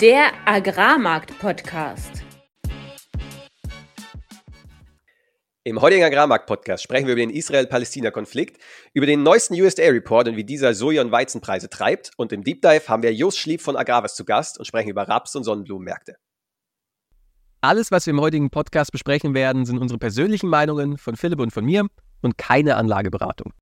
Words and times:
Der 0.00 0.30
Agrarmarkt-Podcast. 0.46 2.22
Im 5.62 5.82
heutigen 5.82 6.04
Agrarmarkt-Podcast 6.04 6.82
sprechen 6.82 7.06
wir 7.06 7.12
über 7.12 7.20
den 7.20 7.28
Israel-Palästina-Konflikt, 7.28 8.62
über 8.94 9.04
den 9.04 9.22
neuesten 9.22 9.60
USDA-Report 9.60 10.28
und 10.28 10.36
wie 10.36 10.44
dieser 10.44 10.72
Soja- 10.72 11.02
und 11.02 11.12
Weizenpreise 11.12 11.68
treibt. 11.68 12.12
Und 12.16 12.32
im 12.32 12.42
Deep 12.42 12.62
Dive 12.62 12.88
haben 12.88 13.02
wir 13.02 13.12
Jos 13.12 13.36
Schlieb 13.36 13.60
von 13.60 13.76
Agravis 13.76 14.14
zu 14.14 14.24
Gast 14.24 14.58
und 14.58 14.64
sprechen 14.64 14.88
über 14.88 15.06
Raps- 15.06 15.36
und 15.36 15.44
Sonnenblumenmärkte. 15.44 16.16
Alles, 17.60 17.90
was 17.90 18.06
wir 18.06 18.12
im 18.12 18.22
heutigen 18.22 18.48
Podcast 18.48 18.92
besprechen 18.92 19.34
werden, 19.34 19.66
sind 19.66 19.76
unsere 19.76 19.98
persönlichen 19.98 20.48
Meinungen 20.48 20.96
von 20.96 21.14
Philipp 21.14 21.40
und 21.40 21.52
von 21.52 21.66
mir 21.66 21.86
und 22.22 22.38
keine 22.38 22.76
Anlageberatung. 22.76 23.52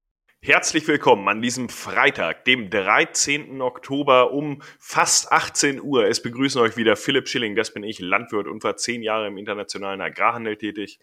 Herzlich 0.40 0.86
willkommen 0.86 1.28
an 1.28 1.42
diesem 1.42 1.68
Freitag, 1.68 2.44
dem 2.44 2.70
13. 2.70 3.60
Oktober 3.60 4.32
um 4.32 4.62
fast 4.78 5.32
18 5.32 5.82
Uhr. 5.82 6.06
Es 6.06 6.22
begrüßen 6.22 6.60
euch 6.60 6.76
wieder 6.76 6.94
Philipp 6.94 7.28
Schilling, 7.28 7.56
das 7.56 7.74
bin 7.74 7.82
ich, 7.82 7.98
Landwirt 7.98 8.46
und 8.46 8.62
war 8.62 8.76
zehn 8.76 9.02
Jahre 9.02 9.26
im 9.26 9.36
internationalen 9.36 10.00
Agrarhandel 10.00 10.56
tätig. 10.56 11.00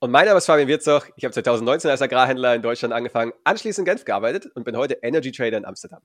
Und 0.00 0.10
mein 0.10 0.26
Name 0.26 0.36
ist 0.36 0.44
Fabian 0.44 0.68
Wirzog. 0.68 1.10
Ich 1.16 1.24
habe 1.24 1.32
2019 1.32 1.90
als 1.90 2.02
Agrarhändler 2.02 2.54
in 2.54 2.60
Deutschland 2.60 2.92
angefangen, 2.92 3.32
anschließend 3.42 3.88
in 3.88 3.92
Genf 3.92 4.04
gearbeitet 4.04 4.46
und 4.54 4.64
bin 4.64 4.76
heute 4.76 4.98
Energy 5.00 5.32
Trader 5.32 5.56
in 5.56 5.64
Amsterdam. 5.64 6.02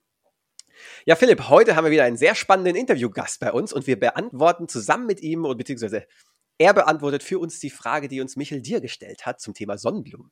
Ja, 1.05 1.17
Philipp, 1.17 1.49
heute 1.49 1.75
haben 1.75 1.83
wir 1.83 1.91
wieder 1.91 2.05
einen 2.05 2.17
sehr 2.17 2.33
spannenden 2.33 2.77
Interviewgast 2.77 3.41
bei 3.41 3.52
uns 3.52 3.73
und 3.73 3.88
wir 3.88 3.99
beantworten 3.99 4.69
zusammen 4.69 5.05
mit 5.05 5.19
ihm 5.19 5.43
beziehungsweise 5.57 6.07
er 6.57 6.73
beantwortet 6.73 7.23
für 7.23 7.39
uns 7.39 7.59
die 7.59 7.69
Frage, 7.71 8.07
die 8.07 8.21
uns 8.21 8.38
Michel 8.38 8.61
Dir 8.61 8.80
gestellt 8.80 9.25
hat 9.25 9.41
zum 9.41 9.53
Thema 9.53 9.77
Sonnenblumen. 9.77 10.31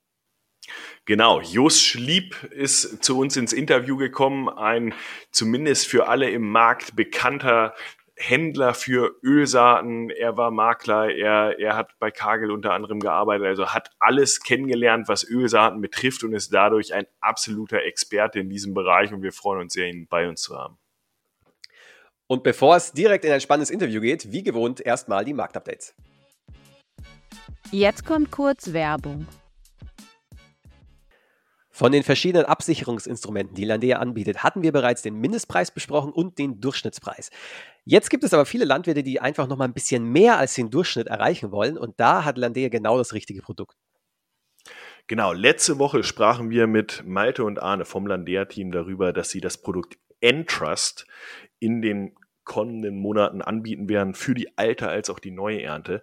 Genau, 1.06 1.42
Jos 1.42 1.82
Schlieb 1.82 2.44
ist 2.52 3.04
zu 3.04 3.20
uns 3.20 3.38
ins 3.38 3.54
Interview 3.54 3.98
gekommen, 3.98 4.50
ein 4.50 4.94
zumindest 5.32 5.88
für 5.88 6.08
alle 6.08 6.30
im 6.30 6.50
Markt 6.50 6.96
bekannter 6.96 7.74
Händler 8.20 8.74
für 8.74 9.16
Ölsaaten, 9.24 10.10
er 10.10 10.38
war 10.38 10.50
Makler, 10.50 11.14
er, 11.14 11.60
er 11.60 11.76
hat 11.76 11.92
bei 12.00 12.10
Kagel 12.10 12.50
unter 12.50 12.74
anderem 12.74 13.00
gearbeitet, 13.00 13.46
also 13.46 13.68
hat 13.68 13.92
alles 14.00 14.42
kennengelernt, 14.42 15.08
was 15.08 15.24
Ölsaaten 15.24 15.82
betrifft 15.82 16.24
und 16.24 16.34
ist 16.34 16.52
dadurch 16.52 16.96
ein 16.96 17.06
absoluter 17.20 17.84
Experte 17.84 18.40
in 18.40 18.50
diesem 18.50 18.74
Bereich 18.74 19.14
und 19.14 19.22
wir 19.22 19.32
freuen 19.32 19.62
uns 19.62 19.74
sehr, 19.74 19.88
ihn 19.88 20.08
bei 20.08 20.28
uns 20.28 20.42
zu 20.42 20.58
haben. 20.58 20.80
Und 22.26 22.44
bevor 22.44 22.76
es 22.76 22.92
direkt 22.92 23.24
in 23.24 23.32
ein 23.32 23.40
spannendes 23.40 23.70
Interview 23.70 24.02
geht, 24.02 24.32
wie 24.32 24.44
gewohnt 24.44 24.82
erstmal 24.82 25.24
die 25.24 25.34
Marktupdates. 25.34 25.96
Jetzt 27.72 28.06
kommt 28.06 28.32
kurz 28.32 28.74
Werbung. 28.74 29.28
Von 31.78 31.92
den 31.92 32.02
verschiedenen 32.02 32.48
Absicherungsinstrumenten, 32.48 33.54
die 33.54 33.64
Landea 33.64 34.00
anbietet, 34.00 34.42
hatten 34.42 34.64
wir 34.64 34.72
bereits 34.72 35.04
den 35.04 35.14
Mindestpreis 35.14 35.70
besprochen 35.70 36.12
und 36.12 36.40
den 36.40 36.60
Durchschnittspreis. 36.60 37.30
Jetzt 37.86 38.10
gibt 38.10 38.24
es 38.24 38.34
aber 38.34 38.48
viele 38.48 38.66
Landwirte, 38.66 39.04
die 39.04 39.22
einfach 39.22 39.46
noch 39.46 39.58
mal 39.58 39.66
ein 39.66 39.76
bisschen 39.76 40.12
mehr 40.12 40.40
als 40.40 40.56
den 40.56 40.72
Durchschnitt 40.72 41.06
erreichen 41.06 41.52
wollen 41.52 41.78
und 41.78 42.00
da 42.00 42.26
hat 42.26 42.40
Landea 42.40 42.70
genau 42.70 42.98
das 42.98 43.14
richtige 43.14 43.44
Produkt. 43.44 43.78
Genau, 45.06 45.34
letzte 45.34 45.78
Woche 45.78 46.02
sprachen 46.02 46.50
wir 46.50 46.66
mit 46.66 47.04
Malte 47.06 47.44
und 47.44 47.62
Arne 47.62 47.86
vom 47.86 48.08
Landea-Team 48.08 48.72
darüber, 48.72 49.14
dass 49.14 49.30
sie 49.30 49.40
das 49.40 49.62
Produkt 49.62 50.00
Entrust 50.20 51.06
in 51.60 51.84
den 51.84 52.16
kommenden 52.44 52.98
Monaten 52.98 53.44
anbieten 53.44 53.88
werden 53.88 54.16
für 54.16 54.34
die 54.34 54.58
alte 54.58 54.90
als 54.90 55.12
auch 55.12 55.20
die 55.20 55.30
neue 55.30 55.62
Ernte. 55.62 56.02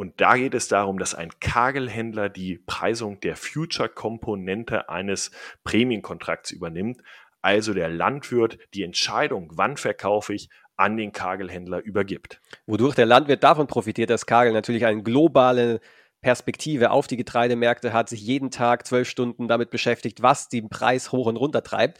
Und 0.00 0.18
da 0.18 0.38
geht 0.38 0.54
es 0.54 0.66
darum, 0.66 0.98
dass 0.98 1.14
ein 1.14 1.28
Kagelhändler 1.40 2.30
die 2.30 2.56
Preisung 2.56 3.20
der 3.20 3.36
Future-Komponente 3.36 4.88
eines 4.88 5.30
Prämienkontrakts 5.62 6.52
übernimmt. 6.52 7.02
Also 7.42 7.74
der 7.74 7.90
Landwirt 7.90 8.56
die 8.72 8.82
Entscheidung, 8.82 9.50
wann 9.56 9.76
verkaufe 9.76 10.32
ich, 10.32 10.48
an 10.78 10.96
den 10.96 11.12
Kagelhändler 11.12 11.82
übergibt. 11.82 12.40
Wodurch 12.64 12.94
der 12.94 13.04
Landwirt 13.04 13.44
davon 13.44 13.66
profitiert, 13.66 14.08
dass 14.08 14.24
Kagel 14.24 14.54
natürlich 14.54 14.86
eine 14.86 15.02
globale 15.02 15.80
Perspektive 16.22 16.92
auf 16.92 17.06
die 17.06 17.18
Getreidemärkte 17.18 17.92
hat, 17.92 18.08
sich 18.08 18.22
jeden 18.22 18.50
Tag 18.50 18.86
zwölf 18.86 19.06
Stunden 19.06 19.48
damit 19.48 19.68
beschäftigt, 19.68 20.22
was 20.22 20.48
den 20.48 20.70
Preis 20.70 21.12
hoch 21.12 21.26
und 21.26 21.36
runter 21.36 21.62
treibt. 21.62 21.98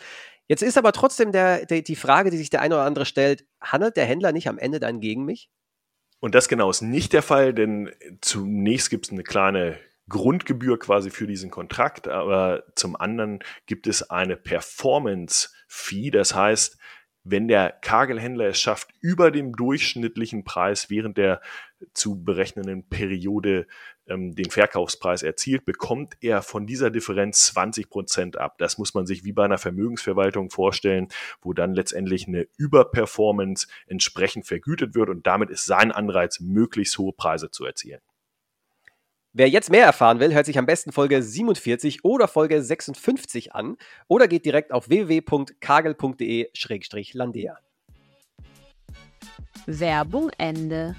Jetzt 0.48 0.62
ist 0.62 0.78
aber 0.78 0.92
trotzdem 0.92 1.32
der, 1.32 1.66
der, 1.66 1.82
die 1.82 1.96
Frage, 1.96 2.30
die 2.30 2.38
sich 2.38 2.48
der 2.48 2.62
eine 2.62 2.76
oder 2.76 2.84
andere 2.84 3.04
stellt, 3.04 3.44
handelt 3.60 3.98
der 3.98 4.06
Händler 4.06 4.32
nicht 4.32 4.48
am 4.48 4.56
Ende 4.56 4.80
dann 4.80 5.00
gegen 5.00 5.26
mich? 5.26 5.50
Und 6.20 6.34
das 6.34 6.48
genau 6.48 6.70
ist 6.70 6.82
nicht 6.82 7.12
der 7.12 7.22
Fall, 7.22 7.54
denn 7.54 7.90
zunächst 8.20 8.90
gibt 8.90 9.06
es 9.06 9.12
eine 9.12 9.22
kleine 9.22 9.78
Grundgebühr 10.08 10.78
quasi 10.78 11.10
für 11.10 11.26
diesen 11.26 11.50
Kontrakt, 11.50 12.08
aber 12.08 12.64
zum 12.74 12.96
anderen 12.96 13.40
gibt 13.66 13.86
es 13.86 14.10
eine 14.10 14.36
Performance-Fee. 14.36 16.10
Das 16.10 16.34
heißt, 16.34 16.78
wenn 17.24 17.48
der 17.48 17.70
Kagelhändler 17.70 18.46
es 18.46 18.60
schafft, 18.60 18.90
über 19.00 19.30
dem 19.30 19.54
durchschnittlichen 19.54 20.44
Preis 20.44 20.90
während 20.90 21.16
der 21.16 21.40
zu 21.94 22.22
berechnenden 22.22 22.88
Periode 22.88 23.66
ähm, 24.10 24.34
den 24.34 24.50
Verkaufspreis 24.50 25.22
erzielt, 25.22 25.64
bekommt 25.64 26.16
er 26.20 26.42
von 26.42 26.66
dieser 26.66 26.90
Differenz 26.90 27.46
20 27.46 27.88
Prozent 27.88 28.36
ab. 28.36 28.58
Das 28.58 28.76
muss 28.76 28.92
man 28.92 29.06
sich 29.06 29.24
wie 29.24 29.32
bei 29.32 29.44
einer 29.44 29.58
Vermögensverwaltung 29.58 30.50
vorstellen, 30.50 31.08
wo 31.40 31.52
dann 31.52 31.72
letztendlich 31.72 32.28
eine 32.28 32.46
Überperformance 32.58 33.68
entsprechend 33.86 34.46
vergütet 34.46 34.94
wird 34.94 35.08
und 35.08 35.26
damit 35.26 35.50
ist 35.50 35.64
sein 35.64 35.92
Anreiz, 35.92 36.40
möglichst 36.40 36.98
hohe 36.98 37.12
Preise 37.12 37.50
zu 37.50 37.64
erzielen. 37.64 38.00
Wer 39.32 39.48
jetzt 39.48 39.70
mehr 39.70 39.86
erfahren 39.86 40.18
will, 40.18 40.34
hört 40.34 40.46
sich 40.46 40.58
am 40.58 40.66
besten 40.66 40.90
Folge 40.90 41.22
47 41.22 42.04
oder 42.04 42.26
Folge 42.26 42.60
56 42.62 43.54
an 43.54 43.76
oder 44.08 44.26
geht 44.26 44.44
direkt 44.44 44.72
auf 44.72 44.88
www.kagel.de-landea. 44.88 47.58
Werbung 49.66 50.30
Ende. 50.36 50.96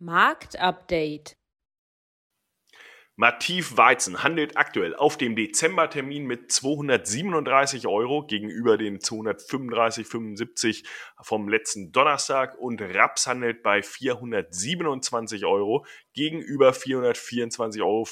Marktupdate. 0.00 1.36
Mativ 3.16 3.76
Weizen 3.76 4.22
handelt 4.22 4.56
aktuell 4.56 4.94
auf 4.94 5.16
dem 5.16 5.34
Dezembertermin 5.34 6.24
mit 6.24 6.52
237 6.52 7.88
Euro 7.88 8.24
gegenüber 8.24 8.78
den 8.78 9.00
235,75 9.00 10.84
vom 11.20 11.48
letzten 11.48 11.90
Donnerstag 11.90 12.56
und 12.58 12.80
Raps 12.80 13.26
handelt 13.26 13.64
bei 13.64 13.82
427 13.82 15.44
Euro 15.46 15.84
gegenüber 16.14 16.70
424,50 16.70 17.82
Euro 17.82 18.06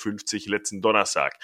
letzten 0.51 0.83
Donnerstag. 0.83 1.39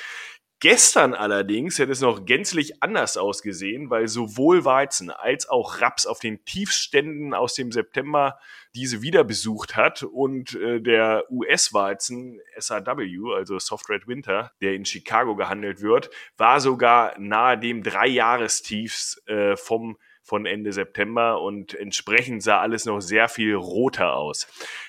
Gestern 0.59 1.13
allerdings 1.15 1.81
hätte 1.81 1.91
es 1.91 2.01
noch 2.01 2.25
gänzlich 2.25 2.85
anders 2.85 3.17
ausgesehen, 3.17 3.91
weil 3.91 4.07
sowohl 4.07 4.65
Weizen 4.65 5.11
als 5.11 5.49
auch 5.49 5.81
Raps 5.81 6.07
auf 6.07 6.21
den 6.21 6.45
Tiefständen 6.45 7.35
aus 7.35 7.55
dem 7.55 7.73
September 7.73 8.39
diese 8.75 9.03
wieder 9.03 9.25
besucht 9.25 9.77
hat 9.77 10.03
und 10.03 10.55
äh, 10.55 10.81
der 10.81 11.25
US-Weizen 11.31 12.41
SRW, 12.56 13.34
also 13.37 13.59
Soft 13.59 13.88
Red 13.88 14.06
Winter, 14.06 14.53
der 14.60 14.75
in 14.75 14.84
Chicago 14.84 15.37
gehandelt 15.37 15.83
wird, 15.83 16.10
war 16.37 16.60
sogar 16.60 17.19
nahe 17.19 17.59
dem 17.59 17.82
Dreijahrestiefs 17.82 19.22
äh, 19.27 19.56
vom 19.56 19.99
von 20.22 20.47
Ende 20.47 20.72
September 20.72 21.41
und 21.41 21.75
entsprechend 21.75 22.43
sah 22.43 22.60
alles 22.60 22.84
noch 22.84 23.00
sehr 23.00 23.28
viel 23.28 23.55
roter 23.55 24.15
aus. 24.15 24.47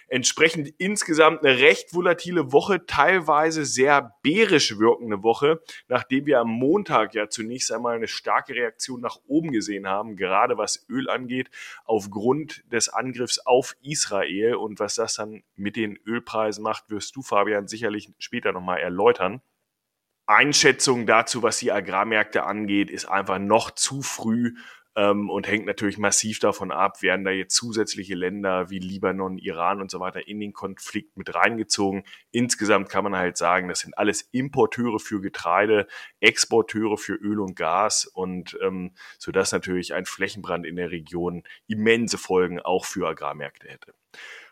Entsprechend 0.07 0.69
insgesamt 0.77 1.43
eine 1.43 1.57
recht 1.57 1.93
volatile 1.93 2.51
Woche, 2.51 2.85
teilweise 2.85 3.65
sehr 3.65 4.15
bärisch 4.21 4.77
wirkende 4.77 5.23
Woche, 5.23 5.61
nachdem 5.87 6.27
wir 6.27 6.39
am 6.39 6.49
Montag 6.49 7.15
ja 7.15 7.29
zunächst 7.29 7.71
einmal 7.71 7.95
eine 7.95 8.07
starke 8.07 8.53
Reaktion 8.53 9.01
nach 9.01 9.17
oben 9.25 9.51
gesehen 9.51 9.87
haben, 9.87 10.15
gerade 10.15 10.57
was 10.57 10.85
Öl 10.87 11.09
angeht, 11.09 11.49
aufgrund 11.83 12.63
des 12.71 12.89
Angriffs 12.89 13.39
auf 13.39 13.75
Israel 13.81 14.55
und 14.55 14.79
was 14.79 14.95
das 14.95 15.15
dann 15.15 15.43
mit 15.55 15.75
den 15.75 15.97
Ölpreisen 16.05 16.63
macht, 16.63 16.89
wirst 16.89 17.15
du, 17.15 17.23
Fabian, 17.23 17.67
sicherlich 17.67 18.11
später 18.19 18.51
nochmal 18.51 18.79
erläutern. 18.81 19.41
Einschätzung 20.25 21.05
dazu, 21.05 21.43
was 21.43 21.57
die 21.57 21.71
Agrarmärkte 21.71 22.43
angeht, 22.43 22.89
ist 22.89 23.05
einfach 23.05 23.39
noch 23.39 23.71
zu 23.71 24.01
früh 24.01 24.53
ähm, 24.95 25.29
und 25.29 25.47
hängt 25.47 25.65
natürlich 25.65 25.97
massiv 25.97 26.39
davon 26.39 26.71
ab, 26.71 27.01
werden 27.01 27.25
da 27.25 27.31
jetzt 27.31 27.55
zusätzliche 27.55 28.15
Länder 28.15 28.69
wie 28.69 28.79
Libanon, 28.79 29.37
Iran 29.37 29.81
und 29.81 29.89
so 29.89 29.99
weiter 29.99 30.27
in 30.27 30.39
den 30.39 30.53
Konflikt 30.53 31.17
mit 31.17 31.33
reingezogen. 31.33 32.03
Insgesamt 32.31 32.89
kann 32.89 33.03
man 33.03 33.15
halt 33.15 33.37
sagen, 33.37 33.67
das 33.67 33.79
sind 33.79 33.97
alles 33.97 34.21
Importeure 34.31 34.99
für 34.99 35.21
Getreide, 35.21 35.87
Exporteure 36.19 36.97
für 36.97 37.13
Öl 37.15 37.39
und 37.39 37.55
Gas 37.55 38.05
und 38.05 38.57
ähm, 38.61 38.91
sodass 39.17 39.51
natürlich 39.51 39.93
ein 39.93 40.05
Flächenbrand 40.05 40.65
in 40.65 40.75
der 40.75 40.91
Region 40.91 41.43
immense 41.67 42.17
Folgen 42.17 42.59
auch 42.59 42.85
für 42.85 43.07
Agrarmärkte 43.07 43.67
hätte. 43.67 43.93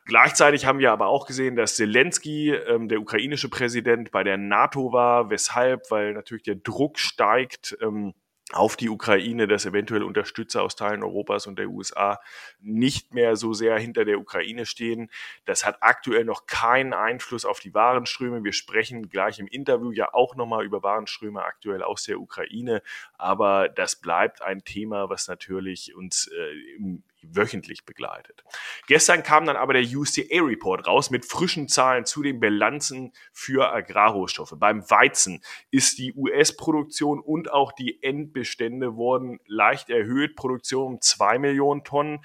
Gleichzeitig 0.05 0.65
haben 0.65 0.79
wir 0.79 0.91
aber 0.91 1.07
auch 1.07 1.27
gesehen, 1.27 1.55
dass 1.55 1.75
Zelensky, 1.75 2.51
ähm, 2.51 2.87
der 2.87 2.99
ukrainische 2.99 3.49
Präsident, 3.49 4.11
bei 4.11 4.23
der 4.23 4.37
NATO 4.37 4.91
war. 4.91 5.29
Weshalb? 5.29 5.91
Weil 5.91 6.13
natürlich 6.13 6.43
der 6.43 6.55
Druck 6.55 6.97
steigt, 6.97 7.77
ähm, 7.81 8.13
auf 8.53 8.75
die 8.75 8.89
Ukraine, 8.89 9.47
dass 9.47 9.65
eventuell 9.65 10.03
Unterstützer 10.03 10.63
aus 10.63 10.75
Teilen 10.75 11.03
Europas 11.03 11.47
und 11.47 11.57
der 11.57 11.69
USA 11.69 12.19
nicht 12.59 13.13
mehr 13.13 13.35
so 13.35 13.53
sehr 13.53 13.77
hinter 13.77 14.05
der 14.05 14.19
Ukraine 14.19 14.65
stehen. 14.65 15.09
Das 15.45 15.65
hat 15.65 15.77
aktuell 15.81 16.25
noch 16.25 16.45
keinen 16.45 16.93
Einfluss 16.93 17.45
auf 17.45 17.59
die 17.59 17.73
Warenströme. 17.73 18.43
Wir 18.43 18.53
sprechen 18.53 19.09
gleich 19.09 19.39
im 19.39 19.47
Interview 19.47 19.91
ja 19.91 20.13
auch 20.13 20.35
nochmal 20.35 20.65
über 20.65 20.83
Warenströme 20.83 21.43
aktuell 21.43 21.81
aus 21.83 22.03
der 22.03 22.19
Ukraine, 22.19 22.81
aber 23.17 23.69
das 23.69 23.95
bleibt 23.95 24.41
ein 24.41 24.63
Thema, 24.63 25.09
was 25.09 25.27
natürlich 25.27 25.95
uns 25.95 26.27
äh, 26.27 26.75
im, 26.77 27.03
wöchentlich 27.23 27.85
begleitet. 27.85 28.43
Gestern 28.87 29.23
kam 29.23 29.45
dann 29.45 29.55
aber 29.55 29.73
der 29.73 29.83
USDA-Report 29.83 30.87
raus 30.87 31.09
mit 31.11 31.25
frischen 31.25 31.67
Zahlen 31.67 32.05
zu 32.05 32.23
den 32.23 32.39
Bilanzen 32.39 33.13
für 33.31 33.71
Agrarrohstoffe. 33.71 34.53
Beim 34.57 34.89
Weizen 34.89 35.41
ist 35.69 35.97
die 35.97 36.13
US-Produktion 36.13 37.19
und 37.19 37.51
auch 37.51 37.71
die 37.71 38.01
Endbestände 38.03 38.95
wurden 38.95 39.39
leicht 39.45 39.89
erhöht. 39.89 40.35
Produktion 40.35 40.93
um 40.93 41.01
zwei 41.01 41.37
Millionen 41.37 41.83
Tonnen. 41.83 42.19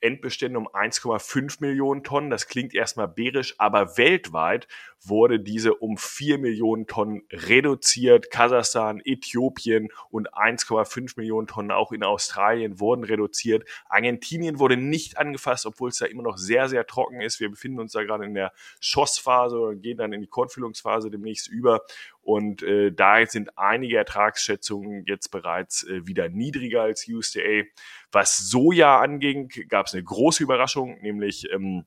Endbestände 0.00 0.58
um 0.58 0.68
1,5 0.68 1.58
Millionen 1.60 2.04
Tonnen. 2.04 2.30
Das 2.30 2.46
klingt 2.48 2.74
erstmal 2.74 3.08
bärisch, 3.08 3.54
aber 3.58 3.96
weltweit 3.96 4.68
wurde 5.02 5.40
diese 5.40 5.74
um 5.74 5.96
4 5.96 6.38
Millionen 6.38 6.86
Tonnen 6.86 7.22
reduziert. 7.32 8.30
Kasachstan, 8.30 9.00
Äthiopien 9.04 9.88
und 10.10 10.32
1,5 10.34 11.14
Millionen 11.16 11.46
Tonnen 11.46 11.70
auch 11.70 11.92
in 11.92 12.02
Australien 12.02 12.80
wurden 12.80 13.04
reduziert. 13.04 13.68
Argentinien 13.88 14.58
wurde 14.58 14.76
nicht 14.76 15.18
angefasst, 15.18 15.66
obwohl 15.66 15.90
es 15.90 15.98
da 15.98 16.06
immer 16.06 16.22
noch 16.22 16.38
sehr, 16.38 16.68
sehr 16.68 16.86
trocken 16.86 17.20
ist. 17.20 17.40
Wir 17.40 17.50
befinden 17.50 17.80
uns 17.80 17.92
da 17.92 18.02
gerade 18.02 18.24
in 18.24 18.34
der 18.34 18.52
Schossphase 18.80 19.58
und 19.58 19.82
gehen 19.82 19.98
dann 19.98 20.12
in 20.12 20.20
die 20.20 20.26
Kornfüllungsphase 20.26 21.10
demnächst 21.10 21.48
über. 21.48 21.82
Und 22.26 22.64
äh, 22.64 22.90
da 22.90 23.24
sind 23.24 23.56
einige 23.56 23.98
Ertragsschätzungen 23.98 25.04
jetzt 25.06 25.28
bereits 25.28 25.84
äh, 25.84 26.08
wieder 26.08 26.28
niedriger 26.28 26.82
als 26.82 27.06
USDA. 27.06 27.62
Was 28.10 28.48
Soja 28.50 28.98
anging, 28.98 29.48
gab 29.68 29.86
es 29.86 29.94
eine 29.94 30.02
große 30.02 30.42
Überraschung, 30.42 31.00
nämlich 31.02 31.48
ähm, 31.52 31.84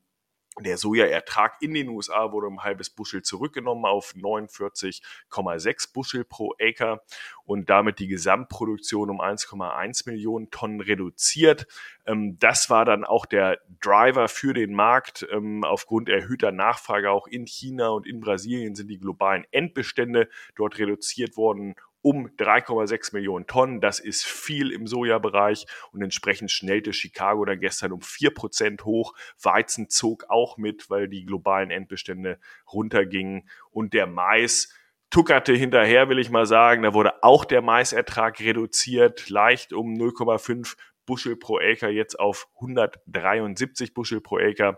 der 0.63 0.77
Sojaertrag 0.77 1.57
in 1.61 1.73
den 1.73 1.89
USA 1.89 2.31
wurde 2.31 2.47
um 2.47 2.59
ein 2.59 2.63
halbes 2.63 2.89
Buschel 2.89 3.21
zurückgenommen 3.21 3.85
auf 3.85 4.13
49,6 4.15 5.94
Buschel 5.94 6.23
pro 6.23 6.53
Acre 6.61 7.01
und 7.45 7.69
damit 7.69 8.00
die 8.00 8.07
Gesamtproduktion 8.07 9.09
um 9.09 9.21
1,1 9.21 10.09
Millionen 10.09 10.51
Tonnen 10.51 10.81
reduziert. 10.81 11.67
Ähm, 12.06 12.38
das 12.39 12.69
war 12.69 12.85
dann 12.85 13.03
auch 13.03 13.25
der 13.25 13.59
Driver 13.81 14.27
für 14.27 14.53
den 14.53 14.73
Markt. 14.73 15.27
Ähm, 15.31 15.63
aufgrund 15.63 16.09
erhöhter 16.09 16.51
Nachfrage 16.51 17.11
auch 17.11 17.27
in 17.27 17.45
China 17.45 17.89
und 17.89 18.07
in 18.07 18.19
Brasilien 18.19 18.75
sind 18.75 18.88
die 18.88 19.00
globalen 19.00 19.45
Endbestände 19.51 20.29
dort 20.56 20.77
reduziert 20.77 21.38
worden 21.38 21.75
um 22.01 22.27
3,6 22.27 23.13
Millionen 23.13 23.47
Tonnen. 23.47 23.81
Das 23.81 23.99
ist 23.99 24.25
viel 24.25 24.71
im 24.71 24.87
Sojabereich 24.87 25.65
und 25.91 26.01
entsprechend 26.01 26.51
schnellte 26.51 26.93
Chicago 26.93 27.45
dann 27.45 27.59
gestern 27.59 27.91
um 27.91 27.99
4% 27.99 28.83
hoch. 28.83 29.13
Weizen 29.41 29.89
zog 29.89 30.25
auch 30.29 30.57
mit, 30.57 30.89
weil 30.89 31.07
die 31.07 31.25
globalen 31.25 31.71
Endbestände 31.71 32.39
runtergingen 32.71 33.49
und 33.71 33.93
der 33.93 34.07
Mais 34.07 34.73
tuckerte 35.09 35.53
hinterher, 35.53 36.09
will 36.09 36.19
ich 36.19 36.29
mal 36.29 36.45
sagen. 36.45 36.83
Da 36.83 36.93
wurde 36.93 37.23
auch 37.23 37.45
der 37.45 37.61
Maisertrag 37.61 38.39
reduziert, 38.39 39.29
leicht 39.29 39.73
um 39.73 39.93
0,5 39.95 40.75
Buschel 41.05 41.35
pro 41.35 41.57
Acre, 41.57 41.89
jetzt 41.89 42.19
auf 42.19 42.47
173 42.55 43.93
Buschel 43.93 44.21
pro 44.21 44.37
Acre. 44.37 44.77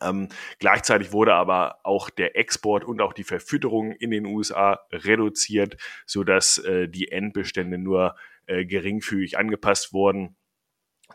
Ähm, 0.00 0.28
gleichzeitig 0.58 1.12
wurde 1.12 1.34
aber 1.34 1.80
auch 1.84 2.10
der 2.10 2.36
Export 2.36 2.84
und 2.84 3.00
auch 3.00 3.12
die 3.12 3.24
Verfütterung 3.24 3.92
in 3.92 4.10
den 4.10 4.26
USA 4.26 4.80
reduziert, 4.92 5.76
sodass 6.06 6.58
äh, 6.58 6.88
die 6.88 7.10
Endbestände 7.10 7.78
nur 7.78 8.14
äh, 8.46 8.64
geringfügig 8.64 9.38
angepasst 9.38 9.92
wurden. 9.92 10.36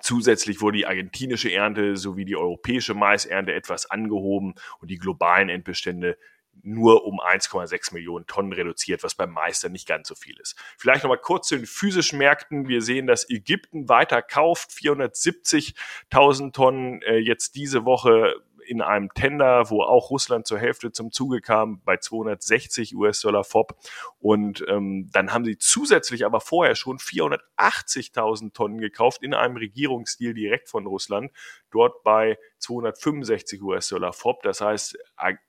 Zusätzlich 0.02 0.62
wurde 0.62 0.78
die 0.78 0.88
argentinische 0.88 1.52
Ernte 1.52 1.96
sowie 1.96 2.26
die 2.26 2.36
europäische 2.36 2.94
Maisernte 2.94 3.54
etwas 3.54 3.90
angehoben 3.90 4.56
und 4.80 4.92
die 4.92 4.98
globalen 4.98 5.50
Endbestände 5.50 6.18
nur 6.64 7.06
um 7.06 7.20
1,6 7.20 7.94
Millionen 7.94 8.26
Tonnen 8.28 8.54
reduziert, 8.54 9.04
was 9.04 9.16
beim 9.16 9.32
Meister 9.32 9.70
nicht 9.70 9.88
ganz 9.88 10.08
so 10.08 10.16
viel 10.16 10.40
ist. 10.40 10.56
Vielleicht 10.78 11.04
nochmal 11.04 11.20
kurz 11.20 11.48
zu 11.50 11.58
den 11.58 11.66
physischen 11.66 12.18
Märkten. 12.18 12.68
Wir 12.68 12.82
sehen, 12.82 13.08
dass 13.08 13.30
Ägypten 13.30 13.90
weiter 13.90 14.22
kauft, 14.22 14.72
470.000 14.72 16.54
Tonnen 16.54 17.02
äh, 17.02 17.18
jetzt 17.18 17.56
diese 17.56 17.86
Woche 17.86 18.36
in 18.66 18.82
einem 18.82 19.14
Tender, 19.14 19.70
wo 19.70 19.82
auch 19.82 20.10
Russland 20.10 20.48
zur 20.48 20.60
Hälfte 20.60 20.92
zum 20.92 21.12
Zuge 21.12 21.42
kam, 21.42 21.82
bei 21.84 21.98
260 21.98 22.96
US-Dollar 22.96 23.44
FOB. 23.44 23.76
Und 24.20 24.66
ähm, 24.68 25.10
dann 25.12 25.32
haben 25.34 25.46
sie 25.46 25.58
zusätzlich 25.58 26.26
aber 26.26 26.42
vorher 26.42 26.76
schon 26.76 26.98
480.000 26.98 28.54
Tonnen 28.54 28.80
gekauft 28.80 29.24
in 29.24 29.34
einem 29.34 29.58
Regierungsdeal 29.58 30.34
direkt 30.34 30.70
von 30.70 30.86
Russland, 30.86 31.32
dort 31.72 32.04
bei 32.04 32.38
265 32.60 33.62
US-Dollar 33.62 34.14
FOB. 34.14 34.42
Das 34.44 34.62
heißt, 34.62 34.98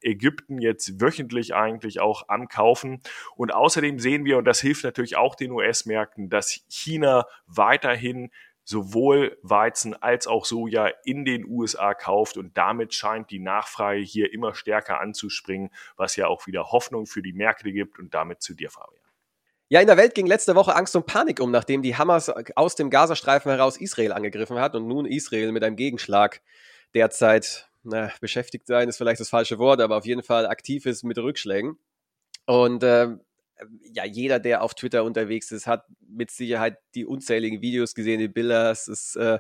Ägypten 0.03 0.61
jetzt 0.61 1.01
wöchentlich 1.01 1.55
eigentlich 1.55 2.01
auch 2.01 2.29
am 2.29 2.49
Kaufen. 2.49 3.01
Und 3.37 3.55
außerdem 3.55 3.99
sehen 3.99 4.25
wir, 4.25 4.39
und 4.39 4.45
das 4.45 4.61
hilft 4.61 4.85
natürlich 4.85 5.17
auch 5.17 5.35
den 5.35 5.53
US-Märkten, 5.53 6.29
dass 6.29 6.61
China 6.69 7.27
weiterhin 7.47 8.31
sowohl 8.67 9.39
Weizen 9.43 9.95
als 9.95 10.27
auch 10.27 10.45
Soja 10.45 10.89
in 11.05 11.25
den 11.25 11.47
USA 11.47 11.95
kauft 11.95 12.37
und 12.37 12.57
damit 12.57 12.93
scheint 12.93 13.31
die 13.31 13.39
Nachfrage 13.39 14.01
hier 14.01 14.33
immer 14.33 14.55
stärker 14.55 15.01
anzuspringen, 15.01 15.71
was 15.97 16.17
ja 16.17 16.27
auch 16.27 16.47
wieder 16.49 16.73
Hoffnung 16.73 17.07
für 17.07 17.23
die 17.23 17.33
Märkte 17.33 17.73
gibt 17.73 17.99
und 18.01 18.13
damit 18.13 18.43
zu 18.43 18.55
dir, 18.55 18.69
Fabian. 18.69 19.01
Ja, 19.69 19.81
in 19.81 19.87
der 19.87 19.97
Welt 19.97 20.15
ging 20.15 20.27
letzte 20.27 20.57
Woche 20.57 20.75
Angst 20.75 20.97
und 20.97 21.07
Panik 21.07 21.41
um, 21.41 21.51
nachdem 21.51 21.83
die 21.83 21.97
Hamas 21.97 22.29
aus 22.57 22.75
dem 22.75 22.91
Gazastreifen 22.91 23.51
heraus 23.51 23.77
Israel 23.77 24.13
angegriffen 24.13 24.59
hat 24.59 24.75
und 24.75 24.89
nun 24.89 25.07
Israel 25.07 25.53
mit 25.53 25.63
einem 25.63 25.77
Gegenschlag 25.77 26.41
derzeit 26.93 27.69
na, 27.85 28.11
beschäftigt 28.21 28.67
sein, 28.67 28.89
ist 28.89 28.97
vielleicht 28.97 29.21
das 29.21 29.29
falsche 29.29 29.59
Wort, 29.59 29.81
aber 29.81 29.97
auf 29.97 30.07
jeden 30.07 30.25
Fall 30.25 30.47
aktiv 30.47 30.87
ist 30.87 31.05
mit 31.05 31.19
Rückschlägen. 31.19 31.79
Und 32.47 32.83
äh, 32.83 33.17
ja, 33.93 34.05
jeder, 34.05 34.39
der 34.39 34.63
auf 34.63 34.75
Twitter 34.75 35.05
unterwegs 35.05 35.51
ist, 35.51 35.67
hat 35.67 35.85
mit 36.07 36.31
Sicherheit 36.31 36.79
die 36.95 37.07
unzähligen 37.07 37.63
Videos 37.63 37.95
gesehen, 37.95 38.21
die 38.21 38.29
Bilder. 38.29 38.71
Es 38.71 38.89
ist, 38.89 39.17
äh, 39.17 39.39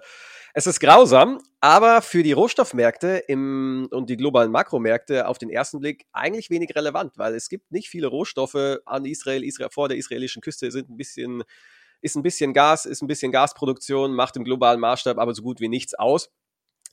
es 0.55 0.67
ist 0.67 0.81
grausam, 0.81 1.41
aber 1.61 2.03
für 2.03 2.23
die 2.23 2.33
Rohstoffmärkte 2.33 3.23
im, 3.29 3.89
und 3.91 4.09
die 4.09 4.17
globalen 4.17 4.51
Makromärkte 4.51 5.29
auf 5.29 5.39
den 5.39 5.51
ersten 5.51 5.81
Blick 5.81 6.07
eigentlich 6.13 6.51
wenig 6.51 6.75
relevant, 6.75 7.19
weil 7.19 7.35
es 7.35 7.49
gibt 7.49 7.71
nicht 7.71 7.89
viele 7.89 8.07
Rohstoffe 8.07 8.79
an 8.87 9.05
Israel. 9.05 9.45
Israel 9.45 9.71
vor 9.71 9.89
der 9.89 9.99
israelischen 9.99 10.43
Küste 10.43 10.71
sind 10.71 10.89
ein 10.89 10.97
bisschen, 10.97 11.43
ist 12.01 12.17
ein 12.17 12.23
bisschen 12.23 12.55
Gas, 12.55 12.87
ist 12.87 13.03
ein 13.03 13.09
bisschen 13.09 13.33
Gasproduktion, 13.33 14.15
macht 14.15 14.37
im 14.37 14.45
globalen 14.45 14.81
Maßstab 14.81 15.19
aber 15.19 15.35
so 15.35 15.43
gut 15.43 15.61
wie 15.61 15.69
nichts 15.69 15.95
aus. 15.95 16.31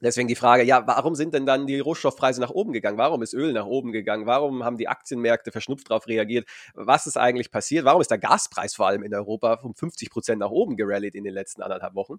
Deswegen 0.03 0.27
die 0.27 0.35
Frage, 0.35 0.63
ja, 0.63 0.85
warum 0.85 1.15
sind 1.15 1.33
denn 1.33 1.45
dann 1.45 1.65
die 1.65 1.79
Rohstoffpreise 1.79 2.41
nach 2.41 2.49
oben 2.49 2.73
gegangen? 2.73 2.97
Warum 2.97 3.21
ist 3.21 3.33
Öl 3.33 3.53
nach 3.53 3.65
oben 3.65 3.91
gegangen? 3.91 4.25
Warum 4.25 4.63
haben 4.63 4.77
die 4.77 4.89
Aktienmärkte 4.89 5.51
verschnupft 5.51 5.89
darauf 5.89 6.07
reagiert? 6.07 6.47
Was 6.73 7.07
ist 7.07 7.17
eigentlich 7.17 7.51
passiert? 7.51 7.85
Warum 7.85 8.01
ist 8.01 8.11
der 8.11 8.17
Gaspreis 8.17 8.75
vor 8.75 8.87
allem 8.87 9.03
in 9.03 9.13
Europa 9.13 9.59
um 9.63 9.73
50 9.73 10.09
Prozent 10.09 10.39
nach 10.39 10.49
oben 10.49 10.75
gerallied 10.75 11.15
in 11.15 11.23
den 11.23 11.33
letzten 11.33 11.61
anderthalb 11.61 11.95
Wochen? 11.95 12.17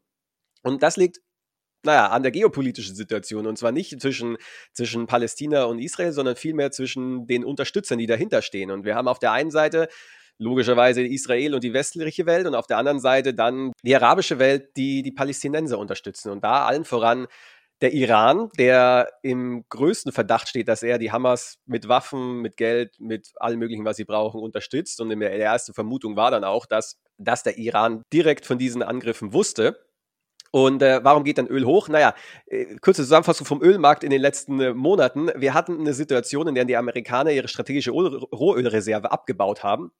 Und 0.62 0.82
das 0.82 0.96
liegt 0.96 1.20
naja, 1.84 2.08
an 2.08 2.22
der 2.22 2.32
geopolitischen 2.32 2.94
Situation. 2.94 3.46
Und 3.46 3.58
zwar 3.58 3.70
nicht 3.70 4.00
zwischen, 4.00 4.38
zwischen 4.72 5.06
Palästina 5.06 5.64
und 5.64 5.78
Israel, 5.78 6.12
sondern 6.12 6.36
vielmehr 6.36 6.70
zwischen 6.70 7.26
den 7.26 7.44
Unterstützern, 7.44 7.98
die 7.98 8.06
dahinter 8.06 8.40
stehen. 8.40 8.70
Und 8.70 8.86
wir 8.86 8.94
haben 8.94 9.08
auf 9.08 9.18
der 9.18 9.32
einen 9.32 9.50
Seite 9.50 9.88
logischerweise 10.38 11.02
Israel 11.02 11.54
und 11.54 11.62
die 11.62 11.72
westliche 11.72 12.26
Welt 12.26 12.46
und 12.46 12.54
auf 12.54 12.66
der 12.66 12.78
anderen 12.78 13.00
Seite 13.00 13.34
dann 13.34 13.72
die 13.82 13.94
arabische 13.94 14.38
Welt, 14.38 14.76
die 14.76 15.02
die 15.02 15.12
Palästinenser 15.12 15.78
unterstützen. 15.78 16.30
Und 16.30 16.42
da 16.42 16.66
allen 16.66 16.84
voran 16.84 17.26
der 17.80 17.92
Iran, 17.92 18.50
der 18.58 19.08
im 19.22 19.64
größten 19.68 20.12
Verdacht 20.12 20.48
steht, 20.48 20.68
dass 20.68 20.82
er 20.82 20.98
die 20.98 21.12
Hamas 21.12 21.58
mit 21.66 21.88
Waffen, 21.88 22.40
mit 22.40 22.56
Geld, 22.56 22.98
mit 22.98 23.32
allem 23.36 23.58
Möglichen, 23.58 23.84
was 23.84 23.96
sie 23.96 24.04
brauchen, 24.04 24.40
unterstützt. 24.40 25.00
Und 25.00 25.10
die 25.10 25.22
erste 25.22 25.74
Vermutung 25.74 26.16
war 26.16 26.30
dann 26.30 26.44
auch, 26.44 26.66
dass, 26.66 27.00
dass 27.18 27.42
der 27.42 27.58
Iran 27.58 28.02
direkt 28.12 28.46
von 28.46 28.58
diesen 28.58 28.82
Angriffen 28.82 29.32
wusste. 29.32 29.84
Und 30.50 30.82
äh, 30.82 31.00
warum 31.02 31.24
geht 31.24 31.38
dann 31.38 31.48
Öl 31.48 31.64
hoch? 31.64 31.88
Naja, 31.88 32.14
äh, 32.46 32.76
kurze 32.76 33.02
Zusammenfassung 33.02 33.44
vom 33.44 33.60
Ölmarkt 33.60 34.04
in 34.04 34.10
den 34.10 34.20
letzten 34.20 34.60
äh, 34.60 34.72
Monaten. 34.72 35.28
Wir 35.34 35.52
hatten 35.52 35.80
eine 35.80 35.94
Situation, 35.94 36.46
in 36.46 36.54
der 36.54 36.64
die 36.64 36.76
Amerikaner 36.76 37.32
ihre 37.32 37.48
strategische 37.48 37.90
Rohölreserve 37.90 39.10
abgebaut 39.10 39.64
haben 39.64 39.90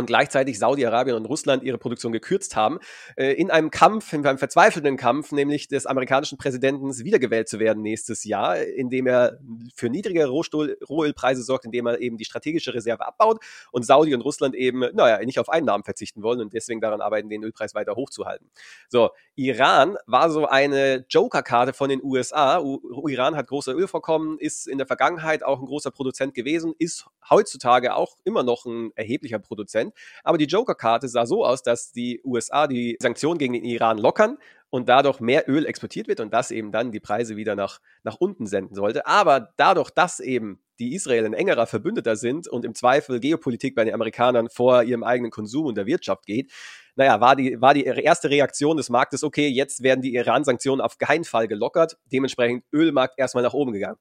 und 0.00 0.06
gleichzeitig 0.06 0.58
Saudi-Arabien 0.58 1.16
und 1.16 1.26
Russland 1.26 1.62
ihre 1.62 1.78
Produktion 1.78 2.12
gekürzt 2.12 2.56
haben, 2.56 2.78
äh, 3.16 3.32
in 3.34 3.50
einem 3.50 3.70
Kampf, 3.70 4.12
in 4.12 4.26
einem 4.26 4.38
verzweifelnden 4.38 4.96
Kampf, 4.96 5.30
nämlich 5.32 5.68
des 5.68 5.86
amerikanischen 5.86 6.38
Präsidenten 6.38 6.90
wiedergewählt 6.98 7.48
zu 7.48 7.60
werden 7.60 7.82
nächstes 7.82 8.24
Jahr, 8.24 8.58
indem 8.58 9.06
er 9.06 9.38
für 9.74 9.88
niedrigere 9.88 10.28
Rohstuhl, 10.28 10.76
Rohölpreise 10.88 11.42
sorgt, 11.42 11.64
indem 11.64 11.86
er 11.86 12.00
eben 12.00 12.16
die 12.16 12.24
strategische 12.24 12.74
Reserve 12.74 13.06
abbaut 13.06 13.42
und 13.70 13.86
Saudi 13.86 14.14
und 14.14 14.22
Russland 14.22 14.54
eben, 14.54 14.80
naja, 14.94 15.24
nicht 15.24 15.38
auf 15.38 15.48
Einnahmen 15.48 15.84
verzichten 15.84 16.22
wollen 16.22 16.40
und 16.40 16.54
deswegen 16.54 16.80
daran 16.80 17.00
arbeiten, 17.00 17.28
den 17.28 17.44
Ölpreis 17.44 17.74
weiter 17.74 17.94
hochzuhalten. 17.94 18.50
So, 18.88 19.10
Iran 19.36 19.96
war 20.06 20.30
so 20.30 20.46
eine 20.46 21.04
Joker-Karte 21.08 21.72
von 21.72 21.88
den 21.88 22.02
USA. 22.02 22.60
U 22.60 23.08
Iran 23.08 23.36
hat 23.36 23.46
große 23.48 23.72
Ölvorkommen, 23.72 24.38
ist 24.38 24.66
in 24.66 24.78
der 24.78 24.86
Vergangenheit 24.86 25.42
auch 25.42 25.60
ein 25.60 25.66
großer 25.66 25.90
Produzent 25.90 26.34
gewesen, 26.34 26.74
ist 26.78 27.06
heutzutage 27.28 27.94
auch 27.94 28.16
immer 28.24 28.42
noch 28.42 28.64
ein 28.64 28.92
erheblicher 28.94 29.38
Produzent 29.38 29.89
Prozent. 29.90 30.20
Aber 30.24 30.38
die 30.38 30.46
Joker-Karte 30.46 31.08
sah 31.08 31.26
so 31.26 31.44
aus, 31.44 31.62
dass 31.62 31.92
die 31.92 32.20
USA 32.24 32.66
die 32.66 32.96
Sanktionen 33.00 33.38
gegen 33.38 33.54
den 33.54 33.64
Iran 33.64 33.98
lockern 33.98 34.38
und 34.70 34.88
dadurch 34.88 35.20
mehr 35.20 35.48
Öl 35.48 35.66
exportiert 35.66 36.06
wird 36.08 36.20
und 36.20 36.32
das 36.32 36.50
eben 36.50 36.70
dann 36.70 36.92
die 36.92 37.00
Preise 37.00 37.36
wieder 37.36 37.56
nach, 37.56 37.80
nach 38.04 38.16
unten 38.20 38.46
senden 38.46 38.74
sollte. 38.74 39.06
Aber 39.06 39.52
dadurch, 39.56 39.90
dass 39.90 40.20
eben 40.20 40.62
die 40.78 40.94
Israel 40.94 41.26
ein 41.26 41.34
engerer 41.34 41.66
Verbündeter 41.66 42.16
sind 42.16 42.48
und 42.48 42.64
im 42.64 42.74
Zweifel 42.74 43.20
Geopolitik 43.20 43.74
bei 43.74 43.84
den 43.84 43.94
Amerikanern 43.94 44.48
vor 44.48 44.82
ihrem 44.84 45.02
eigenen 45.02 45.30
Konsum 45.30 45.66
und 45.66 45.76
der 45.76 45.86
Wirtschaft 45.86 46.24
geht, 46.24 46.52
naja, 46.96 47.20
war 47.20 47.36
die, 47.36 47.60
war 47.60 47.74
die 47.74 47.84
erste 47.84 48.30
Reaktion 48.30 48.76
des 48.76 48.90
Marktes, 48.90 49.24
okay, 49.24 49.48
jetzt 49.48 49.82
werden 49.82 50.02
die 50.02 50.14
Iran-Sanktionen 50.14 50.80
auf 50.80 50.98
keinen 50.98 51.24
Fall 51.24 51.48
gelockert, 51.48 51.98
dementsprechend 52.06 52.64
Ölmarkt 52.72 53.14
erstmal 53.18 53.42
nach 53.42 53.54
oben 53.54 53.72
gegangen. 53.72 53.98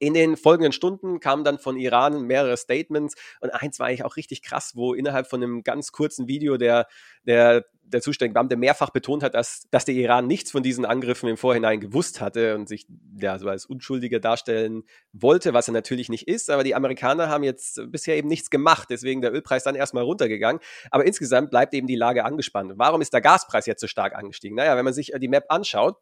In 0.00 0.14
den 0.14 0.36
folgenden 0.36 0.72
Stunden 0.72 1.18
kamen 1.18 1.42
dann 1.42 1.58
von 1.58 1.76
Iran 1.76 2.22
mehrere 2.22 2.56
Statements 2.56 3.14
und 3.40 3.50
eins 3.50 3.78
war 3.80 3.88
eigentlich 3.88 4.04
auch 4.04 4.16
richtig 4.16 4.42
krass, 4.42 4.72
wo 4.76 4.94
innerhalb 4.94 5.28
von 5.28 5.42
einem 5.42 5.64
ganz 5.64 5.90
kurzen 5.90 6.28
Video 6.28 6.56
der, 6.56 6.86
der, 7.24 7.64
der 7.82 8.00
zuständige 8.00 8.34
Beamte 8.34 8.56
mehrfach 8.56 8.90
betont 8.90 9.24
hat, 9.24 9.34
dass, 9.34 9.66
dass 9.70 9.84
der 9.84 9.96
Iran 9.96 10.28
nichts 10.28 10.52
von 10.52 10.62
diesen 10.62 10.84
Angriffen 10.84 11.28
im 11.28 11.36
Vorhinein 11.36 11.80
gewusst 11.80 12.20
hatte 12.20 12.54
und 12.54 12.68
sich 12.68 12.86
ja, 13.20 13.38
so 13.38 13.48
als 13.48 13.66
Unschuldiger 13.66 14.20
darstellen 14.20 14.84
wollte, 15.12 15.52
was 15.52 15.68
er 15.68 15.72
natürlich 15.74 16.08
nicht 16.08 16.28
ist. 16.28 16.48
Aber 16.48 16.62
die 16.62 16.76
Amerikaner 16.76 17.28
haben 17.28 17.42
jetzt 17.42 17.80
bisher 17.90 18.16
eben 18.16 18.28
nichts 18.28 18.50
gemacht, 18.50 18.88
deswegen 18.90 19.20
der 19.20 19.32
Ölpreis 19.32 19.64
dann 19.64 19.74
erstmal 19.74 20.04
runtergegangen. 20.04 20.60
Aber 20.92 21.06
insgesamt 21.06 21.50
bleibt 21.50 21.74
eben 21.74 21.88
die 21.88 21.96
Lage 21.96 22.24
angespannt. 22.24 22.74
Warum 22.76 23.00
ist 23.00 23.12
der 23.12 23.20
Gaspreis 23.20 23.66
jetzt 23.66 23.80
so 23.80 23.88
stark 23.88 24.14
angestiegen? 24.14 24.56
Naja, 24.56 24.76
wenn 24.76 24.84
man 24.84 24.94
sich 24.94 25.12
die 25.18 25.28
Map 25.28 25.46
anschaut, 25.48 25.96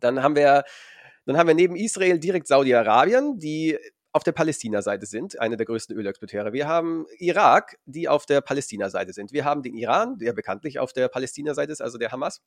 dann 0.00 0.22
haben 0.22 0.36
wir 0.36 0.64
dann 1.24 1.36
haben 1.36 1.46
wir 1.46 1.54
neben 1.54 1.76
Israel 1.76 2.18
direkt 2.18 2.46
Saudi-Arabien, 2.46 3.38
die 3.38 3.78
auf 4.12 4.24
der 4.24 4.32
Palästina-Seite 4.32 5.06
sind, 5.06 5.38
eine 5.40 5.56
der 5.56 5.66
größten 5.66 5.96
Ölexporteure. 5.96 6.52
Wir 6.52 6.68
haben 6.68 7.06
Irak, 7.18 7.78
die 7.86 8.08
auf 8.08 8.26
der 8.26 8.42
Palästina-Seite 8.42 9.12
sind. 9.12 9.32
Wir 9.32 9.44
haben 9.44 9.62
den 9.62 9.74
Iran, 9.74 10.18
der 10.18 10.34
bekanntlich 10.34 10.78
auf 10.78 10.92
der 10.92 11.08
Palästina-Seite 11.08 11.72
ist, 11.72 11.80
also 11.80 11.96
der 11.96 12.12
Hamas. 12.12 12.42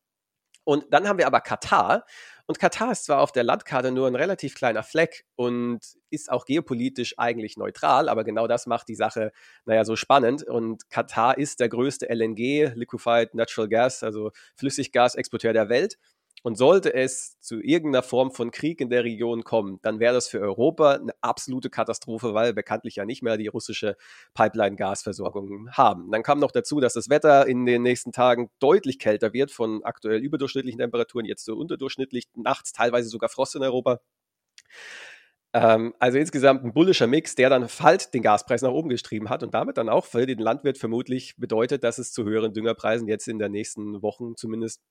Und 0.63 0.85
dann 0.91 1.07
haben 1.07 1.19
wir 1.19 1.27
aber 1.27 1.41
Katar. 1.41 2.05
Und 2.47 2.59
Katar 2.59 2.91
ist 2.91 3.05
zwar 3.05 3.21
auf 3.21 3.31
der 3.31 3.43
Landkarte 3.43 3.91
nur 3.91 4.07
ein 4.07 4.15
relativ 4.15 4.55
kleiner 4.55 4.83
Fleck 4.83 5.25
und 5.35 5.79
ist 6.09 6.31
auch 6.31 6.45
geopolitisch 6.45 7.15
eigentlich 7.17 7.55
neutral, 7.55 8.09
aber 8.09 8.23
genau 8.23 8.47
das 8.47 8.65
macht 8.65 8.87
die 8.87 8.95
Sache, 8.95 9.31
naja, 9.65 9.85
so 9.85 9.95
spannend. 9.95 10.43
Und 10.43 10.89
Katar 10.89 11.37
ist 11.37 11.59
der 11.59 11.69
größte 11.69 12.07
LNG, 12.09 12.73
Liquefied 12.75 13.35
Natural 13.35 13.69
Gas, 13.69 14.03
also 14.03 14.31
Flüssiggasexporteur 14.55 15.53
der 15.53 15.69
Welt. 15.69 15.97
Und 16.43 16.57
sollte 16.57 16.93
es 16.93 17.39
zu 17.39 17.59
irgendeiner 17.59 18.03
Form 18.03 18.31
von 18.31 18.51
Krieg 18.51 18.79
in 18.79 18.89
der 18.91 19.03
Region 19.03 19.43
kommen, 19.43 19.79
dann 19.81 19.99
wäre 19.99 20.13
das 20.13 20.27
für 20.27 20.39
Europa 20.39 20.93
eine 20.93 21.13
absolute 21.21 21.71
Katastrophe, 21.71 22.35
weil 22.35 22.49
wir 22.49 22.53
bekanntlich 22.53 22.97
ja 22.97 23.05
nicht 23.05 23.23
mehr 23.23 23.37
die 23.37 23.47
russische 23.47 23.97
Pipeline-Gasversorgung 24.35 25.71
haben. 25.71 26.11
Dann 26.11 26.21
kam 26.21 26.39
noch 26.39 26.51
dazu, 26.51 26.79
dass 26.79 26.93
das 26.93 27.09
Wetter 27.09 27.47
in 27.47 27.65
den 27.65 27.81
nächsten 27.81 28.11
Tagen 28.11 28.51
deutlich 28.59 28.99
kälter 28.99 29.33
wird, 29.33 29.51
von 29.51 29.83
aktuell 29.83 30.19
überdurchschnittlichen 30.21 30.79
Temperaturen 30.79 31.25
jetzt 31.25 31.45
so 31.45 31.55
unterdurchschnittlich, 31.55 32.25
nachts 32.35 32.73
teilweise 32.73 33.09
sogar 33.09 33.29
Frost 33.29 33.55
in 33.55 33.63
Europa 33.63 33.99
ähm, 35.55 35.93
also 35.99 36.17
insgesamt 36.17 36.65
ein 36.65 36.73
bullischer 36.73 37.07
Mix, 37.07 37.33
der 37.35 37.49
dann 37.49 37.65
halt 37.79 38.13
den 38.13 38.21
Gaspreis 38.21 38.61
nach 38.61 38.71
oben 38.71 38.89
gestrieben 38.89 39.29
hat 39.29 39.41
und 39.41 39.53
damit 39.53 39.77
dann 39.77 39.87
auch 39.87 40.03
für 40.03 40.25
den 40.25 40.39
Landwirt 40.39 40.77
vermutlich 40.77 41.37
bedeutet, 41.37 41.85
dass 41.85 41.97
es 41.97 42.11
zu 42.11 42.25
höheren 42.25 42.51
Düngerpreisen 42.53 43.07
jetzt 43.07 43.29
in 43.29 43.39
den 43.39 43.53
nächsten 43.53 44.01
Wochen 44.01 44.35
zumindest 44.35 44.81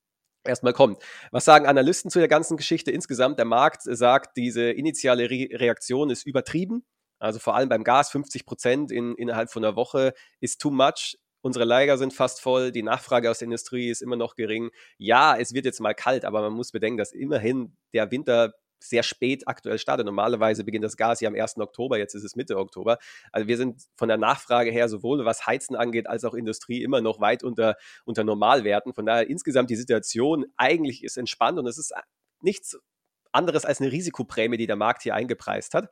erstmal 0.45 0.73
kommt. 0.73 1.03
Was 1.31 1.45
sagen 1.45 1.67
Analysten 1.67 2.11
zu 2.11 2.19
der 2.19 2.29
ganzen 2.29 2.57
Geschichte 2.57 2.91
insgesamt? 2.91 3.39
Der 3.39 3.45
Markt 3.45 3.83
sagt, 3.83 4.37
diese 4.37 4.71
initiale 4.71 5.31
Re 5.31 5.49
Reaktion 5.53 6.11
ist 6.11 6.27
übertrieben. 6.27 6.85
Also 7.19 7.39
vor 7.39 7.55
allem 7.55 7.69
beim 7.69 7.85
Gas 7.85 8.11
50 8.11 8.45
Prozent 8.45 8.93
in, 8.93 9.15
innerhalb 9.15 9.51
von 9.51 9.65
einer 9.65 9.77
Woche 9.77 10.15
ist 10.41 10.61
too 10.61 10.71
much. 10.71 11.17
Unsere 11.43 11.65
Lager 11.65 11.99
sind 11.99 12.15
fast 12.15 12.41
voll, 12.41 12.73
die 12.73 12.83
Nachfrage 12.83 13.31
aus 13.31 13.39
der 13.39 13.47
Industrie 13.47 13.91
ist 13.91 14.01
immer 14.01 14.17
noch 14.17 14.35
gering. 14.35 14.71
Ja, 14.97 15.37
es 15.37 15.53
wird 15.53 15.67
jetzt 15.67 15.81
mal 15.81 15.95
kalt, 15.95 16.25
aber 16.25 16.41
man 16.41 16.55
muss 16.55 16.73
bedenken, 16.73 16.97
dass 16.97 17.13
immerhin 17.13 17.77
der 17.93 18.11
Winter 18.11 18.55
sehr 18.85 19.03
spät 19.03 19.47
aktuell 19.47 19.79
startet. 19.79 20.07
Normalerweise 20.07 20.65
beginnt 20.65 20.85
das 20.85 20.97
Gas 20.97 21.21
ja 21.21 21.29
am 21.29 21.35
1. 21.35 21.59
Oktober, 21.59 21.99
jetzt 21.99 22.15
ist 22.15 22.25
es 22.25 22.37
Mitte 22.37 22.57
Oktober. 22.59 22.99
Also 23.33 23.49
wir 23.49 23.57
sind 23.57 23.83
von 23.97 24.09
der 24.09 24.19
Nachfrage 24.19 24.71
her 24.71 24.89
sowohl 24.89 25.25
was 25.25 25.47
Heizen 25.47 25.77
angeht, 25.77 26.07
als 26.07 26.25
auch 26.25 26.35
Industrie 26.35 26.83
immer 26.83 27.01
noch 27.01 27.21
weit 27.21 27.43
unter, 27.43 27.77
unter 28.05 28.25
Normalwerten. 28.25 28.95
Von 28.95 29.07
daher 29.07 29.29
insgesamt 29.29 29.71
die 29.71 29.77
Situation 29.77 30.47
eigentlich 30.57 31.05
ist 31.05 31.17
entspannt 31.17 31.59
und 31.59 31.67
es 31.67 31.79
ist 31.79 31.93
nichts 32.41 32.79
anderes 33.33 33.65
als 33.65 33.81
eine 33.81 33.91
Risikoprämie, 33.91 34.57
die 34.57 34.67
der 34.67 34.77
Markt 34.77 35.03
hier 35.03 35.15
eingepreist 35.15 35.75
hat. 35.75 35.91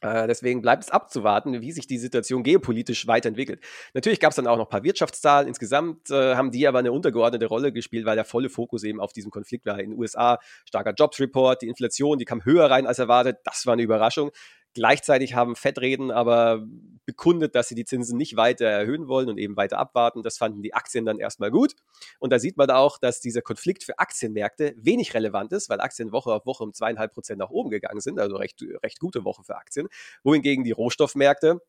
Äh, 0.00 0.26
deswegen 0.26 0.62
bleibt 0.62 0.84
es 0.84 0.90
abzuwarten, 0.90 1.60
wie 1.60 1.72
sich 1.72 1.86
die 1.86 1.98
Situation 1.98 2.42
geopolitisch 2.42 3.06
weiterentwickelt. 3.06 3.60
Natürlich 3.94 4.20
gab 4.20 4.30
es 4.30 4.36
dann 4.36 4.46
auch 4.46 4.56
noch 4.56 4.66
ein 4.66 4.70
paar 4.70 4.84
Wirtschaftszahlen. 4.84 5.48
Insgesamt 5.48 6.10
äh, 6.10 6.34
haben 6.34 6.50
die 6.50 6.66
aber 6.66 6.80
eine 6.80 6.92
untergeordnete 6.92 7.46
Rolle 7.46 7.72
gespielt, 7.72 8.06
weil 8.06 8.16
der 8.16 8.24
volle 8.24 8.48
Fokus 8.48 8.82
eben 8.84 9.00
auf 9.00 9.12
diesem 9.12 9.30
Konflikt 9.30 9.66
war. 9.66 9.78
In 9.78 9.90
den 9.90 9.98
USA 9.98 10.38
starker 10.66 10.92
Jobs 10.92 11.18
Report, 11.20 11.62
die 11.62 11.68
Inflation, 11.68 12.18
die 12.18 12.24
kam 12.24 12.44
höher 12.44 12.70
rein 12.70 12.86
als 12.86 12.98
erwartet. 12.98 13.38
Das 13.44 13.66
war 13.66 13.72
eine 13.72 13.82
Überraschung. 13.82 14.30
Gleichzeitig 14.76 15.32
haben 15.32 15.56
Fettreden 15.56 16.10
aber 16.10 16.62
bekundet, 17.06 17.54
dass 17.54 17.66
sie 17.68 17.74
die 17.74 17.86
Zinsen 17.86 18.18
nicht 18.18 18.36
weiter 18.36 18.66
erhöhen 18.66 19.08
wollen 19.08 19.30
und 19.30 19.38
eben 19.38 19.56
weiter 19.56 19.78
abwarten. 19.78 20.22
Das 20.22 20.36
fanden 20.36 20.60
die 20.60 20.74
Aktien 20.74 21.06
dann 21.06 21.18
erstmal 21.18 21.50
gut. 21.50 21.72
Und 22.18 22.30
da 22.30 22.38
sieht 22.38 22.58
man 22.58 22.70
auch, 22.70 22.98
dass 22.98 23.20
dieser 23.20 23.40
Konflikt 23.40 23.84
für 23.84 23.98
Aktienmärkte 23.98 24.74
wenig 24.76 25.14
relevant 25.14 25.50
ist, 25.52 25.70
weil 25.70 25.80
Aktien 25.80 26.12
Woche 26.12 26.30
auf 26.30 26.44
Woche 26.44 26.62
um 26.62 26.74
zweieinhalb 26.74 27.14
Prozent 27.14 27.38
nach 27.38 27.48
oben 27.48 27.70
gegangen 27.70 28.00
sind, 28.00 28.20
also 28.20 28.36
recht, 28.36 28.62
recht 28.82 29.00
gute 29.00 29.24
Woche 29.24 29.44
für 29.44 29.56
Aktien. 29.56 29.88
Wohingegen 30.22 30.62
die 30.62 30.72
Rohstoffmärkte 30.72 31.62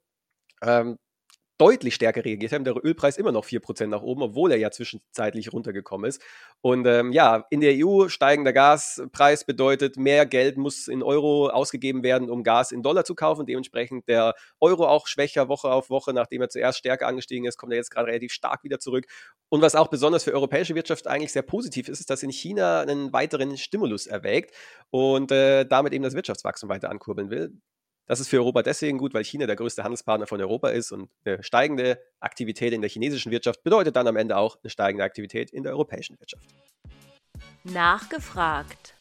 ähm, 0.61 0.97
deutlich 1.57 1.95
stärker 1.95 2.23
reagiert 2.23 2.51
haben. 2.51 2.63
Der 2.63 2.75
Ölpreis 2.83 3.17
immer 3.17 3.31
noch 3.31 3.45
4% 3.45 3.87
nach 3.87 4.01
oben, 4.01 4.21
obwohl 4.21 4.51
er 4.51 4.57
ja 4.57 4.71
zwischenzeitlich 4.71 5.53
runtergekommen 5.53 6.07
ist. 6.07 6.21
Und 6.61 6.85
ähm, 6.87 7.11
ja, 7.11 7.45
in 7.49 7.61
der 7.61 7.73
EU 7.77 8.07
steigender 8.09 8.53
Gaspreis 8.53 9.45
bedeutet, 9.45 9.97
mehr 9.97 10.25
Geld 10.25 10.57
muss 10.57 10.87
in 10.87 11.03
Euro 11.03 11.49
ausgegeben 11.49 12.03
werden, 12.03 12.29
um 12.29 12.43
Gas 12.43 12.71
in 12.71 12.83
Dollar 12.83 13.05
zu 13.05 13.15
kaufen. 13.15 13.45
Dementsprechend 13.45 14.07
der 14.07 14.35
Euro 14.59 14.87
auch 14.87 15.07
schwächer 15.07 15.49
Woche 15.49 15.69
auf 15.69 15.89
Woche, 15.89 16.13
nachdem 16.13 16.41
er 16.41 16.49
zuerst 16.49 16.79
stärker 16.79 17.07
angestiegen 17.07 17.45
ist, 17.45 17.57
kommt 17.57 17.73
er 17.73 17.77
jetzt 17.77 17.91
gerade 17.91 18.07
relativ 18.07 18.31
stark 18.31 18.63
wieder 18.63 18.79
zurück. 18.79 19.05
Und 19.49 19.61
was 19.61 19.75
auch 19.75 19.87
besonders 19.87 20.23
für 20.23 20.33
europäische 20.33 20.75
Wirtschaft 20.75 21.07
eigentlich 21.07 21.31
sehr 21.31 21.41
positiv 21.41 21.87
ist, 21.89 21.99
ist, 21.99 22.09
dass 22.09 22.23
in 22.23 22.31
China 22.31 22.81
einen 22.81 23.13
weiteren 23.13 23.57
Stimulus 23.57 24.07
erwägt 24.07 24.53
und 24.89 25.31
äh, 25.31 25.65
damit 25.65 25.93
eben 25.93 26.03
das 26.03 26.13
Wirtschaftswachstum 26.13 26.69
weiter 26.69 26.89
ankurbeln 26.89 27.29
will. 27.29 27.53
Das 28.07 28.21
ist 28.21 28.29
für 28.29 28.37
Europa 28.37 28.63
deswegen 28.63 28.97
gut, 28.97 29.13
weil 29.13 29.25
China 29.25 29.45
der 29.45 29.57
größte 29.57 29.83
Handelspartner 29.83 30.27
von 30.27 30.39
Europa 30.39 30.69
ist 30.69 30.93
und 30.93 31.09
eine 31.25 31.43
steigende 31.43 32.01
Aktivität 32.21 32.71
in 32.71 32.81
der 32.81 32.89
chinesischen 32.89 33.31
Wirtschaft 33.33 33.63
bedeutet 33.63 33.97
dann 33.97 34.07
am 34.07 34.15
Ende 34.15 34.37
auch 34.37 34.57
eine 34.63 34.69
steigende 34.69 35.03
Aktivität 35.03 35.51
in 35.51 35.63
der 35.63 35.73
europäischen 35.73 36.17
Wirtschaft. 36.17 36.45
Nachgefragt. 37.65 38.95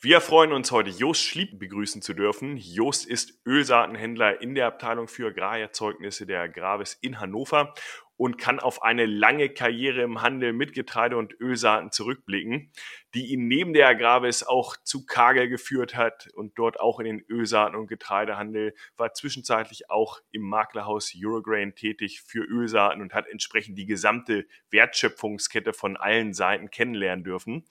Wir 0.00 0.20
freuen 0.20 0.52
uns 0.52 0.70
heute, 0.70 0.90
Jost 0.90 1.22
Schlieb 1.22 1.58
begrüßen 1.58 2.02
zu 2.02 2.12
dürfen. 2.12 2.56
Jost 2.58 3.06
ist 3.06 3.40
Ölsaatenhändler 3.46 4.40
in 4.40 4.54
der 4.54 4.66
Abteilung 4.66 5.08
für 5.08 5.28
Agrarerzeugnisse 5.28 6.26
der 6.26 6.42
Agravis 6.42 6.98
in 7.00 7.18
Hannover 7.18 7.74
und 8.18 8.36
kann 8.36 8.58
auf 8.58 8.82
eine 8.82 9.06
lange 9.06 9.48
Karriere 9.48 10.02
im 10.02 10.20
Handel 10.20 10.52
mit 10.52 10.74
Getreide 10.74 11.16
und 11.16 11.40
Ölsaaten 11.40 11.92
zurückblicken, 11.92 12.70
die 13.14 13.28
ihn 13.28 13.46
neben 13.46 13.72
der 13.72 13.88
Agravis 13.88 14.42
auch 14.42 14.76
zu 14.76 15.06
Kagel 15.06 15.48
geführt 15.48 15.96
hat 15.96 16.28
und 16.34 16.58
dort 16.58 16.80
auch 16.80 16.98
in 16.98 17.06
den 17.06 17.24
Ölsaaten 17.30 17.76
und 17.76 17.86
Getreidehandel, 17.86 18.74
war 18.96 19.14
zwischenzeitlich 19.14 19.88
auch 19.88 20.20
im 20.32 20.42
Maklerhaus 20.42 21.12
Eurograin 21.16 21.76
tätig 21.76 22.20
für 22.20 22.42
Ölsaaten 22.42 23.00
und 23.00 23.14
hat 23.14 23.28
entsprechend 23.28 23.78
die 23.78 23.86
gesamte 23.86 24.46
Wertschöpfungskette 24.70 25.72
von 25.72 25.96
allen 25.96 26.34
Seiten 26.34 26.70
kennenlernen 26.70 27.24
dürfen. 27.24 27.64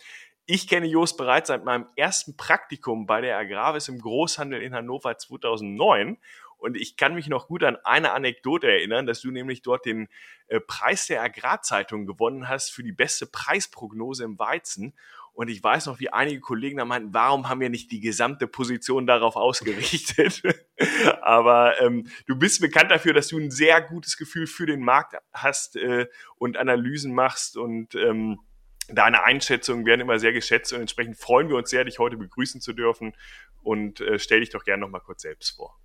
Ich 0.49 0.69
kenne 0.69 0.85
Jos 0.85 1.17
bereits 1.17 1.49
seit 1.49 1.65
meinem 1.65 1.87
ersten 1.97 2.37
Praktikum 2.37 3.05
bei 3.05 3.19
der 3.19 3.37
Agravis 3.37 3.89
im 3.89 3.99
Großhandel 3.99 4.61
in 4.61 4.73
Hannover 4.73 5.17
2009 5.17 6.17
und 6.57 6.75
ich 6.75 6.97
kann 6.97 7.15
mich 7.15 7.27
noch 7.27 7.47
gut 7.47 7.63
an 7.63 7.77
eine 7.83 8.11
Anekdote 8.11 8.67
erinnern, 8.67 9.05
dass 9.05 9.21
du 9.21 9.31
nämlich 9.31 9.61
dort 9.61 9.85
den 9.85 10.07
äh, 10.47 10.59
Preis 10.59 11.07
der 11.07 11.21
Agrarzeitung 11.21 12.05
gewonnen 12.05 12.47
hast 12.47 12.71
für 12.71 12.83
die 12.83 12.91
beste 12.91 13.27
Preisprognose 13.27 14.23
im 14.23 14.39
Weizen. 14.39 14.93
Und 15.33 15.49
ich 15.49 15.63
weiß 15.63 15.85
noch, 15.85 15.99
wie 15.99 16.09
einige 16.09 16.39
Kollegen 16.39 16.77
da 16.77 16.85
meinten, 16.85 17.13
warum 17.13 17.47
haben 17.47 17.61
wir 17.61 17.69
nicht 17.69 17.91
die 17.91 17.99
gesamte 17.99 18.47
Position 18.47 19.05
darauf 19.05 19.35
ausgerichtet? 19.35 20.41
Aber 21.21 21.79
ähm, 21.79 22.07
du 22.25 22.35
bist 22.35 22.59
bekannt 22.59 22.89
dafür, 22.89 23.13
dass 23.13 23.27
du 23.27 23.37
ein 23.37 23.51
sehr 23.51 23.79
gutes 23.81 24.17
Gefühl 24.17 24.47
für 24.47 24.65
den 24.65 24.81
Markt 24.81 25.15
hast 25.31 25.75
äh, 25.75 26.07
und 26.37 26.57
Analysen 26.57 27.13
machst 27.13 27.55
und 27.55 27.93
ähm, 27.93 28.39
deine 28.89 29.25
Einschätzungen 29.25 29.85
werden 29.85 30.01
immer 30.01 30.17
sehr 30.17 30.33
geschätzt 30.33 30.73
und 30.73 30.79
entsprechend 30.79 31.17
freuen 31.17 31.49
wir 31.49 31.57
uns 31.57 31.69
sehr, 31.69 31.83
dich 31.83 31.99
heute 31.99 32.17
begrüßen 32.17 32.59
zu 32.59 32.73
dürfen 32.73 33.13
und 33.61 34.01
äh, 34.01 34.17
stell 34.17 34.39
dich 34.39 34.49
doch 34.49 34.63
gerne 34.63 34.81
noch 34.81 34.89
mal 34.89 35.01
kurz 35.01 35.21
selbst 35.21 35.55
vor. 35.55 35.79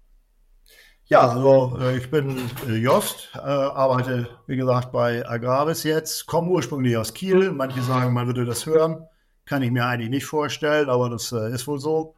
Ja, 1.06 1.28
also 1.28 1.76
äh, 1.80 1.98
ich 1.98 2.10
bin 2.10 2.38
äh, 2.66 2.76
Jost, 2.76 3.30
äh, 3.34 3.38
arbeite 3.38 4.28
wie 4.46 4.56
gesagt 4.56 4.92
bei 4.92 5.28
Agraris 5.28 5.82
jetzt, 5.82 6.26
komme 6.26 6.48
ursprünglich 6.50 6.96
aus 6.96 7.12
Kiel. 7.12 7.50
Manche 7.52 7.82
sagen, 7.82 8.14
man 8.14 8.26
würde 8.26 8.44
das 8.44 8.66
hören. 8.66 9.06
Kann 9.44 9.62
ich 9.62 9.70
mir 9.70 9.84
eigentlich 9.84 10.10
nicht 10.10 10.24
vorstellen, 10.24 10.88
aber 10.88 11.10
das 11.10 11.32
ist 11.32 11.66
wohl 11.66 11.80
so. 11.80 12.14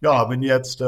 Ja, 0.00 0.24
bin 0.24 0.42
jetzt 0.42 0.82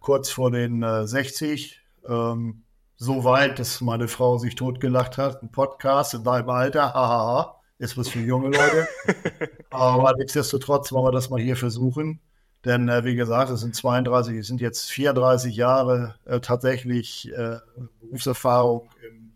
kurz 0.00 0.30
vor 0.30 0.50
den 0.50 0.82
60. 1.06 1.78
Ähm, 2.08 2.64
so 2.96 3.22
weit, 3.24 3.58
dass 3.58 3.82
meine 3.82 4.08
Frau 4.08 4.38
sich 4.38 4.54
totgelacht 4.54 5.18
hat. 5.18 5.42
Ein 5.42 5.52
Podcast 5.52 6.14
in 6.14 6.24
deinem 6.24 6.48
Alter, 6.48 6.94
hahaha, 6.94 7.60
ist 7.78 7.98
was 7.98 8.08
für 8.08 8.20
junge 8.20 8.48
Leute. 8.48 8.88
Aber 9.70 10.14
nichtsdestotrotz 10.16 10.90
wollen 10.90 11.06
wir 11.06 11.12
das 11.12 11.28
mal 11.28 11.40
hier 11.40 11.56
versuchen. 11.56 12.20
Denn 12.64 12.88
äh, 12.88 13.04
wie 13.04 13.14
gesagt, 13.14 13.50
es 13.50 13.60
sind 13.60 13.74
32, 13.74 14.38
es 14.38 14.46
sind 14.46 14.60
jetzt 14.60 14.90
34 14.90 15.54
Jahre 15.54 16.14
äh, 16.24 16.40
tatsächlich 16.40 17.30
äh, 17.32 17.58
Berufserfahrung 18.00 18.88
im 19.06 19.34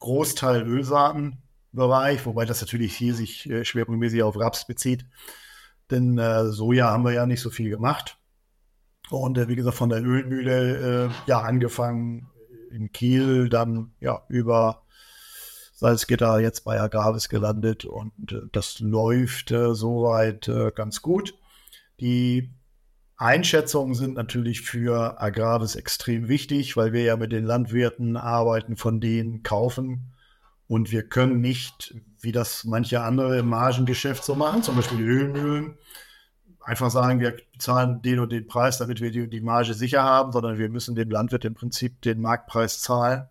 Großteil 0.00 0.62
Ölsaatenbereich, 0.62 2.26
wobei 2.26 2.44
das 2.44 2.60
natürlich 2.60 2.94
hier 2.94 3.14
sich 3.14 3.48
äh, 3.48 3.64
schwerpunktmäßig 3.64 4.22
auf 4.22 4.38
Raps 4.38 4.66
bezieht. 4.66 5.06
Denn 5.90 6.18
äh, 6.18 6.46
Soja 6.46 6.90
haben 6.90 7.04
wir 7.04 7.12
ja 7.12 7.24
nicht 7.24 7.40
so 7.40 7.48
viel 7.48 7.70
gemacht. 7.70 8.18
Und 9.10 9.38
äh, 9.38 9.48
wie 9.48 9.56
gesagt, 9.56 9.76
von 9.76 9.88
der 9.88 10.02
Ölmühle 10.02 11.10
ja 11.26 11.40
angefangen 11.40 12.28
in 12.70 12.92
Kiel, 12.92 13.48
dann 13.48 13.92
ja 14.00 14.22
über 14.28 14.82
Salzgitter 15.74 16.38
jetzt 16.38 16.64
bei 16.64 16.80
Agravis 16.80 17.28
gelandet 17.28 17.84
und 17.84 18.12
das 18.52 18.78
läuft 18.78 19.48
soweit 19.48 20.50
ganz 20.74 21.02
gut. 21.02 21.34
Die 22.02 22.50
Einschätzungen 23.16 23.94
sind 23.94 24.14
natürlich 24.14 24.62
für 24.62 25.20
Agraris 25.20 25.76
extrem 25.76 26.26
wichtig, 26.26 26.76
weil 26.76 26.92
wir 26.92 27.04
ja 27.04 27.16
mit 27.16 27.30
den 27.30 27.44
Landwirten 27.44 28.16
arbeiten, 28.16 28.76
von 28.76 29.00
denen 29.00 29.44
kaufen. 29.44 30.12
Und 30.66 30.90
wir 30.90 31.04
können 31.08 31.40
nicht, 31.40 31.94
wie 32.20 32.32
das 32.32 32.64
manche 32.64 33.02
andere 33.02 33.38
im 33.38 33.48
Margengeschäft 33.48 34.24
so 34.24 34.34
machen, 34.34 34.64
zum 34.64 34.74
Beispiel 34.74 34.98
die 34.98 35.04
Ölmühlen, 35.04 35.78
einfach 36.60 36.90
sagen, 36.90 37.20
wir 37.20 37.36
zahlen 37.56 38.02
den 38.02 38.18
und 38.18 38.32
den 38.32 38.48
Preis, 38.48 38.78
damit 38.78 39.00
wir 39.00 39.12
die, 39.12 39.30
die 39.30 39.40
Marge 39.40 39.72
sicher 39.72 40.02
haben, 40.02 40.32
sondern 40.32 40.58
wir 40.58 40.70
müssen 40.70 40.96
dem 40.96 41.08
Landwirt 41.08 41.44
im 41.44 41.54
Prinzip 41.54 42.02
den 42.02 42.20
Marktpreis 42.20 42.80
zahlen 42.80 43.28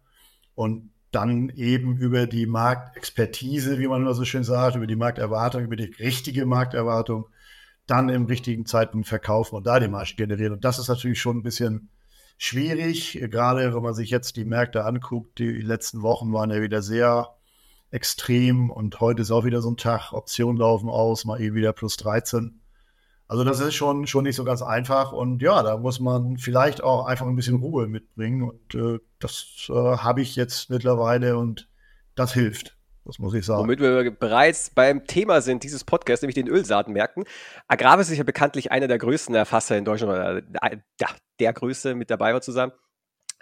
und 0.56 0.92
dann 1.12 1.50
eben 1.50 1.98
über 1.98 2.26
die 2.26 2.46
Marktexpertise, 2.46 3.80
wie 3.80 3.88
man 3.90 4.02
immer 4.02 4.14
so 4.14 4.24
schön 4.24 4.46
sagt, 4.46 4.78
über 4.78 4.88
die 4.88 4.96
Markterwartung, 4.96 5.64
über 5.64 5.76
die 5.76 5.94
richtige 6.00 6.46
Markterwartung 6.46 7.26
dann 7.92 8.10
im 8.10 8.26
richtigen 8.26 8.66
Zeitpunkt 8.66 9.08
verkaufen 9.08 9.56
und 9.56 9.68
da 9.68 9.80
die 9.80 9.90
Marge 9.90 10.14
generieren. 10.16 10.54
Und 10.54 10.64
das 10.64 10.80
ist 10.80 10.88
natürlich 10.88 11.20
schon 11.20 11.38
ein 11.38 11.44
bisschen 11.44 11.90
schwierig, 12.38 13.20
gerade 13.30 13.74
wenn 13.76 13.84
man 13.84 13.94
sich 13.94 14.10
jetzt 14.10 14.38
die 14.38 14.46
Märkte 14.46 14.86
anguckt. 14.86 15.40
Die 15.40 15.62
letzten 15.62 16.02
Wochen 16.02 16.32
waren 16.32 16.52
ja 16.52 16.62
wieder 16.62 16.82
sehr 16.82 17.36
extrem 17.92 18.70
und 18.70 19.02
heute 19.02 19.24
ist 19.24 19.32
auch 19.32 19.44
wieder 19.44 19.62
so 19.62 19.70
ein 19.70 19.78
Tag, 19.78 20.14
Optionen 20.14 20.58
laufen 20.58 20.90
aus, 20.90 21.26
mal 21.26 21.42
eben 21.42 21.56
wieder 21.56 21.74
plus 21.74 21.98
13. 21.98 22.62
Also 23.28 23.44
das 23.44 23.60
ist 23.60 23.76
schon, 23.76 24.08
schon 24.08 24.24
nicht 24.24 24.38
so 24.38 24.46
ganz 24.46 24.62
einfach 24.62 25.12
und 25.12 25.42
ja, 25.42 25.62
da 25.62 25.78
muss 25.78 26.00
man 26.00 26.38
vielleicht 26.38 26.82
auch 26.82 27.06
einfach 27.06 27.28
ein 27.28 27.36
bisschen 27.36 27.58
Ruhe 27.58 27.88
mitbringen 27.88 28.44
und 28.44 28.76
äh, 28.76 29.00
das 29.20 29.68
äh, 29.70 29.74
habe 29.74 30.22
ich 30.22 30.38
jetzt 30.38 30.70
mittlerweile 30.70 31.38
und 31.38 31.68
das 32.16 32.34
hilft. 32.34 32.78
Das 33.06 33.18
muss 33.18 33.34
ich 33.34 33.46
sagen. 33.46 33.64
Womit 33.64 33.80
wir 33.80 34.12
bereits 34.12 34.70
beim 34.70 35.06
Thema 35.06 35.42
sind 35.42 35.64
dieses 35.64 35.84
Podcasts, 35.84 36.22
nämlich 36.22 36.36
den 36.36 36.48
Ölsaatenmärkten. 36.48 37.26
Agravis 37.68 38.10
ist 38.10 38.18
ja 38.18 38.24
bekanntlich 38.24 38.72
einer 38.72 38.88
der 38.88 39.00
größten 39.00 39.34
Erfasser 39.34 39.78
in 39.78 39.86
Deutschland, 39.86 40.14
oder 40.14 40.38
äh, 40.38 40.78
ja, 41.00 41.08
der 41.40 41.54
größte 41.54 41.96
mit 41.96 42.12
dabei 42.12 42.34
war 42.34 42.42
zusammen. 42.42 42.74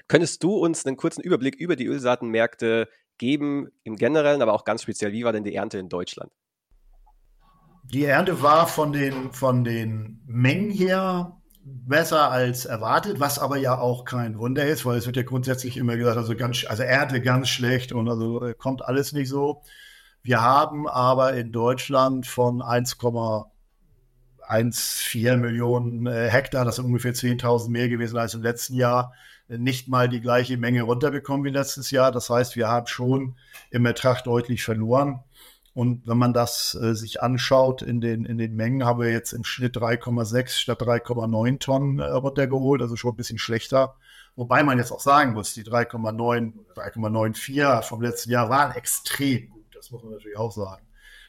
Könntest 0.07 0.43
du 0.43 0.55
uns 0.55 0.85
einen 0.85 0.97
kurzen 0.97 1.21
Überblick 1.21 1.55
über 1.55 1.75
die 1.75 1.85
Ölsaatenmärkte 1.85 2.87
geben, 3.17 3.69
im 3.83 3.97
Generellen, 3.97 4.41
aber 4.41 4.53
auch 4.53 4.63
ganz 4.63 4.81
speziell, 4.81 5.11
wie 5.11 5.25
war 5.25 5.33
denn 5.33 5.43
die 5.43 5.53
Ernte 5.53 5.77
in 5.77 5.89
Deutschland? 5.89 6.31
Die 7.83 8.05
Ernte 8.05 8.41
war 8.41 8.67
von 8.67 8.93
den, 8.93 9.31
von 9.33 9.63
den 9.63 10.21
Mengen 10.25 10.71
her 10.71 11.38
besser 11.69 12.31
als 12.31 12.65
erwartet, 12.65 13.19
was 13.19 13.39
aber 13.39 13.57
ja 13.57 13.77
auch 13.77 14.05
kein 14.05 14.37
Wunder 14.37 14.65
ist, 14.65 14.85
weil 14.85 14.97
es 14.97 15.05
wird 15.05 15.17
ja 15.17 15.23
grundsätzlich 15.23 15.77
immer 15.77 15.97
gesagt, 15.97 16.17
also 16.17 16.35
ganz, 16.35 16.65
also 16.67 16.83
Ernte 16.83 17.21
ganz 17.21 17.49
schlecht 17.49 17.91
und 17.91 18.09
also 18.09 18.43
äh, 18.43 18.53
kommt 18.53 18.83
alles 18.83 19.13
nicht 19.13 19.29
so. 19.29 19.61
Wir 20.21 20.41
haben 20.41 20.87
aber 20.87 21.33
in 21.33 21.51
Deutschland 21.51 22.27
von 22.27 22.61
1,14 22.61 25.37
Millionen 25.37 26.05
äh, 26.07 26.29
Hektar, 26.29 26.65
das 26.65 26.77
sind 26.77 26.85
ungefähr 26.85 27.13
10.000 27.13 27.69
mehr 27.69 27.89
gewesen 27.89 28.17
als 28.17 28.33
im 28.33 28.43
letzten 28.43 28.75
Jahr, 28.75 29.13
nicht 29.47 29.87
mal 29.87 30.09
die 30.09 30.21
gleiche 30.21 30.57
Menge 30.57 30.83
runterbekommen 30.83 31.45
wie 31.45 31.49
letztes 31.49 31.89
Jahr. 31.89 32.11
Das 32.11 32.29
heißt, 32.29 32.55
wir 32.55 32.67
haben 32.67 32.85
schon 32.87 33.35
im 33.71 33.85
Ertrag 33.85 34.23
deutlich 34.23 34.63
verloren. 34.63 35.23
Und 35.73 36.07
wenn 36.07 36.17
man 36.17 36.33
das 36.33 36.75
äh, 36.75 36.95
sich 36.95 37.21
anschaut 37.21 37.81
in 37.81 38.01
den, 38.01 38.25
in 38.25 38.37
den 38.37 38.55
Mengen, 38.55 38.85
haben 38.85 38.99
wir 38.99 39.11
jetzt 39.11 39.33
im 39.33 39.43
Schnitt 39.43 39.77
3,6 39.77 40.49
statt 40.49 40.81
3,9 40.81 41.59
Tonnen 41.59 41.99
äh, 41.99 42.05
runtergeholt, 42.05 42.81
also 42.81 42.95
schon 42.95 43.13
ein 43.13 43.17
bisschen 43.17 43.37
schlechter. 43.37 43.95
Wobei 44.35 44.63
man 44.63 44.77
jetzt 44.77 44.91
auch 44.91 44.99
sagen 44.99 45.33
muss, 45.33 45.53
die 45.53 45.63
3,9, 45.63 46.53
3,94 46.75 47.81
vom 47.83 48.01
letzten 48.01 48.31
Jahr 48.31 48.49
waren 48.49 48.75
extrem 48.75 49.49
gut. 49.49 49.65
Das 49.73 49.91
muss 49.91 50.03
man 50.03 50.13
natürlich 50.13 50.37
auch 50.37 50.51
sagen. 50.51 50.85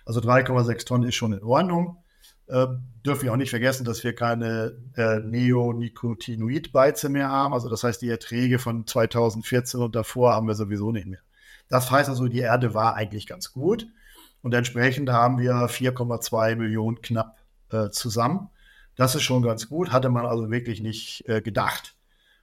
Also 0.06 0.20
3,6 0.20 0.86
Tonnen 0.86 1.08
ist 1.08 1.16
schon 1.16 1.32
in 1.32 1.42
Ordnung. 1.42 1.98
Äh, 2.46 2.66
dürfen 3.06 3.24
wir 3.24 3.32
auch 3.32 3.36
nicht 3.36 3.50
vergessen, 3.50 3.84
dass 3.84 4.02
wir 4.02 4.14
keine 4.14 4.76
äh, 4.96 5.20
Neonicotinoid-Beize 5.20 7.08
mehr 7.08 7.28
haben. 7.28 7.54
Also 7.54 7.68
das 7.68 7.84
heißt, 7.84 8.02
die 8.02 8.08
Erträge 8.08 8.58
von 8.58 8.86
2014 8.86 9.80
und 9.80 9.94
davor 9.94 10.34
haben 10.34 10.48
wir 10.48 10.54
sowieso 10.54 10.90
nicht 10.90 11.06
mehr. 11.06 11.20
Das 11.68 11.90
heißt 11.90 12.08
also, 12.08 12.26
die 12.26 12.40
Erde 12.40 12.74
war 12.74 12.96
eigentlich 12.96 13.26
ganz 13.26 13.52
gut. 13.52 13.86
Und 14.42 14.54
entsprechend 14.54 15.10
haben 15.10 15.38
wir 15.38 15.68
4,2 15.68 16.56
Millionen 16.56 17.02
knapp 17.02 17.38
äh, 17.70 17.90
zusammen. 17.90 18.48
Das 18.96 19.14
ist 19.14 19.22
schon 19.22 19.42
ganz 19.42 19.68
gut, 19.68 19.92
hatte 19.92 20.08
man 20.08 20.26
also 20.26 20.50
wirklich 20.50 20.80
nicht 20.80 21.28
äh, 21.28 21.40
gedacht. 21.40 21.96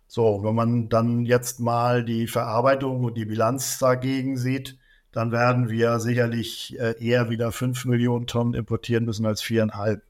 So, 0.08 0.44
wenn 0.44 0.56
man 0.56 0.90
dann 0.90 1.26
jetzt 1.26 1.60
mal 1.60 2.04
die 2.04 2.28
Verarbeitung 2.28 3.04
und 3.04 3.18
die 3.18 3.26
Bilanz 3.26 3.78
dagegen 3.78 4.38
sieht, 4.38 4.78
dann 5.12 5.32
werden 5.32 5.70
wir 5.70 6.00
sicherlich 6.00 6.80
äh, 6.80 6.96
eher 7.04 7.30
wieder 7.30 7.52
5 7.52 7.86
Millionen 7.86 8.28
Tonnen 8.28 8.54
importieren 8.54 9.06
müssen 9.06 9.26
als 9.26 9.44
4,5. 9.44 10.02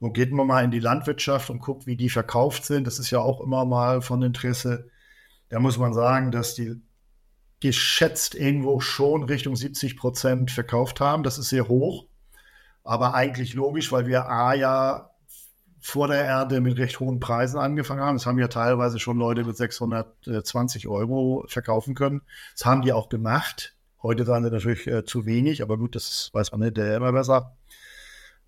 So 0.00 0.10
geht 0.10 0.32
man 0.32 0.46
mal 0.48 0.64
in 0.64 0.72
die 0.72 0.80
Landwirtschaft 0.80 1.48
und 1.48 1.60
guckt, 1.60 1.86
wie 1.86 1.96
die 1.96 2.10
verkauft 2.10 2.64
sind. 2.64 2.86
Das 2.86 2.98
ist 2.98 3.10
ja 3.10 3.20
auch 3.20 3.40
immer 3.40 3.64
mal 3.64 4.02
von 4.02 4.20
Interesse. 4.22 4.90
Da 5.48 5.60
muss 5.60 5.78
man 5.78 5.94
sagen, 5.94 6.32
dass 6.32 6.54
die 6.54 6.80
geschätzt 7.62 8.34
irgendwo 8.34 8.80
schon 8.80 9.22
Richtung 9.22 9.54
70 9.54 9.96
Prozent 9.96 10.50
verkauft 10.50 10.98
haben. 11.00 11.22
Das 11.22 11.38
ist 11.38 11.48
sehr 11.48 11.68
hoch, 11.68 12.06
aber 12.82 13.14
eigentlich 13.14 13.54
logisch, 13.54 13.92
weil 13.92 14.06
wir 14.06 14.28
A 14.28 14.52
ja 14.52 15.10
vor 15.80 16.08
der 16.08 16.24
Erde 16.24 16.60
mit 16.60 16.76
recht 16.78 16.98
hohen 16.98 17.20
Preisen 17.20 17.58
angefangen 17.58 18.00
haben. 18.00 18.16
Es 18.16 18.26
haben 18.26 18.38
ja 18.38 18.48
teilweise 18.48 18.98
schon 18.98 19.16
Leute 19.16 19.44
mit 19.44 19.56
620 19.56 20.88
Euro 20.88 21.44
verkaufen 21.46 21.94
können. 21.94 22.22
Das 22.56 22.66
haben 22.66 22.82
die 22.82 22.92
auch 22.92 23.08
gemacht. 23.08 23.76
Heute 24.02 24.26
waren 24.26 24.42
sie 24.42 24.50
natürlich 24.50 24.88
äh, 24.88 25.04
zu 25.04 25.24
wenig, 25.24 25.62
aber 25.62 25.78
gut, 25.78 25.94
das 25.94 26.30
weiß 26.32 26.50
man 26.50 26.60
nicht, 26.60 26.76
der 26.76 26.96
immer 26.96 27.12
besser. 27.12 27.56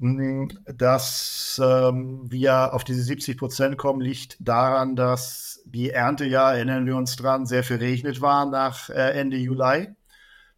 Hm, 0.00 0.50
dass 0.66 1.60
ähm, 1.62 2.22
wir 2.28 2.74
auf 2.74 2.82
diese 2.82 3.02
70 3.02 3.38
Prozent 3.38 3.78
kommen, 3.78 4.00
liegt 4.00 4.36
daran, 4.40 4.96
dass 4.96 5.53
die 5.64 5.90
Ernte 5.90 6.24
ja, 6.24 6.52
erinnern 6.52 6.86
wir 6.86 6.96
uns 6.96 7.16
dran, 7.16 7.46
sehr 7.46 7.64
verregnet 7.64 8.20
war 8.20 8.46
nach 8.46 8.90
äh, 8.90 9.18
Ende 9.18 9.36
Juli. 9.36 9.88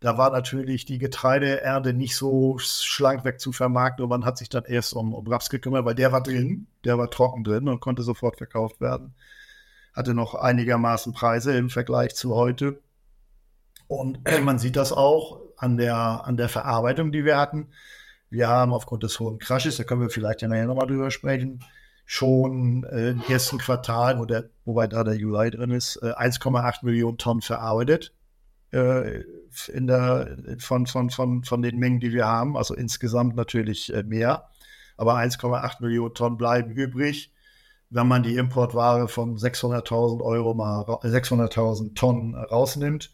Da 0.01 0.19
war 0.19 0.31
natürlich 0.31 0.85
die 0.85 0.99
Getreideernte 0.99 1.95
nicht 1.95 2.17
so 2.17 2.59
schlank 2.59 3.25
weg 3.25 3.41
zu 3.41 3.53
vermarkten 3.53 4.05
und 4.05 4.11
man 4.11 4.25
hat 4.25 4.37
sich 4.37 4.49
dann 4.49 4.65
erst 4.65 4.93
um, 4.95 5.15
um 5.15 5.27
Raps 5.27 5.49
gekümmert, 5.49 5.85
weil 5.85 5.95
der 5.95 6.13
war 6.13 6.23
drin, 6.23 6.67
der 6.85 6.99
war 6.99 7.11
trocken 7.11 7.45
drin 7.45 7.69
und 7.69 7.81
konnte 7.81 8.03
sofort 8.03 8.37
verkauft 8.37 8.81
werden. 8.81 9.15
Hatte 9.95 10.13
noch 10.13 10.35
einigermaßen 10.35 11.15
Preise 11.15 11.57
im 11.57 11.71
Vergleich 11.71 12.15
zu 12.15 12.35
heute. 12.35 12.79
Und 13.89 14.21
man 14.45 14.59
sieht 14.59 14.77
das 14.77 14.93
auch 14.93 15.41
an 15.57 15.79
der, 15.79 15.97
an 15.97 16.37
der 16.37 16.51
Verarbeitung, 16.51 17.11
die 17.11 17.25
wir 17.25 17.39
hatten. 17.39 17.69
Wir 18.29 18.49
haben 18.49 18.75
aufgrund 18.75 19.03
des 19.03 19.19
hohen 19.19 19.39
Crashes, 19.39 19.77
da 19.77 19.85
können 19.85 20.03
wir 20.03 20.11
vielleicht 20.11 20.43
ja 20.43 20.49
nachher 20.49 20.67
nochmal 20.67 20.89
drüber 20.89 21.11
sprechen, 21.11 21.65
schon 22.07 22.85
äh, 22.85 23.11
im 23.11 23.23
ersten 23.29 23.59
Quartal, 23.59 24.19
wo 24.19 24.25
der, 24.25 24.49
wobei 24.65 24.87
da 24.87 25.03
der 25.05 25.17
Juli 25.17 25.51
drin 25.51 25.73
ist, 25.73 25.97
äh, 25.97 26.13
1,8 26.13 26.85
Millionen 26.85 27.19
Tonnen 27.19 27.43
verarbeitet 27.43 28.15
äh, 28.73 29.25
in 29.73 29.89
der, 29.89 30.37
von, 30.59 30.87
von, 30.87 31.11
von, 31.11 31.43
von 31.43 31.63
den 31.63 31.79
Mengen, 31.79 31.99
die 31.99 32.13
wir 32.13 32.27
haben. 32.27 32.57
Also 32.57 32.75
insgesamt 32.75 33.35
natürlich 33.35 33.93
äh, 33.93 34.05
mehr. 34.05 34.49
Aber 34.97 35.17
1,8 35.17 35.83
Millionen 35.83 36.15
Tonnen 36.15 36.37
bleiben 36.37 36.71
übrig. 36.71 37.33
Wenn 37.91 38.09
man 38.09 38.23
die 38.23 38.37
Importware 38.37 39.09
von 39.09 39.37
600.000 39.37 40.23
Euro 40.23 40.55
mal 40.55 40.83
600.000 40.83 41.95
Tonnen 41.95 42.35
rausnimmt, 42.35 43.13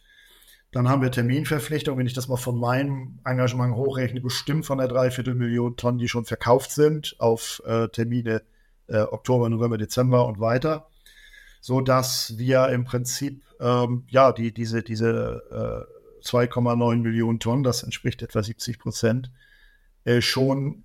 dann 0.71 0.89
haben 0.89 1.03
wir 1.03 1.11
Terminverpflichtungen, 1.11 1.99
wenn 1.99 2.07
ich 2.07 2.15
das 2.15 2.29
mal 2.29 2.37
von 2.37 2.59
meinem 2.59 3.19
Engagement 3.25 3.75
hochrechne, 3.75 4.21
bestimmt 4.21 4.65
von 4.65 4.79
der 4.79 4.89
Dreiviertelmillion 4.89 5.77
Tonnen, 5.77 5.99
die 5.99 6.09
schon 6.09 6.25
verkauft 6.25 6.71
sind 6.71 7.17
auf 7.19 7.63
äh, 7.67 7.89
Termine 7.89 8.43
äh, 8.89 9.01
Oktober, 9.01 9.49
November, 9.49 9.79
Dezember 9.79 10.27
und 10.27 10.41
weiter, 10.41 10.89
so 11.61 11.81
dass 11.81 12.39
wir 12.39 12.69
im 12.69 12.85
Prinzip 12.85 13.43
ähm, 13.61 14.05
ja 14.09 14.33
die 14.33 14.53
diese 14.53 14.83
diese 14.83 15.87
äh, 15.89 16.27
2,9 16.27 16.97
Millionen 16.97 17.41
Tonnen, 17.41 17.65
das 17.65 17.83
entspricht 17.83 18.23
etwa 18.23 18.43
70 18.43 18.79
Prozent, 18.79 19.31
äh, 20.05 20.21
schon 20.21 20.85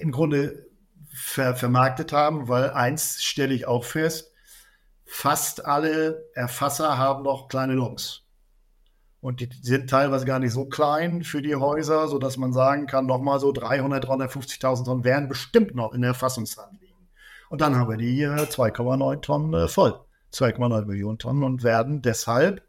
im 0.00 0.12
Grunde 0.12 0.66
ver 1.08 1.56
vermarktet 1.56 2.12
haben, 2.12 2.48
weil 2.48 2.70
eins 2.70 3.22
stelle 3.22 3.54
ich 3.54 3.66
auch 3.66 3.84
fest, 3.84 4.32
fast 5.04 5.64
alle 5.64 6.28
Erfasser 6.34 6.98
haben 6.98 7.22
noch 7.22 7.48
kleine 7.48 7.74
Loks. 7.74 8.22
Und 9.20 9.40
die 9.40 9.48
sind 9.62 9.90
teilweise 9.90 10.24
gar 10.24 10.38
nicht 10.38 10.52
so 10.52 10.66
klein 10.66 11.24
für 11.24 11.42
die 11.42 11.56
Häuser, 11.56 12.06
sodass 12.06 12.36
man 12.36 12.52
sagen 12.52 12.86
kann, 12.86 13.06
nochmal 13.06 13.40
so 13.40 13.50
300, 13.50 14.04
350.000 14.04 14.84
Tonnen 14.84 15.04
werden 15.04 15.28
bestimmt 15.28 15.74
noch 15.74 15.94
in 15.94 16.02
der 16.02 16.10
Erfassungsrand 16.10 16.80
liegen. 16.80 16.85
Und 17.48 17.60
dann 17.60 17.76
haben 17.76 17.90
wir 17.90 17.96
die 17.96 18.26
2,9 18.26 19.20
Tonnen 19.20 19.54
äh, 19.54 19.68
voll. 19.68 20.00
2,9 20.32 20.84
Millionen 20.86 21.18
Tonnen 21.18 21.42
und 21.42 21.62
werden 21.62 22.02
deshalb, 22.02 22.62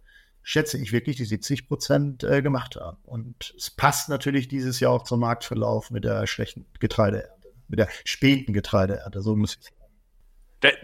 schätze 0.44 0.78
ich 0.78 0.92
wirklich, 0.94 1.18
die 1.18 1.26
70 1.26 1.68
Prozent 1.68 2.24
äh, 2.24 2.42
gemacht 2.42 2.76
haben. 2.78 2.98
Und 3.04 3.54
es 3.58 3.70
passt 3.70 4.10
natürlich 4.10 4.48
dieses 4.48 4.80
Jahr 4.80 4.94
auch 4.94 5.04
zum 5.04 5.20
Marktverlauf 5.20 5.92
mit 5.92 6.06
der 6.06 6.26
schlechten 6.28 6.66
Getreideernte, 6.80 7.50
mit 7.68 7.80
der 7.80 7.90
späten 8.06 8.54
Getreideernte, 8.54 9.22
so 9.22 9.36
muss 9.36 9.58
ich 9.58 9.66
sagen. 9.66 9.76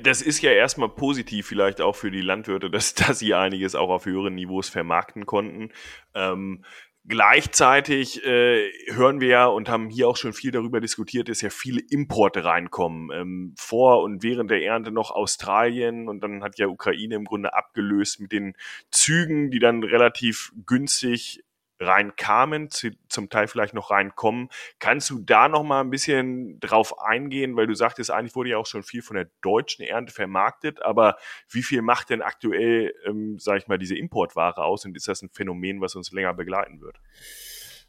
Das 0.03 0.21
ist 0.21 0.41
ja 0.41 0.51
erstmal 0.51 0.89
positiv 0.89 1.47
vielleicht 1.47 1.81
auch 1.81 1.95
für 1.95 2.11
die 2.11 2.21
Landwirte, 2.21 2.69
dass, 2.69 2.93
dass 2.93 3.19
sie 3.19 3.33
einiges 3.33 3.73
auch 3.73 3.89
auf 3.89 4.05
höheren 4.05 4.35
Niveaus 4.35 4.69
vermarkten 4.69 5.25
konnten. 5.25 5.71
Ähm, 6.13 6.63
gleichzeitig 7.05 8.25
äh, 8.25 8.69
hören 8.91 9.19
wir 9.19 9.27
ja 9.27 9.45
und 9.45 9.69
haben 9.69 9.89
hier 9.89 10.07
auch 10.07 10.17
schon 10.17 10.33
viel 10.33 10.51
darüber 10.51 10.79
diskutiert, 10.79 11.29
dass 11.29 11.41
ja 11.41 11.49
viele 11.49 11.81
Importe 11.81 12.45
reinkommen. 12.45 13.11
Ähm, 13.13 13.53
vor 13.57 14.01
und 14.03 14.23
während 14.23 14.51
der 14.51 14.63
Ernte 14.63 14.91
noch 14.91 15.11
Australien 15.11 16.07
und 16.07 16.21
dann 16.21 16.43
hat 16.43 16.57
ja 16.57 16.67
Ukraine 16.67 17.15
im 17.15 17.25
Grunde 17.25 17.53
abgelöst 17.53 18.19
mit 18.19 18.31
den 18.31 18.55
Zügen, 18.91 19.51
die 19.51 19.59
dann 19.59 19.83
relativ 19.83 20.51
günstig 20.65 21.43
reinkamen, 21.83 22.69
zu, 22.69 22.91
zum 23.09 23.29
Teil 23.29 23.47
vielleicht 23.47 23.73
noch 23.73 23.91
reinkommen. 23.91 24.49
Kannst 24.79 25.09
du 25.09 25.19
da 25.19 25.47
noch 25.47 25.63
mal 25.63 25.81
ein 25.81 25.89
bisschen 25.89 26.59
drauf 26.59 26.99
eingehen, 26.99 27.55
weil 27.55 27.67
du 27.67 27.75
sagtest, 27.75 28.11
eigentlich 28.11 28.35
wurde 28.35 28.51
ja 28.51 28.57
auch 28.57 28.65
schon 28.65 28.83
viel 28.83 29.01
von 29.01 29.15
der 29.15 29.29
deutschen 29.41 29.85
Ernte 29.85 30.13
vermarktet, 30.13 30.81
aber 30.81 31.17
wie 31.49 31.63
viel 31.63 31.81
macht 31.81 32.09
denn 32.09 32.21
aktuell, 32.21 32.93
ähm, 33.05 33.37
sage 33.39 33.59
ich 33.59 33.67
mal, 33.67 33.77
diese 33.77 33.95
Importware 33.95 34.63
aus 34.63 34.85
und 34.85 34.95
ist 34.95 35.07
das 35.07 35.21
ein 35.21 35.29
Phänomen, 35.29 35.81
was 35.81 35.95
uns 35.95 36.11
länger 36.11 36.33
begleiten 36.33 36.81
wird? 36.81 36.99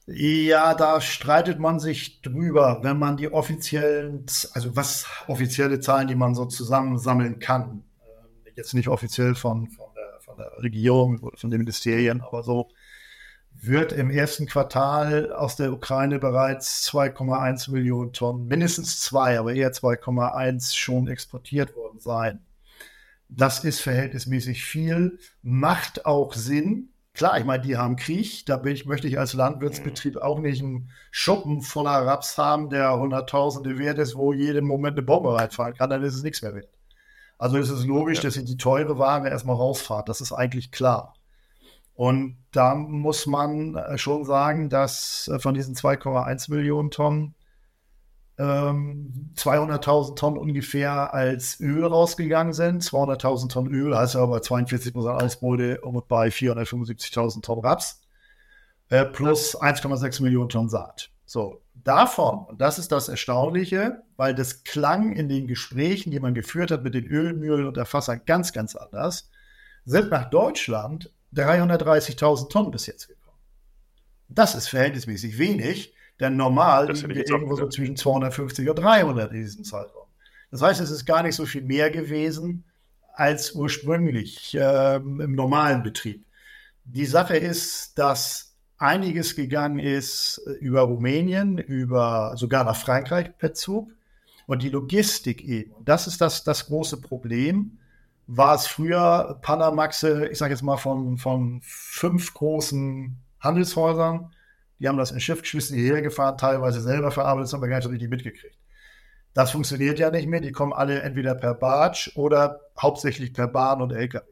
Ja, 0.07 0.75
da 0.75 1.01
streitet 1.01 1.59
man 1.59 1.81
sich 1.81 2.21
drüber, 2.21 2.81
wenn 2.83 2.99
man 2.99 3.17
die 3.17 3.33
offiziellen, 3.33 4.27
also 4.53 4.77
was 4.77 5.07
offizielle 5.29 5.81
Zahlen, 5.81 6.09
die 6.09 6.15
man 6.15 6.35
so 6.35 6.45
zusammensammeln 6.45 7.39
kann, 7.39 7.85
äh, 8.45 8.51
jetzt 8.55 8.75
nicht 8.75 8.89
offiziell 8.89 9.35
von, 9.35 9.71
von, 9.71 9.87
der, 9.97 10.21
von 10.21 10.37
der 10.37 10.63
Regierung 10.63 11.31
von 11.35 11.51
den 11.51 11.59
Ministerien, 11.59 12.21
aber 12.21 12.43
so 12.43 12.69
wird 13.61 13.93
im 13.93 14.11
ersten 14.11 14.47
Quartal 14.47 15.33
aus 15.33 15.57
der 15.57 15.73
Ukraine 15.73 16.19
bereits 16.19 16.87
2,1 16.91 17.71
Millionen 17.71 18.13
Tonnen, 18.13 18.47
mindestens 18.47 19.01
zwei, 19.01 19.39
aber 19.39 19.55
eher 19.55 19.73
2,1 19.73 20.75
schon 20.75 21.09
exportiert 21.09 21.75
worden 21.77 21.99
sein. 21.99 22.41
Das 23.29 23.65
ist 23.65 23.81
verhältnismäßig 23.81 24.65
viel, 24.65 25.19
macht 25.43 26.07
auch 26.07 26.35
Sinn. 26.35 26.91
Klar, 27.15 27.39
ich 27.39 27.45
meine, 27.45 27.63
die 27.63 27.77
haben 27.77 27.97
Krieg, 27.97 28.45
da 28.47 28.63
ich, 28.65 28.87
möchte 28.87 29.07
ich 29.07 29.19
als 29.19 29.35
Landwirtsbetrieb 29.35 30.17
auch 30.17 30.41
nicht 30.41 30.63
einen 30.63 30.91
Schuppen 31.11 31.63
voller 31.63 32.05
Raps 32.07 32.37
haben, 32.39 32.71
der 32.71 32.99
Hunderttausende 32.99 33.79
wert 33.79 33.99
ist, 33.99 34.17
wo 34.17 34.33
jeden 34.33 34.67
Moment 34.67 34.97
eine 34.99 35.07
Bombe 35.07 35.35
reinfallen 35.35 35.75
kann, 35.75 35.91
dann 35.91 36.03
ist 36.03 36.17
es 36.17 36.23
nichts 36.23 36.43
mehr 36.43 36.55
wert. 36.55 36.69
Also 37.39 37.57
ist 37.57 37.71
es 37.71 37.85
logisch, 37.85 38.19
ja. 38.19 38.25
dass 38.25 38.37
ihr 38.37 38.45
die 38.45 38.57
teure 38.57 38.99
Ware 38.99 39.29
erstmal 39.29 39.57
rausfahrt, 39.57 40.09
das 40.09 40.21
ist 40.21 40.33
eigentlich 40.33 40.73
klar. 40.73 41.15
Und 41.95 42.39
da 42.51 42.75
muss 42.75 43.27
man 43.27 43.77
äh, 43.77 43.99
schon 43.99 44.25
sagen, 44.25 44.69
dass 44.69 45.29
äh, 45.29 45.39
von 45.39 45.55
diesen 45.55 45.75
2,1 45.75 46.51
Millionen 46.51 46.91
Tonnen 46.91 47.35
ähm, 48.37 49.31
200.000 49.37 50.17
Tonnen 50.17 50.39
ungefähr 50.39 51.15
als 51.15 51.61
Öl 51.61 51.85
rausgegangen 51.85 52.53
sind. 52.53 52.83
200.000 52.83 53.49
Tonnen 53.49 53.73
Öl 53.73 53.97
heißt 53.97 54.17
aber 54.17 54.43
42 54.43 54.93
Prozent 54.93 55.23
Ausbeute 55.23 55.81
und 55.83 56.09
bei 56.09 56.29
475.000 56.29 57.43
Tonnen 57.43 57.65
Raps 57.65 58.03
äh, 58.89 59.05
plus 59.05 59.57
1,6 59.61 60.23
Millionen 60.23 60.49
Tonnen 60.49 60.69
Saat. 60.69 61.11
So, 61.27 61.63
davon, 61.75 62.45
und 62.47 62.61
das 62.61 62.79
ist 62.79 62.93
das 62.93 63.09
Erstaunliche, 63.09 64.03
weil 64.17 64.35
das 64.35 64.65
klang 64.65 65.13
in 65.13 65.29
den 65.29 65.47
Gesprächen, 65.47 66.11
die 66.11 66.21
man 66.21 66.35
geführt 66.35 66.71
hat 66.71 66.83
mit 66.83 66.95
den 66.95 67.07
Ölmühlen 67.07 67.67
und 67.67 67.77
Erfassern 67.77 68.21
ganz, 68.27 68.53
ganz 68.53 68.75
anders, 68.75 69.31
sind 69.85 70.11
nach 70.11 70.29
Deutschland 70.29 71.13
330.000 71.35 72.49
Tonnen 72.49 72.71
bis 72.71 72.87
jetzt 72.87 73.09
gekommen. 73.09 73.39
Das 74.29 74.55
ist 74.55 74.69
verhältnismäßig 74.69 75.39
wenig, 75.39 75.95
denn 76.21 76.37
normal 76.37 76.93
liegen 76.93 77.15
wir 77.15 77.29
irgendwo 77.29 77.57
so 77.57 77.69
zwischen 77.69 77.97
250 77.97 78.69
und 78.69 78.77
300 78.77 79.33
in 79.33 79.41
diesem 79.41 79.65
Zeitraum. 79.65 80.07
Das 80.51 80.63
heißt, 80.63 80.81
es 80.81 80.91
ist 80.91 81.05
gar 81.05 81.23
nicht 81.23 81.35
so 81.35 81.47
viel 81.47 81.63
mehr 81.63 81.91
gewesen 81.91 82.65
als 83.15 83.53
ursprünglich 83.53 84.55
äh, 84.55 84.97
im 84.97 85.35
normalen 85.35 85.83
Betrieb. 85.83 86.25
Die 86.85 87.07
Sache 87.07 87.37
ist, 87.37 87.99
dass 87.99 88.55
einiges 88.77 89.37
gegangen 89.37 89.79
ist 89.79 90.41
über 90.61 90.83
Rumänien, 90.83 91.59
über 91.59 92.35
sogar 92.37 92.65
nach 92.65 92.77
Frankreich 92.77 93.37
per 93.39 93.55
Zug 93.55 93.91
und 94.47 94.63
die 94.63 94.69
Logistik 94.69 95.43
eben. 95.45 95.75
Das 95.85 96.07
ist 96.07 96.21
das, 96.21 96.45
das 96.45 96.67
große 96.67 97.01
Problem 97.01 97.79
war 98.27 98.55
es 98.55 98.67
früher 98.67 99.39
Panamaxe, 99.43 100.29
ich 100.29 100.39
sage 100.39 100.53
jetzt 100.53 100.63
mal 100.63 100.77
von, 100.77 101.19
von 101.19 101.61
fünf 101.63 102.35
großen 102.35 103.19
Handelshäusern. 103.41 104.35
Die 104.79 104.89
haben 104.89 104.99
das 104.99 105.13
in 105.13 105.21
Schiff 105.21 105.43
geschmissen, 105.43 105.77
hierher 105.77 106.03
gefahren, 106.03 106.39
teilweise 106.39 106.81
selber 106.81 107.11
verarbeitet, 107.11 107.47
das 107.47 107.53
haben 107.53 107.63
wir 107.63 107.69
gar 107.69 107.77
nicht 107.77 107.85
so 107.85 107.91
richtig 107.91 108.11
mitgekriegt. 108.11 108.59
Das 109.35 109.51
funktioniert 109.51 109.99
ja 109.99 110.11
nicht 110.11 110.29
mehr. 110.29 110.41
Die 110.41 110.53
kommen 110.53 110.73
alle 110.73 111.03
entweder 111.03 111.35
per 111.35 111.55
Barge 111.55 112.13
oder 112.15 112.61
hauptsächlich 112.81 113.33
per 113.33 113.49
Bahn 113.49 113.83
und 113.83 113.93
LKW. 113.93 114.25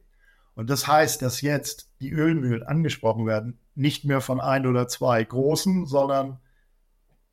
Und 0.54 0.70
das 0.70 0.86
heißt, 0.86 1.22
dass 1.22 1.40
jetzt 1.40 1.90
die 2.00 2.12
Ölmühlen 2.12 2.62
angesprochen 2.62 3.26
werden, 3.26 3.58
nicht 3.74 4.04
mehr 4.04 4.20
von 4.20 4.40
ein 4.40 4.66
oder 4.66 4.86
zwei 4.86 5.24
großen, 5.24 5.86
sondern 5.86 6.38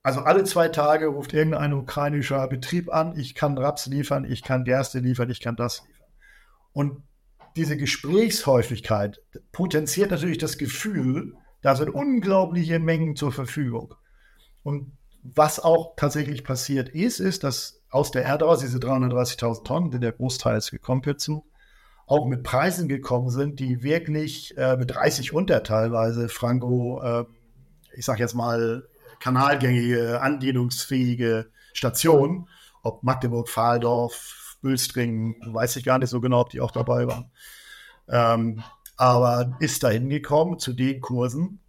also 0.01 0.21
alle 0.21 0.45
zwei 0.45 0.69
Tage 0.69 1.07
ruft 1.07 1.33
irgendein 1.33 1.73
ukrainischer 1.73 2.47
Betrieb 2.47 2.91
an, 2.91 3.19
ich 3.19 3.35
kann 3.35 3.57
Raps 3.57 3.85
liefern, 3.85 4.23
ich 4.23 4.43
kann 4.43 4.63
Gerste 4.63 4.99
liefern, 4.99 5.29
ich 5.29 5.41
kann 5.41 5.57
das 5.57 5.83
liefern. 5.85 5.98
Und 6.71 7.03
diese 7.55 7.77
Gesprächshäufigkeit 7.77 9.21
potenziert 9.51 10.11
natürlich 10.11 10.37
das 10.37 10.57
Gefühl, 10.57 11.35
da 11.61 11.75
sind 11.75 11.89
unglaubliche 11.89 12.79
Mengen 12.79 13.15
zur 13.15 13.31
Verfügung. 13.31 13.95
Und 14.63 14.97
was 15.23 15.59
auch 15.59 15.95
tatsächlich 15.97 16.43
passiert 16.43 16.89
ist, 16.89 17.19
ist, 17.19 17.43
dass 17.43 17.81
aus 17.89 18.11
der 18.11 18.23
Erde 18.23 18.45
aus 18.45 18.61
diese 18.61 18.77
330.000 18.77 19.63
Tonnen, 19.63 19.91
die 19.91 19.99
der 19.99 20.13
Großteil 20.13 20.57
ist 20.57 20.71
gekommen 20.71 21.01
zu, 21.17 21.45
auch 22.05 22.25
mit 22.25 22.43
Preisen 22.43 22.87
gekommen 22.87 23.29
sind, 23.29 23.59
die 23.59 23.83
wirklich 23.83 24.57
äh, 24.57 24.77
mit 24.77 24.91
30 24.91 25.33
unter 25.33 25.61
teilweise 25.63 26.29
Franco, 26.29 27.01
äh, 27.03 27.25
ich 27.93 28.05
sage 28.05 28.19
jetzt 28.19 28.33
mal, 28.33 28.87
kanalgängige, 29.19 30.21
andienungsfähige 30.21 31.51
Stationen, 31.73 32.47
ob 32.81 33.03
Magdeburg, 33.03 33.49
Fahldorf, 33.49 34.48
Bülstring, 34.61 35.35
weiß 35.45 35.75
ich 35.75 35.83
gar 35.83 35.99
nicht 35.99 36.09
so 36.09 36.21
genau, 36.21 36.41
ob 36.41 36.49
die 36.49 36.61
auch 36.61 36.71
dabei 36.71 37.07
waren. 37.07 37.31
Ähm, 38.07 38.63
aber 38.97 39.55
ist 39.59 39.83
da 39.83 39.89
hingekommen 39.89 40.59
zu 40.59 40.73
den 40.73 40.99
Kursen. 40.99 41.59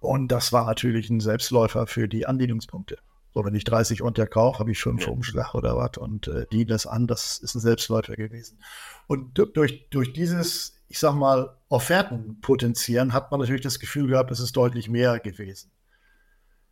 Und 0.00 0.28
das 0.28 0.52
war 0.52 0.66
natürlich 0.66 1.10
ein 1.10 1.20
Selbstläufer 1.20 1.86
für 1.86 2.08
die 2.08 2.26
Anlehnungspunkte. 2.26 2.98
So, 3.34 3.44
wenn 3.44 3.54
ich 3.54 3.64
30 3.64 4.00
unterkaufe, 4.00 4.60
habe 4.60 4.70
ich 4.70 4.78
5 4.78 5.02
ja. 5.02 5.08
Umschlag 5.08 5.54
oder 5.54 5.76
was 5.76 5.98
und 5.98 6.28
äh, 6.28 6.46
die 6.52 6.64
das 6.64 6.86
an, 6.86 7.06
das 7.06 7.38
ist 7.38 7.54
ein 7.54 7.60
Selbstläufer 7.60 8.16
gewesen. 8.16 8.62
Und 9.08 9.38
durch, 9.54 9.88
durch 9.90 10.12
dieses, 10.12 10.80
ich 10.88 10.98
sag 10.98 11.14
mal, 11.14 11.54
Offertenpotenzieren 11.68 13.12
hat 13.12 13.30
man 13.30 13.40
natürlich 13.40 13.62
das 13.62 13.78
Gefühl 13.78 14.08
gehabt, 14.08 14.30
es 14.30 14.40
ist 14.40 14.56
deutlich 14.56 14.88
mehr 14.88 15.18
gewesen. 15.18 15.70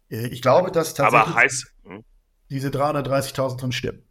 Äh, 0.08 0.28
ich 0.28 0.40
glaube, 0.40 0.70
dass 0.70 0.94
tatsächlich 0.94 1.34
heißt, 1.34 1.66
hm? 1.82 2.04
diese 2.48 2.68
330.000 2.68 3.58
Tonnen 3.58 3.72
stimmen. 3.72 4.02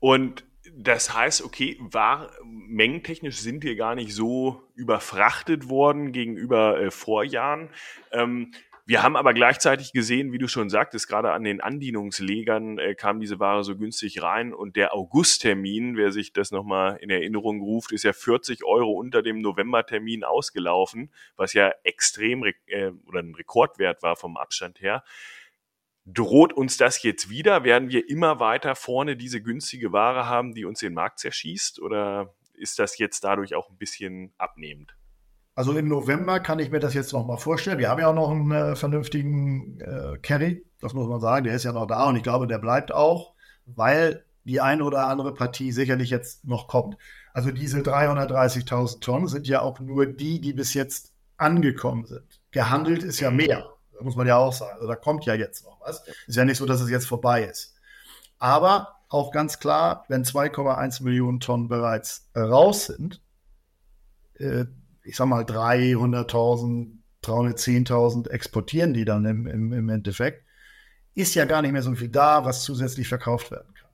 Und 0.00 0.44
das 0.74 1.14
heißt, 1.14 1.42
okay, 1.42 1.76
war 1.80 2.30
mengentechnisch 2.44 3.38
sind 3.38 3.62
wir 3.62 3.76
gar 3.76 3.94
nicht 3.94 4.14
so 4.14 4.62
überfrachtet 4.74 5.68
worden 5.68 6.12
gegenüber 6.12 6.80
äh, 6.80 6.90
Vorjahren. 6.90 7.68
Ähm, 8.10 8.52
wir 8.84 9.04
haben 9.04 9.16
aber 9.16 9.32
gleichzeitig 9.32 9.92
gesehen, 9.92 10.32
wie 10.32 10.38
du 10.38 10.48
schon 10.48 10.68
sagtest, 10.68 11.06
gerade 11.06 11.32
an 11.32 11.44
den 11.44 11.60
Andienungslegern 11.60 12.78
äh, 12.78 12.94
kam 12.96 13.20
diese 13.20 13.38
Ware 13.38 13.62
so 13.62 13.76
günstig 13.76 14.22
rein 14.22 14.52
und 14.52 14.74
der 14.74 14.92
Augusttermin, 14.92 15.96
wer 15.96 16.10
sich 16.10 16.32
das 16.32 16.50
nochmal 16.50 16.96
in 16.96 17.08
Erinnerung 17.08 17.60
ruft, 17.60 17.92
ist 17.92 18.02
ja 18.02 18.12
40 18.12 18.64
Euro 18.64 18.90
unter 18.92 19.22
dem 19.22 19.40
Novembertermin 19.40 20.24
ausgelaufen, 20.24 21.12
was 21.36 21.52
ja 21.52 21.72
extrem 21.84 22.44
äh, 22.44 22.90
oder 23.06 23.20
ein 23.20 23.34
Rekordwert 23.34 24.02
war 24.02 24.16
vom 24.16 24.36
Abstand 24.36 24.80
her. 24.80 25.04
Droht 26.04 26.52
uns 26.52 26.76
das 26.76 27.02
jetzt 27.02 27.30
wieder? 27.30 27.64
Werden 27.64 27.90
wir 27.90 28.08
immer 28.08 28.40
weiter 28.40 28.74
vorne 28.74 29.16
diese 29.16 29.40
günstige 29.40 29.92
Ware 29.92 30.26
haben, 30.26 30.54
die 30.54 30.64
uns 30.64 30.80
den 30.80 30.94
Markt 30.94 31.20
zerschießt? 31.20 31.80
Oder 31.80 32.34
ist 32.54 32.78
das 32.78 32.98
jetzt 32.98 33.22
dadurch 33.22 33.54
auch 33.54 33.70
ein 33.70 33.76
bisschen 33.76 34.32
abnehmend? 34.38 34.96
Also 35.54 35.72
im 35.72 35.86
November 35.86 36.40
kann 36.40 36.58
ich 36.58 36.70
mir 36.70 36.80
das 36.80 36.94
jetzt 36.94 37.12
noch 37.12 37.26
mal 37.26 37.36
vorstellen. 37.36 37.78
Wir 37.78 37.90
haben 37.90 38.00
ja 38.00 38.08
auch 38.08 38.14
noch 38.14 38.30
einen 38.30 38.50
äh, 38.52 38.74
vernünftigen 38.74 39.78
äh, 39.80 40.18
Carry, 40.22 40.64
das 40.80 40.94
muss 40.94 41.08
man 41.08 41.20
sagen. 41.20 41.44
Der 41.44 41.54
ist 41.54 41.64
ja 41.64 41.72
noch 41.72 41.86
da 41.86 42.08
und 42.08 42.16
ich 42.16 42.22
glaube, 42.22 42.46
der 42.46 42.58
bleibt 42.58 42.92
auch, 42.92 43.34
weil 43.66 44.24
die 44.44 44.60
eine 44.60 44.82
oder 44.82 45.06
andere 45.06 45.34
Partie 45.34 45.70
sicherlich 45.70 46.10
jetzt 46.10 46.44
noch 46.44 46.68
kommt. 46.68 46.96
Also 47.32 47.50
diese 47.50 47.80
330.000 47.80 49.00
Tonnen 49.00 49.28
sind 49.28 49.46
ja 49.46 49.60
auch 49.60 49.78
nur 49.78 50.06
die, 50.06 50.40
die 50.40 50.52
bis 50.52 50.74
jetzt 50.74 51.12
angekommen 51.36 52.06
sind. 52.06 52.40
Gehandelt 52.50 53.02
ist 53.02 53.20
ja 53.20 53.30
mehr, 53.30 53.58
da 53.58 53.72
muss 54.02 54.16
man 54.16 54.26
ja 54.26 54.36
auch 54.36 54.52
sagen. 54.52 54.74
Also 54.74 54.88
da 54.88 54.96
kommt 54.96 55.24
ja 55.24 55.34
jetzt 55.34 55.64
noch 55.64 55.80
was. 55.80 56.04
Ist 56.26 56.36
ja 56.36 56.44
nicht 56.44 56.58
so, 56.58 56.66
dass 56.66 56.80
es 56.80 56.90
jetzt 56.90 57.06
vorbei 57.06 57.44
ist. 57.44 57.74
Aber 58.38 58.96
auch 59.08 59.30
ganz 59.30 59.58
klar, 59.58 60.04
wenn 60.08 60.24
2,1 60.24 61.02
Millionen 61.02 61.40
Tonnen 61.40 61.68
bereits 61.68 62.30
raus 62.36 62.86
sind, 62.86 63.20
äh, 64.38 64.64
ich 65.04 65.16
sag 65.16 65.26
mal 65.26 65.44
300.000, 65.44 66.88
310.000 67.22 68.30
exportieren 68.30 68.94
die 68.94 69.04
dann 69.04 69.24
im, 69.24 69.46
im, 69.46 69.72
im 69.72 69.88
Endeffekt, 69.88 70.44
ist 71.14 71.34
ja 71.34 71.44
gar 71.44 71.62
nicht 71.62 71.72
mehr 71.72 71.82
so 71.82 71.94
viel 71.94 72.08
da, 72.08 72.44
was 72.44 72.62
zusätzlich 72.64 73.08
verkauft 73.08 73.50
werden 73.50 73.74
kann. 73.74 73.90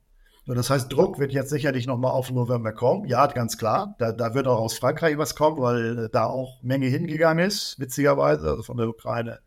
So, 0.46 0.54
das 0.54 0.70
heißt, 0.70 0.90
Druck 0.90 1.18
wird 1.18 1.32
jetzt 1.32 1.50
sicherlich 1.50 1.86
nochmal 1.86 2.12
auf 2.12 2.30
November 2.30 2.72
kommen. 2.72 3.06
Ja, 3.06 3.26
ganz 3.26 3.58
klar. 3.58 3.96
Da, 3.98 4.12
da 4.12 4.34
wird 4.34 4.46
auch 4.46 4.60
aus 4.60 4.78
Frankreich 4.78 5.18
was 5.18 5.34
kommen, 5.34 5.58
weil 5.58 6.08
da 6.08 6.24
auch 6.24 6.62
Menge 6.62 6.86
hingegangen 6.86 7.44
ist, 7.46 7.78
witzigerweise, 7.78 8.48
also 8.48 8.62
von 8.62 8.78
der 8.78 8.88
Ukraine 8.88 9.40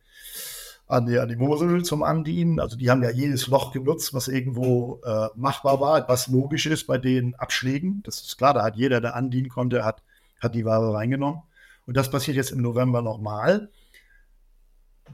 an 0.92 1.06
die, 1.06 1.20
an 1.20 1.30
die 1.30 1.36
Mosel 1.36 1.84
zum 1.84 2.04
Andienen. 2.04 2.60
Also 2.60 2.78
die 2.78 2.90
haben 2.90 3.04
ja 3.04 3.12
jedes 3.12 3.48
Loch 3.48 3.72
genutzt, 3.72 4.14
was 4.14 4.28
irgendwo 4.28 5.02
äh, 5.06 5.28
machbar 5.36 5.80
war, 5.80 6.08
was 6.08 6.28
logisch 6.28 6.66
ist 6.66 6.88
bei 6.88 6.98
den 6.98 7.36
Abschlägen. 7.36 8.02
Das 8.04 8.22
ist 8.22 8.38
klar, 8.38 8.54
da 8.54 8.64
hat 8.64 8.76
jeder, 8.76 9.02
der 9.02 9.16
andienen 9.16 9.50
konnte, 9.50 9.86
hat, 9.86 10.04
hat 10.40 10.56
die 10.56 10.66
Ware 10.66 10.94
reingenommen. 10.94 11.42
Und 11.88 11.98
das 11.98 12.12
passiert 12.12 12.38
jetzt 12.38 12.52
im 12.52 12.62
November 12.62 13.02
nochmal 13.02 13.70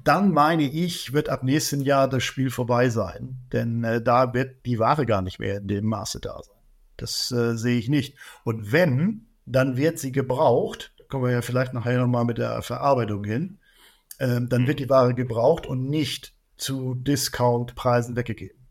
dann 0.04 0.32
meine 0.32 0.64
ich, 0.64 1.14
wird 1.14 1.30
ab 1.30 1.44
nächstem 1.44 1.82
Jahr 1.82 2.08
das 2.08 2.24
Spiel 2.24 2.50
vorbei 2.50 2.90
sein. 2.90 3.38
Denn 3.52 3.84
äh, 3.84 4.02
da 4.02 4.34
wird 4.34 4.66
die 4.66 4.80
Ware 4.80 5.06
gar 5.06 5.22
nicht 5.22 5.40
mehr 5.40 5.58
in 5.58 5.68
dem 5.68 5.86
Maße 5.86 6.20
da 6.20 6.42
sein. 6.42 6.56
Das 6.98 7.32
äh, 7.32 7.56
sehe 7.58 7.78
ich 7.78 7.90
nicht. 7.90 8.16
Und 8.44 8.72
wenn, 8.72 9.28
dann 9.46 9.78
wird 9.78 10.00
sie 10.00 10.12
gebraucht. 10.12 10.94
Da 10.98 11.06
kommen 11.06 11.26
wir 11.26 11.32
ja 11.32 11.42
vielleicht 11.42 11.74
nachher 11.74 12.00
nochmal 12.00 12.26
mit 12.26 12.38
der 12.38 12.62
Verarbeitung 12.62 13.24
hin. 13.24 13.60
Ähm, 14.20 14.50
dann 14.50 14.68
wird 14.68 14.80
die 14.80 14.90
Ware 14.90 15.14
gebraucht 15.14 15.66
und 15.66 15.90
nicht 15.90 16.34
zu 16.58 16.96
Discount-Preisen 16.96 18.16
weggegeben. 18.16 18.68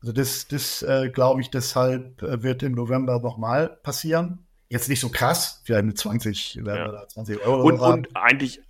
Also 0.00 0.12
das, 0.12 0.48
das 0.48 0.82
äh, 0.82 1.10
glaube 1.10 1.40
ich, 1.40 1.50
deshalb 1.50 2.22
äh, 2.22 2.42
wird 2.42 2.62
im 2.62 2.72
November 2.72 3.20
nochmal 3.20 3.78
passieren. 3.82 4.46
Jetzt 4.68 4.88
nicht 4.88 5.00
so 5.00 5.08
krass, 5.08 5.62
vielleicht 5.64 5.84
mit 5.84 5.98
20, 5.98 6.54
ja. 6.64 7.06
20 7.08 7.44
Euro. 7.44 7.62
Und, 7.62 7.80
und 7.80 8.16
eigentlich, 8.16 8.62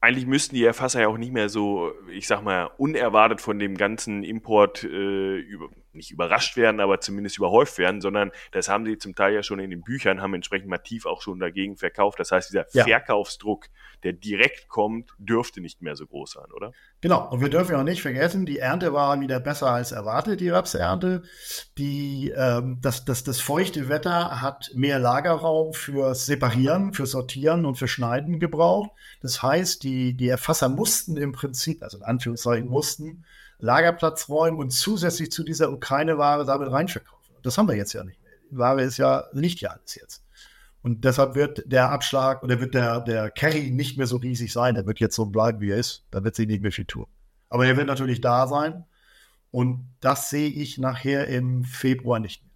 eigentlich 0.00 0.26
müssten 0.26 0.54
die 0.54 0.64
Erfasser 0.64 1.00
ja 1.00 1.08
auch 1.08 1.18
nicht 1.18 1.32
mehr 1.32 1.48
so, 1.48 1.92
ich 2.12 2.26
sag 2.26 2.42
mal, 2.42 2.70
unerwartet 2.76 3.40
von 3.40 3.58
dem 3.58 3.76
ganzen 3.76 4.22
Import 4.22 4.84
äh, 4.84 5.36
über, 5.36 5.70
nicht 5.98 6.10
überrascht 6.10 6.56
werden, 6.56 6.80
aber 6.80 7.00
zumindest 7.00 7.36
überhäuft 7.36 7.76
werden, 7.76 8.00
sondern 8.00 8.30
das 8.52 8.68
haben 8.68 8.86
sie 8.86 8.96
zum 8.96 9.14
Teil 9.14 9.34
ja 9.34 9.42
schon 9.42 9.58
in 9.58 9.70
den 9.70 9.82
Büchern, 9.82 10.22
haben 10.22 10.32
entsprechend 10.32 10.68
massiv 10.68 11.04
auch 11.04 11.20
schon 11.20 11.38
dagegen 11.38 11.76
verkauft. 11.76 12.18
Das 12.18 12.32
heißt, 12.32 12.48
dieser 12.48 12.66
ja. 12.72 12.84
Verkaufsdruck, 12.84 13.66
der 14.02 14.14
direkt 14.14 14.68
kommt, 14.68 15.12
dürfte 15.18 15.60
nicht 15.60 15.82
mehr 15.82 15.96
so 15.96 16.06
groß 16.06 16.32
sein, 16.32 16.50
oder? 16.54 16.72
Genau. 17.00 17.28
Und 17.30 17.40
wir 17.40 17.50
dürfen 17.50 17.72
ja 17.72 17.80
auch 17.80 17.84
nicht 17.84 18.02
vergessen, 18.02 18.46
die 18.46 18.58
Ernte 18.58 18.92
war 18.92 19.20
wieder 19.20 19.40
besser 19.40 19.70
als 19.70 19.92
erwartet, 19.92 20.40
die 20.40 20.48
Rapsernte. 20.48 21.22
Die, 21.76 22.32
ähm, 22.34 22.78
das, 22.80 23.04
das, 23.04 23.24
das 23.24 23.40
feuchte 23.40 23.88
Wetter 23.88 24.40
hat 24.40 24.70
mehr 24.74 24.98
Lagerraum 24.98 25.72
fürs 25.74 26.26
Separieren, 26.26 26.92
für 26.94 27.06
Sortieren 27.06 27.66
und 27.66 27.76
für 27.76 27.88
Schneiden 27.88 28.38
gebraucht. 28.40 28.90
Das 29.20 29.42
heißt, 29.42 29.82
die, 29.82 30.16
die 30.16 30.28
Erfasser 30.28 30.68
mussten 30.68 31.16
im 31.16 31.32
Prinzip, 31.32 31.82
also 31.82 31.98
in 31.98 32.04
Anführungszeichen 32.04 32.68
mussten, 32.68 33.24
Lagerplatz 33.58 34.28
räumen 34.28 34.58
und 34.58 34.70
zusätzlich 34.70 35.30
zu 35.32 35.42
dieser 35.42 35.72
Ukraine-Ware 35.72 36.44
damit 36.44 36.70
reinverkaufen. 36.70 37.34
Das 37.42 37.58
haben 37.58 37.68
wir 37.68 37.76
jetzt 37.76 37.92
ja 37.92 38.04
nicht 38.04 38.22
mehr. 38.22 38.32
Die 38.50 38.58
Ware 38.58 38.82
ist 38.82 38.96
ja, 38.98 39.24
liegt 39.32 39.60
ja 39.60 39.70
alles 39.70 39.94
jetzt. 39.94 40.24
Und 40.82 41.04
deshalb 41.04 41.34
wird 41.34 41.64
der 41.70 41.90
Abschlag 41.90 42.42
oder 42.42 42.60
wird 42.60 42.74
der, 42.74 43.00
der 43.00 43.30
Carry 43.30 43.70
nicht 43.70 43.98
mehr 43.98 44.06
so 44.06 44.16
riesig 44.16 44.52
sein. 44.52 44.74
Der 44.74 44.86
wird 44.86 45.00
jetzt 45.00 45.16
so 45.16 45.26
bleiben, 45.26 45.60
wie 45.60 45.70
er 45.70 45.76
ist. 45.76 46.04
Da 46.10 46.22
wird 46.22 46.36
sich 46.36 46.46
nicht 46.46 46.62
mehr 46.62 46.72
viel 46.72 46.84
tun. 46.84 47.06
Aber 47.48 47.66
er 47.66 47.76
wird 47.76 47.88
natürlich 47.88 48.20
da 48.20 48.46
sein. 48.46 48.84
Und 49.50 49.88
das 50.00 50.30
sehe 50.30 50.48
ich 50.48 50.78
nachher 50.78 51.26
im 51.26 51.64
Februar 51.64 52.20
nicht 52.20 52.42
mehr. 52.42 52.47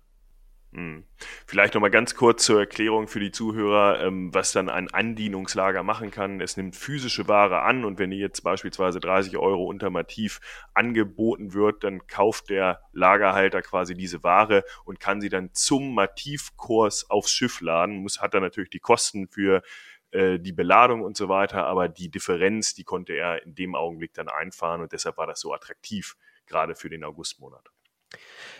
Hm. 0.74 1.04
Vielleicht 1.46 1.74
nochmal 1.74 1.90
ganz 1.90 2.14
kurz 2.14 2.46
zur 2.46 2.61
Erklärung 2.61 3.06
für 3.06 3.20
die 3.20 3.30
Zuhörer, 3.30 4.00
ähm, 4.00 4.32
was 4.32 4.52
dann 4.52 4.70
ein 4.70 4.88
Andienungslager 4.88 5.82
machen 5.82 6.11
kann. 6.11 6.40
Es 6.40 6.56
nimmt 6.56 6.76
physische 6.76 7.28
Ware 7.28 7.61
an 7.61 7.85
und 7.85 7.98
wenn 7.98 8.11
die 8.11 8.16
jetzt 8.16 8.40
beispielsweise 8.40 8.98
30 8.98 9.37
Euro 9.37 9.64
unter 9.64 9.90
Mativ 9.90 10.40
angeboten 10.72 11.52
wird, 11.52 11.85
dann 11.85 12.06
kauft 12.06 12.48
der 12.48 12.80
Lagerhalter 12.92 13.61
quasi 13.61 13.94
diese 13.94 14.22
Ware 14.22 14.64
und 14.87 14.98
kann 14.98 15.20
sie 15.20 15.28
dann 15.28 15.50
zum 15.52 15.94
Mativkurs 15.94 17.11
aufs 17.11 17.32
Schiff 17.32 17.61
laden. 17.61 17.96
Muss, 17.96 18.22
hat 18.22 18.32
dann 18.32 18.42
natürlich 18.42 18.70
die 18.70 18.80
Kosten 18.80 19.28
für 19.28 19.62
äh, 20.11 20.38
die 20.38 20.52
Beladung 20.52 21.02
und 21.02 21.18
so 21.18 21.28
weiter, 21.28 21.66
aber 21.66 21.90
die 21.90 22.11
Differenz, 22.11 22.72
die 22.72 22.85
konnte 22.85 23.12
er 23.12 23.42
in 23.42 23.54
dem 23.54 23.74
Augenblick 23.74 24.14
dann 24.14 24.28
einfahren 24.28 24.80
und 24.80 24.92
deshalb 24.92 25.18
war 25.18 25.26
das 25.26 25.40
so 25.40 25.52
attraktiv, 25.52 26.16
gerade 26.46 26.74
für 26.74 26.88
den 26.88 27.04
Augustmonat. 27.04 27.70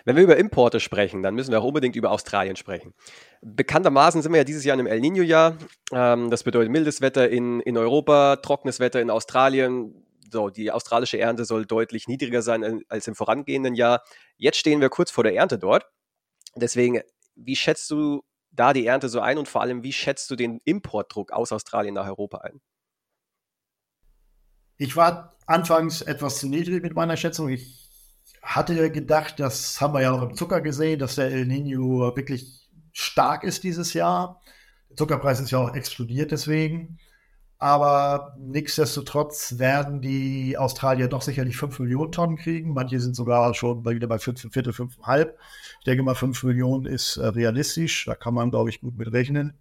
Wenn 0.05 0.17
wir 0.17 0.23
über 0.23 0.37
Importe 0.37 0.81
sprechen, 0.81 1.23
dann 1.23 1.35
müssen 1.35 1.51
wir 1.51 1.61
auch 1.61 1.65
unbedingt 1.65 1.97
über 1.97 2.11
Australien 2.11 2.57
sprechen. 2.57 2.95
Bekanntermaßen 3.41 4.23
sind 4.23 4.33
wir 4.33 4.39
ja 4.39 4.45
dieses 4.45 4.65
Jahr 4.65 4.79
im 4.79 4.87
El 4.87 5.01
Nino-Jahr. 5.01 5.57
Ähm, 5.93 6.31
das 6.31 6.43
bedeutet 6.43 6.71
mildes 6.71 7.01
Wetter 7.01 7.29
in, 7.29 7.61
in 7.61 7.77
Europa, 7.77 8.37
trockenes 8.37 8.81
Wetter 8.81 9.01
in 9.01 9.11
Australien. 9.11 10.07
So, 10.31 10.49
die 10.51 10.71
australische 10.71 11.19
Ernte 11.19 11.45
soll 11.45 11.67
deutlich 11.67 12.09
niedriger 12.09 12.43
sein 12.43 12.83
als 12.89 13.07
im 13.07 13.15
vorangehenden 13.15 13.75
Jahr. 13.75 14.03
Jetzt 14.37 14.59
stehen 14.59 14.81
wir 14.81 14.89
kurz 14.89 15.11
vor 15.11 15.25
der 15.25 15.35
Ernte 15.35 15.59
dort. 15.59 15.87
Deswegen, 16.57 17.03
wie 17.35 17.57
schätzt 17.57 17.91
du 17.91 18.23
da 18.51 18.73
die 18.73 18.87
Ernte 18.87 19.09
so 19.09 19.21
ein 19.21 19.39
und 19.39 19.49
vor 19.49 19.63
allem, 19.63 19.83
wie 19.83 19.93
schätzt 19.93 20.31
du 20.31 20.37
den 20.37 20.61
Importdruck 20.65 21.33
aus 21.33 21.53
Australien 21.53 21.95
nach 21.95 22.07
Europa 22.07 22.39
ein? 22.39 22.61
Ich 24.77 24.97
war 24.97 25.37
anfangs 25.47 26.03
etwas 26.03 26.39
zu 26.39 26.49
niedrig 26.49 26.83
mit 26.83 26.95
meiner 26.95 27.17
Schätzung. 27.17 27.49
Ich 27.49 27.82
hatte 28.43 28.91
gedacht, 28.91 29.39
das 29.39 29.81
haben 29.81 29.95
wir 29.95 30.03
ja 30.03 30.13
auch 30.13 30.23
im 30.23 30.35
Zucker 30.35 30.61
gesehen, 30.61 30.99
dass 30.99 31.15
der 31.15 31.31
El 31.31 31.47
Nino 31.47 32.15
wirklich 32.17 32.69
stark 32.93 33.45
ist 33.45 33.63
dieses 33.63 33.95
Jahr. 33.95 34.41
Der 34.91 34.97
Zuckerpreis 34.97 35.41
ist 35.41 35.53
ja 35.53 35.59
auch 35.59 35.75
explodiert 35.75 36.33
deswegen. 36.33 36.99
Aber 37.59 38.37
nichtsdestotrotz 38.41 39.61
werden 39.61 40.01
die 40.01 40.59
Australier 40.59 41.07
doch 41.07 41.23
sicherlich 41.23 41.57
5 41.57 41.79
Millionen 41.79 42.11
Tonnen 42.11 42.37
kriegen. 42.37 42.75
Manche 42.75 42.99
sind 42.99 43.15
sogar 43.15 43.55
schon 43.55 43.85
wieder 43.85 44.09
bei 44.09 44.19
5, 44.19 44.53
Viertel, 44.53 44.73
5,5. 44.73 45.31
Ich 45.79 45.85
denke 45.85 46.03
mal, 46.03 46.17
5 46.17 46.43
Millionen 46.43 46.87
ist 46.87 47.19
äh, 47.19 47.27
realistisch. 47.29 48.05
Da 48.07 48.17
kann 48.17 48.35
man, 48.35 48.51
glaube 48.51 48.71
ich, 48.71 48.81
gut 48.81 48.99
mit 48.99 49.13
rechnen. 49.13 49.57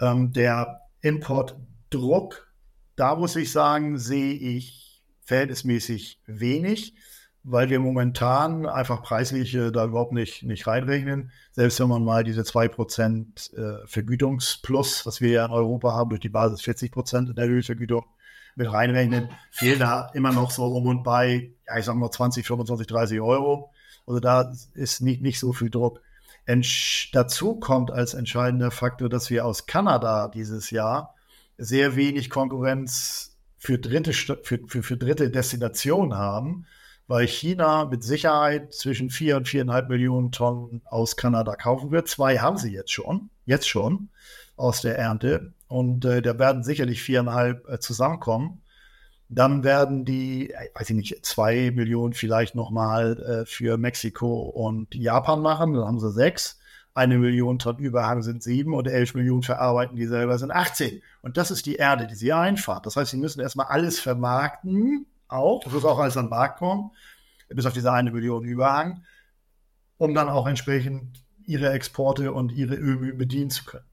Ähm, 0.00 0.32
der 0.32 0.82
Importdruck, 1.00 2.52
da 2.94 3.16
muss 3.16 3.34
ich 3.34 3.50
sagen, 3.50 3.98
sehe 3.98 4.34
ich 4.34 5.02
verhältnismäßig 5.24 6.20
wenig 6.26 6.94
weil 7.44 7.70
wir 7.70 7.80
momentan 7.80 8.66
einfach 8.66 9.02
preislich 9.02 9.54
äh, 9.54 9.70
da 9.70 9.86
überhaupt 9.86 10.12
nicht, 10.12 10.42
nicht 10.42 10.66
reinrechnen. 10.66 11.30
Selbst 11.52 11.80
wenn 11.80 11.88
man 11.88 12.04
mal 12.04 12.24
diese 12.24 12.42
2% 12.42 13.54
äh, 13.56 13.86
Vergütungsplus, 13.86 15.06
was 15.06 15.20
wir 15.20 15.30
ja 15.30 15.46
in 15.46 15.52
Europa 15.52 15.92
haben, 15.92 16.10
durch 16.10 16.20
die 16.20 16.28
Basis 16.28 16.60
40% 16.60 17.30
in 17.30 17.34
der 17.34 17.48
Ölvergütung 17.48 18.04
mit 18.54 18.72
reinrechnen, 18.72 19.30
fehlen 19.50 19.78
da 19.78 20.10
immer 20.14 20.32
noch 20.32 20.50
so 20.50 20.66
um 20.66 20.86
und 20.86 21.04
bei, 21.04 21.52
ja, 21.66 21.78
ich 21.78 21.84
sag 21.84 21.94
mal 21.94 22.10
20, 22.10 22.46
25, 22.46 22.86
30 22.86 23.20
Euro. 23.20 23.72
Also 24.06 24.20
da 24.20 24.52
ist 24.74 25.00
nicht, 25.00 25.22
nicht 25.22 25.38
so 25.38 25.52
viel 25.52 25.70
Druck. 25.70 26.00
Entsch 26.44 27.10
dazu 27.12 27.56
kommt 27.56 27.90
als 27.90 28.14
entscheidender 28.14 28.70
Faktor, 28.70 29.08
dass 29.08 29.30
wir 29.30 29.44
aus 29.44 29.66
Kanada 29.66 30.28
dieses 30.28 30.70
Jahr 30.70 31.14
sehr 31.56 31.94
wenig 31.94 32.30
Konkurrenz 32.30 33.36
für 33.58 33.78
dritte, 33.78 34.12
für, 34.12 34.58
für, 34.66 34.82
für 34.82 34.96
dritte 34.96 35.30
Destinationen 35.30 36.16
haben 36.16 36.66
weil 37.08 37.26
China 37.26 37.86
mit 37.86 38.04
Sicherheit 38.04 38.72
zwischen 38.74 39.08
vier 39.10 39.38
und 39.38 39.48
viereinhalb 39.48 39.88
Millionen 39.88 40.30
Tonnen 40.30 40.82
aus 40.84 41.16
Kanada 41.16 41.56
kaufen 41.56 41.90
wird. 41.90 42.06
Zwei 42.06 42.38
haben 42.38 42.58
sie 42.58 42.70
jetzt 42.70 42.92
schon, 42.92 43.30
jetzt 43.46 43.68
schon 43.68 44.10
aus 44.56 44.82
der 44.82 44.98
Ernte. 44.98 45.54
Und 45.68 46.04
äh, 46.04 46.20
da 46.20 46.38
werden 46.38 46.62
sicherlich 46.62 47.02
viereinhalb 47.02 47.66
äh, 47.68 47.80
zusammenkommen. 47.80 48.60
Dann 49.30 49.64
werden 49.64 50.04
die, 50.04 50.50
äh, 50.50 50.68
weiß 50.74 50.90
ich 50.90 50.96
nicht, 50.96 51.26
zwei 51.26 51.70
Millionen 51.70 52.12
vielleicht 52.12 52.54
nochmal 52.54 53.18
äh, 53.22 53.46
für 53.46 53.78
Mexiko 53.78 54.42
und 54.42 54.94
Japan 54.94 55.40
machen. 55.40 55.72
Dann 55.72 55.86
haben 55.86 56.00
sie 56.00 56.12
sechs. 56.12 56.58
Eine 56.92 57.16
Million 57.16 57.58
Tonnen 57.58 57.84
Überhang 57.84 58.22
sind 58.22 58.42
sieben 58.42 58.74
und 58.74 58.86
elf 58.86 59.14
Millionen 59.14 59.42
verarbeiten 59.42 59.96
die 59.96 60.06
selber 60.06 60.36
sind 60.36 60.50
18. 60.50 61.00
Und 61.22 61.36
das 61.36 61.50
ist 61.50 61.64
die 61.64 61.76
Erde, 61.76 62.06
die 62.06 62.16
sie 62.16 62.32
einfahren. 62.32 62.82
Das 62.82 62.96
heißt, 62.96 63.12
sie 63.12 63.18
müssen 63.18 63.40
erstmal 63.40 63.68
alles 63.68 64.00
vermarkten, 64.00 65.06
auch. 65.28 65.62
Das 65.64 65.72
muss 65.72 65.84
auch 65.84 65.98
alles 65.98 66.16
an 66.16 66.26
den 66.26 66.30
Markt 66.30 66.58
kommen, 66.58 66.90
bis 67.48 67.66
auf 67.66 67.72
diese 67.72 67.92
eine 67.92 68.10
Million 68.10 68.44
Überhang, 68.44 69.04
um 69.96 70.14
dann 70.14 70.28
auch 70.28 70.46
entsprechend 70.46 71.24
ihre 71.44 71.70
Exporte 71.70 72.32
und 72.32 72.52
ihre 72.52 72.74
Ölmühlen 72.74 73.18
bedienen 73.18 73.50
zu 73.50 73.64
können. 73.64 73.86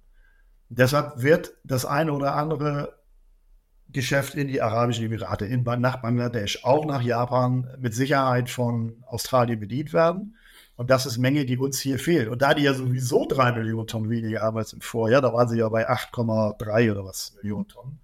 Deshalb 0.70 1.22
wird 1.22 1.54
das 1.64 1.86
eine 1.86 2.12
oder 2.12 2.36
andere 2.36 2.98
Geschäft 3.90 4.36
in 4.36 4.48
die 4.48 4.62
Arabischen 4.62 5.06
Emirate, 5.06 5.46
in, 5.46 5.64
nach 5.64 6.02
Bangladesch, 6.02 6.66
auch 6.66 6.86
nach 6.86 7.02
Japan 7.02 7.70
mit 7.80 7.94
Sicherheit 7.94 8.50
von 8.50 9.04
Australien 9.06 9.60
bedient 9.60 9.94
werden. 9.94 10.36
Und 10.76 10.90
das 10.90 11.06
ist 11.06 11.18
Menge, 11.18 11.46
die 11.46 11.58
uns 11.58 11.80
hier 11.80 12.00
fehlt. 12.00 12.28
Und 12.28 12.42
da 12.42 12.54
die 12.54 12.64
ja 12.64 12.74
sowieso 12.74 13.26
drei 13.26 13.54
Millionen 13.54 13.88
Tonnen 13.88 14.10
weniger 14.10 14.42
haben 14.42 14.58
als 14.58 14.74
im 14.74 14.82
Vorjahr, 14.82 15.22
da 15.22 15.32
waren 15.32 15.48
sie 15.48 15.60
ja 15.60 15.70
bei 15.70 15.90
8,3 15.90 16.92
oder 16.92 17.06
was 17.06 17.36
Millionen 17.42 17.68
Tonnen, 17.68 18.00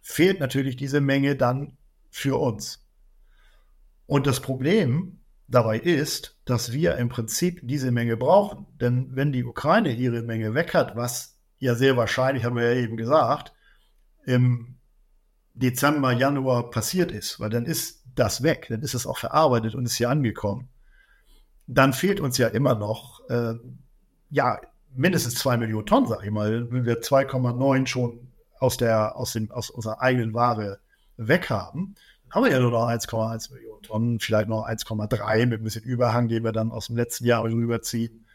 fehlt 0.00 0.38
natürlich 0.38 0.76
diese 0.76 1.00
Menge 1.00 1.34
dann 1.34 1.76
für 2.14 2.40
uns. 2.40 2.86
Und 4.06 4.28
das 4.28 4.38
Problem 4.38 5.18
dabei 5.48 5.80
ist, 5.80 6.38
dass 6.44 6.70
wir 6.70 6.96
im 6.96 7.08
Prinzip 7.08 7.58
diese 7.64 7.90
Menge 7.90 8.16
brauchen. 8.16 8.66
Denn 8.80 9.16
wenn 9.16 9.32
die 9.32 9.42
Ukraine 9.42 9.92
ihre 9.92 10.22
Menge 10.22 10.54
weg 10.54 10.74
hat, 10.74 10.94
was 10.94 11.40
ja 11.58 11.74
sehr 11.74 11.96
wahrscheinlich, 11.96 12.44
haben 12.44 12.54
wir 12.54 12.72
ja 12.72 12.80
eben 12.80 12.96
gesagt, 12.96 13.52
im 14.26 14.76
Dezember, 15.54 16.12
Januar 16.12 16.70
passiert 16.70 17.10
ist, 17.10 17.40
weil 17.40 17.50
dann 17.50 17.66
ist 17.66 18.04
das 18.14 18.44
weg, 18.44 18.66
dann 18.68 18.82
ist 18.82 18.94
es 18.94 19.08
auch 19.08 19.18
verarbeitet 19.18 19.74
und 19.74 19.84
ist 19.84 19.96
hier 19.96 20.08
angekommen, 20.08 20.68
dann 21.66 21.92
fehlt 21.92 22.20
uns 22.20 22.38
ja 22.38 22.46
immer 22.46 22.76
noch, 22.76 23.28
äh, 23.28 23.54
ja, 24.30 24.60
mindestens 24.94 25.34
zwei 25.34 25.56
Millionen 25.56 25.86
Tonnen, 25.86 26.06
sag 26.06 26.24
ich 26.24 26.30
mal, 26.30 26.70
wenn 26.70 26.84
wir 26.84 27.02
2,9 27.02 27.88
schon 27.88 28.28
aus, 28.60 28.76
der, 28.76 29.16
aus, 29.16 29.32
dem, 29.32 29.50
aus 29.50 29.68
unserer 29.68 30.00
eigenen 30.00 30.32
Ware 30.32 30.78
weg 31.16 31.50
haben, 31.50 31.94
dann 32.24 32.34
haben 32.34 32.44
wir 32.44 32.52
ja 32.52 32.60
nur 32.60 32.70
noch 32.70 32.88
1,1 32.88 33.52
Millionen 33.52 33.82
Tonnen, 33.82 34.20
vielleicht 34.20 34.48
noch 34.48 34.66
1,3 34.66 35.46
mit 35.46 35.60
ein 35.60 35.64
bisschen 35.64 35.84
Überhang, 35.84 36.28
den 36.28 36.44
wir 36.44 36.52
dann 36.52 36.72
aus 36.72 36.88
dem 36.88 36.96
letzten 36.96 37.26
Jahr 37.26 37.44
rüberziehen. 37.44 38.26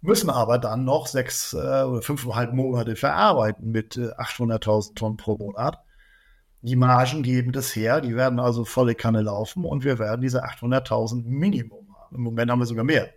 Müssen 0.00 0.30
aber 0.30 0.58
dann 0.58 0.84
noch 0.84 1.08
sechs 1.08 1.52
äh, 1.54 1.56
oder 1.56 2.02
fünfeinhalb 2.02 2.52
Monate 2.52 2.94
verarbeiten 2.94 3.70
mit 3.70 3.96
äh, 3.96 4.10
800.000 4.12 4.94
Tonnen 4.94 5.16
pro 5.16 5.36
Monat. 5.36 5.82
Die 6.62 6.76
Margen 6.76 7.22
geben 7.22 7.52
das 7.52 7.74
her, 7.74 8.00
die 8.00 8.16
werden 8.16 8.40
also 8.40 8.64
volle 8.64 8.94
Kanne 8.94 9.22
laufen 9.22 9.64
und 9.64 9.84
wir 9.84 9.98
werden 9.98 10.20
diese 10.20 10.44
800.000 10.44 11.24
Minimum 11.24 11.94
haben. 11.96 12.16
Im 12.16 12.22
Moment 12.22 12.50
haben 12.50 12.58
wir 12.60 12.66
sogar 12.66 12.84
mehr. 12.84 13.10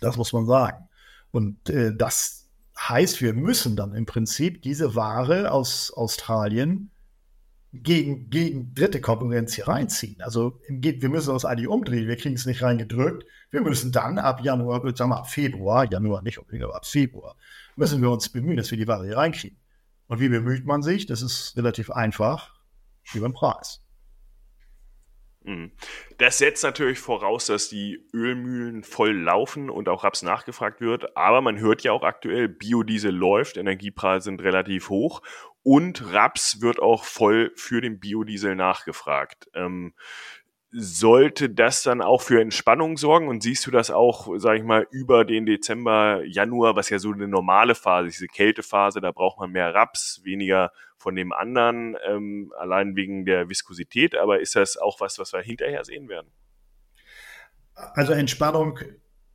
Das 0.00 0.16
muss 0.16 0.32
man 0.32 0.46
sagen. 0.46 0.88
Und 1.30 1.68
äh, 1.70 1.94
das 1.94 2.48
heißt, 2.78 3.20
wir 3.20 3.34
müssen 3.34 3.76
dann 3.76 3.94
im 3.94 4.06
Prinzip 4.06 4.62
diese 4.62 4.94
Ware 4.94 5.50
aus 5.52 5.92
Australien 5.92 6.90
gegen, 7.72 8.28
gegen 8.28 8.74
dritte 8.74 9.00
Konkurrenz 9.00 9.54
hier 9.54 9.66
reinziehen. 9.66 10.20
Also 10.20 10.60
wir 10.68 11.08
müssen 11.08 11.32
uns 11.32 11.44
eigentlich 11.44 11.68
umdrehen. 11.68 12.06
Wir 12.06 12.16
kriegen 12.16 12.34
es 12.34 12.44
nicht 12.44 12.62
reingedrückt. 12.62 13.24
Wir 13.50 13.62
müssen 13.62 13.92
dann 13.92 14.18
ab 14.18 14.42
Januar, 14.42 14.80
sagen 14.96 15.10
wir 15.10 15.18
ab 15.18 15.30
Februar, 15.30 15.90
Januar 15.90 16.22
nicht 16.22 16.38
unbedingt, 16.38 16.64
aber 16.64 16.76
ab 16.76 16.86
Februar, 16.86 17.36
müssen 17.76 18.02
wir 18.02 18.10
uns 18.10 18.28
bemühen, 18.28 18.58
dass 18.58 18.70
wir 18.70 18.78
die 18.78 18.88
Ware 18.88 19.06
hier 19.06 19.16
reinkriegen. 19.16 19.56
Und 20.08 20.20
wie 20.20 20.28
bemüht 20.28 20.66
man 20.66 20.82
sich? 20.82 21.06
Das 21.06 21.22
ist 21.22 21.56
relativ 21.56 21.90
einfach 21.90 22.54
über 23.14 23.28
den 23.28 23.34
Preis. 23.34 23.82
Mhm. 25.44 25.72
Das 26.18 26.38
setzt 26.38 26.62
natürlich 26.62 26.98
voraus, 26.98 27.46
dass 27.46 27.68
die 27.68 28.06
Ölmühlen 28.12 28.84
voll 28.84 29.12
laufen 29.16 29.70
und 29.70 29.88
auch 29.88 30.04
Raps 30.04 30.22
nachgefragt 30.22 30.80
wird. 30.80 31.16
Aber 31.16 31.40
man 31.40 31.58
hört 31.58 31.82
ja 31.82 31.92
auch 31.92 32.02
aktuell, 32.02 32.48
Biodiesel 32.48 33.14
läuft, 33.14 33.56
Energiepreise 33.56 34.24
sind 34.24 34.42
relativ 34.42 34.88
hoch 34.88 35.22
und 35.62 36.12
Raps 36.12 36.60
wird 36.60 36.80
auch 36.80 37.04
voll 37.04 37.52
für 37.56 37.80
den 37.80 38.00
Biodiesel 38.00 38.56
nachgefragt. 38.56 39.48
Ähm, 39.54 39.94
sollte 40.74 41.50
das 41.50 41.82
dann 41.82 42.00
auch 42.00 42.22
für 42.22 42.40
Entspannung 42.40 42.96
sorgen 42.96 43.28
und 43.28 43.42
siehst 43.42 43.66
du 43.66 43.70
das 43.70 43.90
auch, 43.90 44.28
sag 44.38 44.56
ich 44.56 44.62
mal, 44.64 44.86
über 44.90 45.26
den 45.26 45.44
Dezember, 45.44 46.22
Januar, 46.24 46.76
was 46.76 46.88
ja 46.88 46.98
so 46.98 47.12
eine 47.12 47.28
normale 47.28 47.74
Phase, 47.74 48.08
diese 48.08 48.26
Kältephase, 48.26 49.02
da 49.02 49.12
braucht 49.12 49.38
man 49.38 49.52
mehr 49.52 49.74
Raps, 49.74 50.22
weniger 50.24 50.72
von 50.96 51.14
dem 51.14 51.32
anderen, 51.32 51.96
ähm, 52.06 52.52
allein 52.58 52.96
wegen 52.96 53.26
der 53.26 53.50
Viskosität, 53.50 54.14
aber 54.14 54.40
ist 54.40 54.56
das 54.56 54.78
auch 54.78 55.00
was, 55.00 55.18
was 55.18 55.34
wir 55.34 55.42
hinterher 55.42 55.84
sehen 55.84 56.08
werden? 56.08 56.30
Also 57.74 58.14
Entspannung 58.14 58.78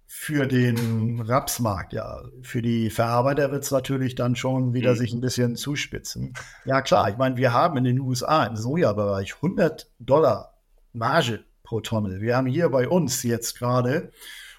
für 0.09 0.47
den 0.47 1.19
Rapsmarkt, 1.19 1.91
ja. 1.91 2.21
Für 2.41 2.61
die 2.61 2.89
Verarbeiter 2.89 3.51
wird 3.51 3.65
es 3.65 3.71
natürlich 3.71 4.15
dann 4.15 4.37
schon 4.37 4.73
wieder 4.73 4.93
mhm. 4.93 4.97
sich 4.97 5.13
ein 5.13 5.21
bisschen 5.21 5.55
zuspitzen. 5.57 6.33
Ja, 6.63 6.81
klar, 6.81 7.09
ich 7.09 7.17
meine, 7.17 7.35
wir 7.35 7.51
haben 7.51 7.77
in 7.77 7.83
den 7.83 7.99
USA 7.99 8.45
im 8.45 8.55
Sojabereich 8.55 9.35
100 9.35 9.91
Dollar 9.99 10.53
Marge 10.93 11.43
pro 11.63 11.81
Tonne. 11.81 12.21
Wir 12.21 12.37
haben 12.37 12.47
hier 12.47 12.69
bei 12.69 12.87
uns 12.87 13.21
jetzt 13.23 13.59
gerade 13.59 14.11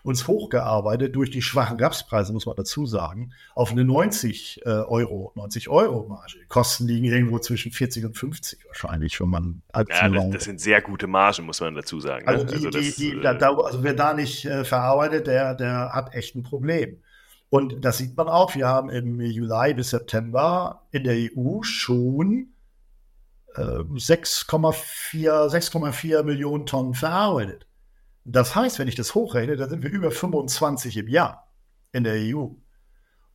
uns 0.02 0.26
hochgearbeitet 0.26 1.16
durch 1.16 1.30
die 1.30 1.42
schwachen 1.42 1.80
Rapspreise, 1.80 2.32
muss 2.32 2.46
man 2.46 2.56
dazu 2.56 2.86
sagen, 2.86 3.32
auf 3.54 3.72
eine 3.72 3.84
90 3.84 4.62
äh, 4.64 4.68
Euro, 4.68 5.32
90 5.34 5.68
Euro 5.68 6.06
Marge. 6.08 6.38
Kosten 6.48 6.86
liegen 6.86 7.04
irgendwo 7.04 7.38
zwischen 7.38 7.72
40 7.72 8.06
und 8.06 8.16
50 8.16 8.66
wahrscheinlich, 8.66 9.20
wenn 9.20 9.28
man 9.28 9.62
ja, 9.74 10.08
das, 10.08 10.30
das, 10.30 10.44
sind 10.44 10.60
sehr 10.60 10.82
gute 10.82 11.06
Margen, 11.06 11.46
muss 11.46 11.60
man 11.60 11.74
dazu 11.74 12.00
sagen. 12.00 12.24
Ne? 12.24 12.32
Also, 12.32 12.44
die, 12.44 12.54
also, 12.54 12.70
das, 12.70 12.96
die, 12.96 13.12
die, 13.12 13.20
da, 13.20 13.34
da, 13.34 13.56
also 13.56 13.82
wer 13.82 13.94
da 13.94 14.14
nicht 14.14 14.44
äh, 14.44 14.64
verarbeitet, 14.64 15.26
der, 15.26 15.54
der 15.54 15.92
hat 15.92 16.14
echt 16.14 16.34
ein 16.34 16.42
Problem. 16.42 16.98
Und 17.50 17.84
das 17.84 17.98
sieht 17.98 18.16
man 18.16 18.28
auch. 18.28 18.54
Wir 18.54 18.68
haben 18.68 18.90
im 18.90 19.20
Juli 19.20 19.74
bis 19.74 19.90
September 19.90 20.82
in 20.90 21.04
der 21.04 21.14
EU 21.14 21.62
schon 21.62 22.48
6,4 23.58 26.22
Millionen 26.22 26.66
Tonnen 26.66 26.94
verarbeitet. 26.94 27.66
Das 28.30 28.54
heißt, 28.54 28.78
wenn 28.78 28.88
ich 28.88 28.94
das 28.94 29.14
hochrechne, 29.14 29.56
dann 29.56 29.70
sind 29.70 29.82
wir 29.82 29.90
über 29.90 30.10
25 30.10 30.98
im 30.98 31.08
Jahr 31.08 31.50
in 31.92 32.04
der 32.04 32.16
EU. 32.16 32.48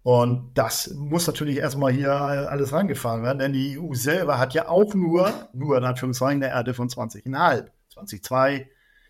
Und 0.03 0.51
das 0.53 0.93
muss 0.93 1.25
natürlich 1.25 1.57
erstmal 1.57 1.91
hier 1.91 2.11
alles 2.11 2.73
rangefahren 2.73 3.23
werden, 3.23 3.39
denn 3.39 3.53
die 3.53 3.79
EU 3.79 3.93
selber 3.93 4.37
hat 4.37 4.53
ja 4.53 4.67
auch 4.67 4.93
nur, 4.93 5.33
nur 5.53 5.77
in 5.77 5.83
Anführungszeichen, 5.83 6.43
eine 6.43 6.53
Erde 6.53 6.73
von 6.73 6.89
20,5, 6.89 7.69
20,2, 7.95 8.67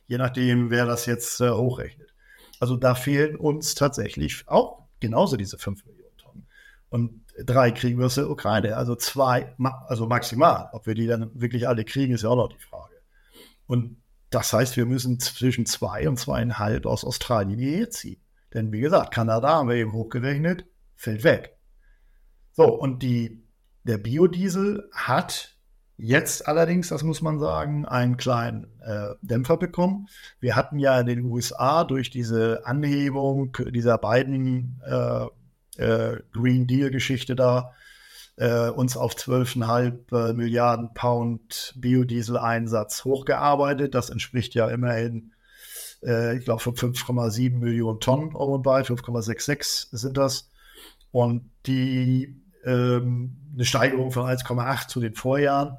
je 0.08 0.17
nachdem, 0.17 0.69
wer 0.69 0.86
das 0.86 1.06
jetzt 1.06 1.41
äh, 1.41 1.50
hochrechnet. 1.50 2.13
Also 2.60 2.78
da 2.78 2.96
fehlen 2.96 3.36
uns 3.36 3.76
tatsächlich 3.76 4.43
auch 4.48 4.86
genauso 5.02 5.36
diese 5.36 5.58
5 5.58 5.84
Millionen 5.86 6.17
Tonnen. 6.17 6.48
Und 6.89 7.24
drei 7.43 7.72
kriegen 7.72 8.00
wir 8.00 8.06
aus 8.06 8.15
der 8.15 8.30
Ukraine, 8.30 8.78
also 8.78 8.96
zwei, 8.96 9.54
also 9.88 10.06
maximal. 10.06 10.69
Ob 10.72 10.86
wir 10.86 10.93
die 10.93 11.08
dann 11.08 11.32
wirklich 11.34 11.67
alle 11.67 11.84
kriegen, 11.84 12.13
ist 12.13 12.24
ja 12.24 12.30
auch 12.30 12.38
noch 12.38 12.50
die 12.50 12.60
Frage. 12.60 12.93
Und 13.65 13.98
das 14.34 14.52
heißt, 14.52 14.78
wir 14.78 14.86
müssen 14.86 15.19
zwischen 15.19 15.65
zwei 15.65 16.08
und 16.10 16.17
zweieinhalb 16.17 16.86
aus 16.86 17.06
Australien 17.06 17.60
hierher 17.60 17.89
ziehen. 17.89 18.22
Denn 18.54 18.72
wie 18.72 18.82
gesagt, 18.82 19.13
Kanada 19.13 19.50
haben 19.50 19.69
wir 19.69 19.76
eben 19.76 19.93
hochgerechnet, 19.93 20.65
fällt 20.96 21.24
weg. 21.24 21.58
So, 22.52 22.65
und 22.65 23.04
die, 23.04 23.43
der 23.84 23.98
Biodiesel 23.98 24.89
hat 24.93 25.56
jetzt 25.98 26.48
allerdings, 26.48 26.89
das 26.89 27.04
muss 27.04 27.22
man 27.22 27.39
sagen, 27.39 27.86
einen 27.86 28.17
kleinen 28.17 28.67
äh, 28.82 29.10
Dämpfer 29.22 29.58
bekommen. 29.58 30.08
Wir 30.39 30.56
hatten 30.56 30.80
ja 30.80 31.00
in 31.00 31.06
den 31.06 31.26
USA 31.26 31.84
durch 31.84 32.10
diese 32.10 32.65
Anhebung 32.65 33.56
dieser 33.72 33.98
beiden 33.98 34.82
äh, 34.86 35.26
äh, 35.78 36.19
Green 36.32 36.67
Deal-Geschichte 36.67 37.36
da, 37.36 37.74
äh, 38.38 38.69
uns 38.69 38.98
auf 38.98 39.15
12,5 39.15 40.30
äh, 40.30 40.34
Milliarden 40.34 40.93
Pound 40.93 41.74
Biodiesel-Einsatz 41.78 43.06
hochgearbeitet. 43.06 43.93
Das 43.93 44.10
entspricht 44.10 44.56
ja 44.56 44.67
immerhin, 44.69 45.34
äh, 46.04 46.38
ich 46.38 46.46
glaube, 46.46 46.62
von 46.62 46.76
5,7 46.76 47.58
Millionen 47.58 48.00
Tonnen 48.00 48.34
um 48.34 48.50
und 48.50 48.63
bei, 48.63 48.82
5,66 48.82 49.88
sind 49.91 50.17
das. 50.17 50.50
Und 51.12 51.52
die 51.67 52.41
ähm, 52.65 53.38
eine 53.54 53.65
Steigerung 53.65 54.12
von 54.12 54.24
1,8 54.26 54.88
zu 54.88 55.00
den 55.00 55.13
Vorjahren. 55.13 55.78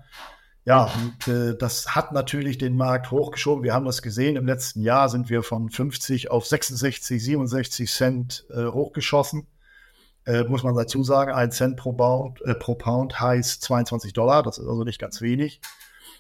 Ja, 0.66 0.84
und 0.84 1.28
äh, 1.28 1.56
das 1.58 1.94
hat 1.94 2.12
natürlich 2.12 2.56
den 2.56 2.76
Markt 2.76 3.10
hochgeschoben. 3.10 3.64
Wir 3.64 3.74
haben 3.74 3.84
das 3.84 4.00
gesehen. 4.00 4.36
Im 4.36 4.46
letzten 4.46 4.80
Jahr 4.80 5.10
sind 5.10 5.28
wir 5.28 5.42
von 5.42 5.68
50 5.68 6.30
auf 6.30 6.46
66, 6.46 7.22
67 7.22 7.90
Cent 7.90 8.46
äh, 8.50 8.66
hochgeschossen 8.66 9.46
äh, 10.26 10.44
muss 10.44 10.62
man 10.62 10.74
dazu 10.74 11.02
sagen, 11.02 11.32
ein 11.32 11.50
Cent 11.50 11.76
pro 11.76 11.92
Pound, 11.92 12.40
äh, 12.42 12.54
pro 12.54 12.74
Pound 12.74 13.20
heißt 13.20 13.62
22 13.62 14.12
Dollar, 14.12 14.42
das 14.42 14.58
ist 14.58 14.66
also 14.66 14.84
nicht 14.84 14.98
ganz 14.98 15.20
wenig, 15.20 15.60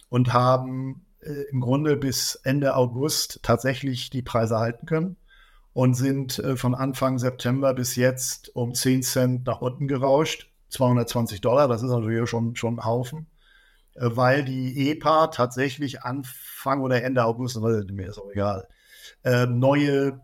und 0.08 0.32
haben 0.32 1.06
äh, 1.20 1.44
im 1.50 1.60
Grunde 1.60 1.96
bis 1.96 2.34
Ende 2.36 2.76
August 2.76 3.40
tatsächlich 3.42 4.10
die 4.10 4.22
Preise 4.22 4.58
halten 4.58 4.86
können 4.86 5.16
und 5.72 5.94
sind 5.94 6.38
äh, 6.38 6.56
von 6.56 6.74
Anfang 6.74 7.18
September 7.18 7.74
bis 7.74 7.96
jetzt 7.96 8.54
um 8.54 8.74
10 8.74 9.02
Cent 9.02 9.46
nach 9.46 9.60
unten 9.60 9.88
gerauscht. 9.88 10.50
220 10.70 11.40
Dollar, 11.40 11.68
das 11.68 11.82
ist 11.82 11.90
natürlich 11.90 12.28
schon, 12.28 12.56
schon 12.56 12.76
ein 12.76 12.84
Haufen, 12.84 13.26
äh, 13.94 14.08
weil 14.12 14.44
die 14.44 14.90
EPA 14.90 15.28
tatsächlich 15.28 16.02
Anfang 16.02 16.80
oder 16.82 17.02
Ende 17.02 17.24
August, 17.24 17.60
mir 17.60 18.08
ist 18.08 18.18
auch 18.18 18.30
egal, 18.30 18.68
äh, 19.22 19.46
neue 19.46 20.20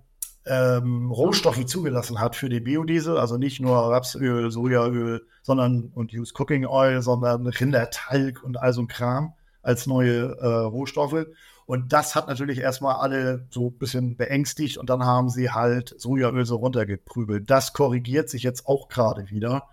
ähm, 0.46 1.10
Rohstoffe 1.10 1.64
zugelassen 1.66 2.20
hat 2.20 2.34
für 2.36 2.48
den 2.48 2.64
Biodiesel, 2.64 3.18
also 3.18 3.36
nicht 3.36 3.60
nur 3.60 3.76
Rapsöl, 3.76 4.50
Sojaöl, 4.50 5.26
sondern 5.42 5.90
und 5.94 6.12
Used 6.12 6.38
Cooking 6.38 6.66
Oil, 6.66 7.02
sondern 7.02 7.46
Rindertalg 7.46 8.42
und 8.42 8.58
all 8.58 8.72
so 8.72 8.82
ein 8.82 8.88
Kram 8.88 9.34
als 9.62 9.86
neue 9.86 10.36
äh, 10.40 10.46
Rohstoffe. 10.46 11.26
Und 11.66 11.92
das 11.92 12.16
hat 12.16 12.26
natürlich 12.26 12.58
erstmal 12.58 12.96
alle 12.96 13.46
so 13.50 13.68
ein 13.68 13.78
bisschen 13.78 14.16
beängstigt 14.16 14.78
und 14.78 14.90
dann 14.90 15.04
haben 15.04 15.28
sie 15.28 15.50
halt 15.50 15.94
Sojaöl 15.98 16.44
so 16.44 16.56
runtergeprügelt. 16.56 17.48
Das 17.48 17.72
korrigiert 17.72 18.28
sich 18.28 18.42
jetzt 18.42 18.66
auch 18.66 18.88
gerade 18.88 19.30
wieder, 19.30 19.68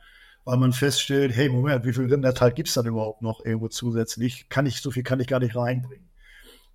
weil 0.45 0.57
man 0.57 0.73
feststellt, 0.73 1.35
hey, 1.35 1.49
Moment, 1.49 1.85
wie 1.85 1.93
viel 1.93 2.05
Rindertalg 2.05 2.55
gibt 2.55 2.67
es 2.67 2.75
dann 2.75 2.85
überhaupt 2.85 3.23
noch 3.23 3.43
irgendwo 3.43 3.69
zusätzlich? 3.69 4.47
Kann 4.49 4.67
ich, 4.67 4.81
so 4.81 4.91
viel 4.91 5.03
kann 5.03 5.19
ich 5.19 5.27
gar 5.27 5.39
nicht 5.39 5.55
reinbringen. 5.55 6.07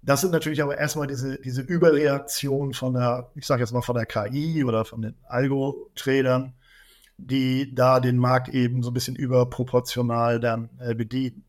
Das 0.02 0.20
sind 0.20 0.32
natürlich 0.32 0.62
aber 0.62 0.76
erstmal 0.76 1.06
diese, 1.06 1.38
diese 1.40 1.62
Überreaktion 1.62 2.74
von 2.74 2.94
der, 2.94 3.30
ich 3.36 3.46
sage 3.46 3.62
jetzt 3.62 3.72
mal 3.72 3.82
von 3.82 3.94
der 3.94 4.06
KI 4.06 4.64
oder 4.64 4.84
von 4.84 5.00
den 5.02 5.14
Algo-Tradern, 5.28 6.54
die 7.18 7.72
da 7.72 8.00
den 8.00 8.18
Markt 8.18 8.48
eben 8.48 8.82
so 8.82 8.90
ein 8.90 8.94
bisschen 8.94 9.14
überproportional 9.14 10.40
dann 10.40 10.70
äh, 10.80 10.94
bedienen. 10.94 11.44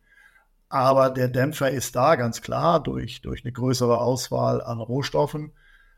Aber 0.70 1.10
der 1.10 1.30
Dämpfer 1.30 1.72
ist 1.72 1.96
da 1.96 2.16
ganz 2.16 2.42
klar 2.42 2.82
durch, 2.82 3.22
durch 3.22 3.44
eine 3.44 3.52
größere 3.52 4.00
Auswahl 4.00 4.62
an 4.62 4.80
Rohstoffen. 4.80 5.54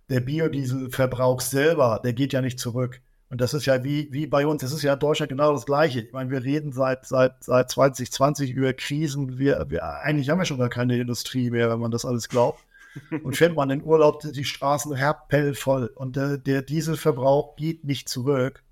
Der 0.09 0.21
Biodieselverbrauch 0.21 1.41
selber, 1.41 1.99
der 2.03 2.13
geht 2.13 2.31
ja 2.31 2.41
nicht 2.41 2.59
zurück. 2.59 3.01
Und 3.29 3.41
das 3.41 3.53
ist 3.53 3.65
ja 3.65 3.83
wie, 3.83 4.07
wie 4.11 4.27
bei 4.27 4.45
uns, 4.45 4.61
das 4.61 4.71
ist 4.71 4.83
ja 4.83 4.93
in 4.93 4.99
Deutschland 4.99 5.29
genau 5.29 5.51
das 5.51 5.65
Gleiche. 5.65 6.01
Ich 6.01 6.13
meine, 6.13 6.29
wir 6.29 6.43
reden 6.43 6.71
seit, 6.71 7.05
seit, 7.05 7.43
seit 7.43 7.69
2020 7.71 8.51
über 8.51 8.73
Krisen. 8.73 9.39
Wir, 9.39 9.65
wir, 9.69 9.83
eigentlich 9.83 10.29
haben 10.29 10.37
wir 10.37 10.45
schon 10.45 10.59
gar 10.59 10.69
keine 10.69 10.97
Industrie 10.97 11.49
mehr, 11.49 11.69
wenn 11.69 11.79
man 11.79 11.91
das 11.91 12.05
alles 12.05 12.29
glaubt. 12.29 12.63
Und 13.23 13.35
fährt 13.35 13.55
man 13.55 13.69
in 13.71 13.83
Urlaub, 13.83 14.21
die 14.21 14.45
Straßen 14.45 14.93
rappellvoll. 14.93 15.87
Und 15.95 16.15
der, 16.15 16.37
der 16.37 16.61
Dieselverbrauch 16.61 17.55
geht 17.55 17.83
nicht 17.83 18.07
zurück. 18.07 18.63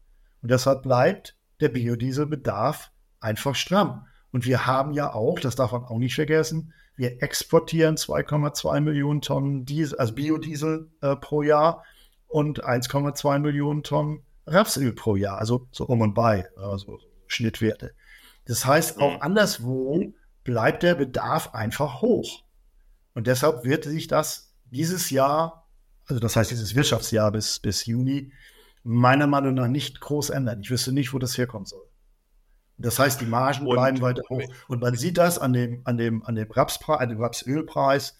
Und 0.42 0.52
deshalb 0.52 0.84
bleibt 0.84 1.36
der 1.60 1.70
Biodieselbedarf 1.70 2.92
einfach 3.20 3.56
stramm. 3.56 4.06
Und 4.32 4.46
wir 4.46 4.66
haben 4.66 4.94
ja 4.94 5.14
auch, 5.14 5.40
das 5.40 5.56
darf 5.56 5.72
man 5.72 5.84
auch 5.86 5.98
nicht 5.98 6.16
vergessen, 6.16 6.74
wir 6.96 7.24
exportieren 7.24 7.96
2,2 7.96 8.82
Millionen 8.82 9.22
Tonnen 9.22 9.66
Diesel, 9.66 9.98
also 9.98 10.14
Biodiesel 10.14 10.92
äh, 11.02 11.16
pro 11.16 11.42
Jahr 11.42 11.84
und 12.28 12.64
1,2 12.64 13.40
Millionen 13.40 13.84
Tonnen 13.84 14.22
Rapsöl 14.46 14.94
pro 14.94 15.16
Jahr, 15.16 15.38
also 15.38 15.68
so 15.72 15.86
um 15.86 16.02
und 16.02 16.14
bei, 16.14 16.48
also 16.58 17.00
Schnittwerte. 17.28 17.94
Das 18.46 18.66
heißt, 18.66 19.00
auch 19.00 19.16
mhm. 19.16 19.22
anderswo 19.22 20.14
bleibt 20.44 20.84
der 20.84 20.96
Bedarf 20.96 21.54
einfach 21.54 22.02
hoch. 22.02 22.44
Und 23.14 23.28
deshalb 23.28 23.64
wird 23.64 23.86
sich 23.86 24.08
das 24.08 24.54
dieses 24.66 25.10
Jahr, 25.10 25.68
also 26.08 26.20
das 26.20 26.36
heißt 26.36 26.52
dieses 26.52 26.76
Wirtschaftsjahr 26.76 27.32
bis, 27.32 27.60
bis 27.60 27.86
Juni, 27.86 28.34
meiner 28.84 29.28
Meinung 29.28 29.54
nach 29.54 29.68
nicht 29.68 30.02
groß 30.02 30.32
ändern. 30.32 30.62
Ich 30.62 30.70
wüsste 30.70 30.92
nicht, 30.92 31.14
wo 31.14 31.20
das 31.20 31.38
herkommen 31.38 31.66
soll. 31.66 31.86
Das 32.78 33.00
heißt, 33.00 33.22
die 33.22 33.26
Margen 33.26 33.66
und, 33.68 33.76
bleiben 33.76 34.02
weiter 34.02 34.24
hoch. 34.30 34.44
Und 34.68 34.82
man 34.82 34.96
sieht 34.96 35.18
das 35.18 35.40
an 35.40 35.54
dem, 35.54 35.82
an 35.86 35.98
dem, 35.98 36.26
an 36.26 36.36
dem, 36.36 36.52
Rapspreis, 36.52 37.00
an 37.00 37.10
dem 37.10 37.22
Rapsölpreis. 37.22 38.18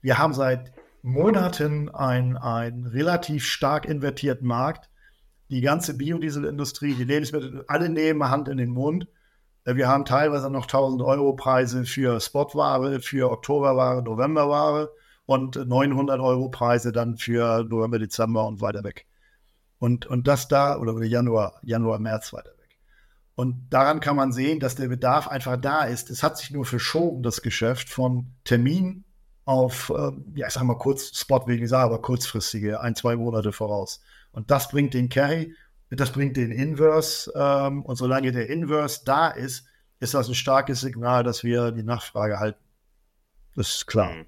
Wir 0.00 0.18
haben 0.18 0.34
seit 0.34 0.72
Monaten 1.02 1.88
einen 1.88 2.86
relativ 2.86 3.46
stark 3.46 3.86
invertierten 3.86 4.46
Markt 4.46 4.90
die 5.52 5.60
ganze 5.60 5.94
Biodieselindustrie, 5.94 6.94
die 6.94 7.04
Lebensmittel, 7.04 7.62
alle 7.68 7.90
nehmen 7.90 8.30
Hand 8.30 8.48
in 8.48 8.56
den 8.56 8.70
Mund. 8.70 9.06
Äh, 9.64 9.76
wir 9.76 9.86
haben 9.86 10.06
teilweise 10.06 10.48
noch 10.50 10.64
1000 10.64 11.02
Euro 11.02 11.34
Preise 11.34 11.84
für 11.84 12.20
Spotware, 12.20 13.00
für 13.00 13.30
Oktoberware, 13.30 14.02
Novemberware 14.02 14.90
und 15.26 15.56
900 15.56 16.20
Euro 16.20 16.48
Preise 16.48 16.90
dann 16.90 17.18
für 17.18 17.64
November, 17.64 17.98
Dezember 17.98 18.46
und 18.46 18.62
weiter 18.62 18.82
weg. 18.82 19.06
Und, 19.78 20.06
und 20.06 20.26
das 20.26 20.48
da, 20.48 20.78
oder 20.78 21.00
Januar, 21.02 21.60
Januar, 21.62 21.98
März 21.98 22.32
weiter 22.32 22.52
weg. 22.58 22.78
Und 23.34 23.68
daran 23.68 24.00
kann 24.00 24.16
man 24.16 24.32
sehen, 24.32 24.58
dass 24.58 24.74
der 24.74 24.88
Bedarf 24.88 25.28
einfach 25.28 25.58
da 25.58 25.84
ist. 25.84 26.08
Es 26.08 26.22
hat 26.22 26.38
sich 26.38 26.50
nur 26.50 26.64
verschoben, 26.64 27.22
das 27.22 27.42
Geschäft 27.42 27.90
von 27.90 28.32
Termin 28.44 29.04
auf, 29.44 29.90
äh, 29.94 30.12
ja, 30.34 30.46
ich 30.46 30.54
sag 30.54 30.62
mal 30.62 30.78
kurz, 30.78 31.18
Spot 31.18 31.44
ich 31.46 31.68
sagen, 31.68 31.92
aber 31.92 32.00
kurzfristige, 32.00 32.80
ein, 32.80 32.94
zwei 32.94 33.16
Monate 33.16 33.52
voraus. 33.52 34.00
Und 34.32 34.50
das 34.50 34.68
bringt 34.70 34.94
den 34.94 35.08
Carry, 35.08 35.54
das 35.90 36.12
bringt 36.12 36.36
den 36.36 36.50
Inverse. 36.50 37.32
Ähm, 37.34 37.82
und 37.82 37.96
solange 37.96 38.32
der 38.32 38.48
Inverse 38.48 39.02
da 39.04 39.28
ist, 39.28 39.66
ist 40.00 40.14
das 40.14 40.28
ein 40.28 40.34
starkes 40.34 40.80
Signal, 40.80 41.22
dass 41.22 41.44
wir 41.44 41.70
die 41.70 41.82
Nachfrage 41.84 42.40
halten. 42.40 42.58
Das 43.54 43.74
ist 43.76 43.86
klar. 43.86 44.12
Mhm. 44.12 44.26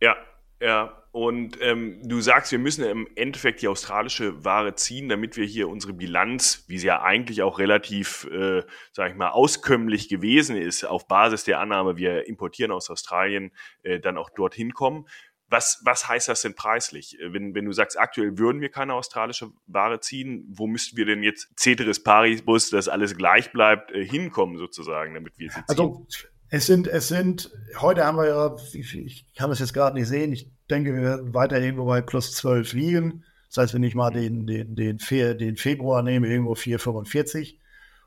Ja, 0.00 0.16
ja. 0.60 0.94
Und 1.10 1.58
ähm, 1.62 2.00
du 2.04 2.20
sagst, 2.20 2.52
wir 2.52 2.58
müssen 2.58 2.84
im 2.84 3.08
Endeffekt 3.16 3.62
die 3.62 3.68
australische 3.68 4.44
Ware 4.44 4.74
ziehen, 4.74 5.08
damit 5.08 5.36
wir 5.36 5.46
hier 5.46 5.68
unsere 5.68 5.92
Bilanz, 5.94 6.64
wie 6.68 6.78
sie 6.78 6.88
ja 6.88 7.02
eigentlich 7.02 7.42
auch 7.42 7.58
relativ, 7.58 8.28
äh, 8.30 8.62
sag 8.92 9.10
ich 9.10 9.16
mal, 9.16 9.30
auskömmlich 9.30 10.08
gewesen 10.08 10.54
ist, 10.56 10.84
auf 10.84 11.08
Basis 11.08 11.44
der 11.44 11.60
Annahme, 11.60 11.96
wir 11.96 12.28
importieren 12.28 12.70
aus 12.70 12.90
Australien, 12.90 13.52
äh, 13.82 14.00
dann 14.00 14.18
auch 14.18 14.30
dorthin 14.30 14.74
kommen. 14.74 15.08
Was, 15.50 15.80
was 15.82 16.06
heißt 16.06 16.28
das 16.28 16.42
denn 16.42 16.54
preislich? 16.54 17.18
Äh, 17.20 17.32
wenn, 17.32 17.54
wenn 17.54 17.64
du 17.64 17.72
sagst, 17.72 17.98
aktuell 17.98 18.38
würden 18.38 18.60
wir 18.60 18.70
keine 18.70 18.94
australische 18.94 19.50
Ware 19.66 20.00
ziehen, 20.00 20.46
wo 20.50 20.66
müssten 20.66 20.96
wir 20.96 21.06
denn 21.06 21.22
jetzt 21.22 21.48
Ceteris 21.56 22.02
Paribus, 22.02 22.70
dass 22.70 22.88
alles 22.88 23.16
gleich 23.16 23.52
bleibt, 23.52 23.90
äh, 23.92 24.04
hinkommen 24.04 24.58
sozusagen, 24.58 25.14
damit 25.14 25.38
wir 25.38 25.50
sie 25.50 25.60
also, 25.66 25.84
ziehen? 25.84 26.04
Also 26.04 26.28
es 26.50 26.66
sind, 26.66 26.86
es 26.86 27.08
sind, 27.08 27.50
heute 27.78 28.04
haben 28.04 28.16
wir 28.16 28.26
ja, 28.26 28.56
ich, 28.72 28.96
ich 28.96 29.34
kann 29.34 29.50
das 29.50 29.58
jetzt 29.58 29.74
gerade 29.74 29.96
nicht 29.96 30.08
sehen, 30.08 30.32
ich 30.32 30.50
denke, 30.70 30.94
wir 30.94 31.02
werden 31.02 31.34
weiter 31.34 31.60
irgendwo 31.60 31.84
bei 31.86 32.00
plus 32.00 32.32
12 32.32 32.72
liegen. 32.72 33.24
Das 33.48 33.58
heißt, 33.58 33.74
wenn 33.74 33.82
ich 33.82 33.94
mal 33.94 34.10
den, 34.10 34.46
den, 34.46 34.74
den, 34.74 34.98
Fe 34.98 35.34
den 35.34 35.56
Februar 35.56 36.02
nehme, 36.02 36.28
irgendwo 36.28 36.52
4,45. 36.52 37.56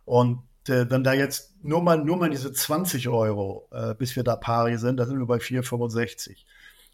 Und 0.06 0.44
äh, 0.68 0.90
wenn 0.90 1.04
da 1.04 1.14
jetzt 1.14 1.56
nur 1.64 1.82
mal, 1.82 1.98
nur 1.98 2.18
mal 2.18 2.30
diese 2.30 2.52
20 2.52 3.10
Euro, 3.10 3.68
äh, 3.72 3.96
bis 3.96 4.16
wir 4.16 4.24
da 4.24 4.36
pari 4.36 4.78
sind, 4.78 4.98
da 4.98 5.06
sind 5.06 5.20
wir 5.20 5.26
bei 5.26 5.38
4,65. 5.38 6.46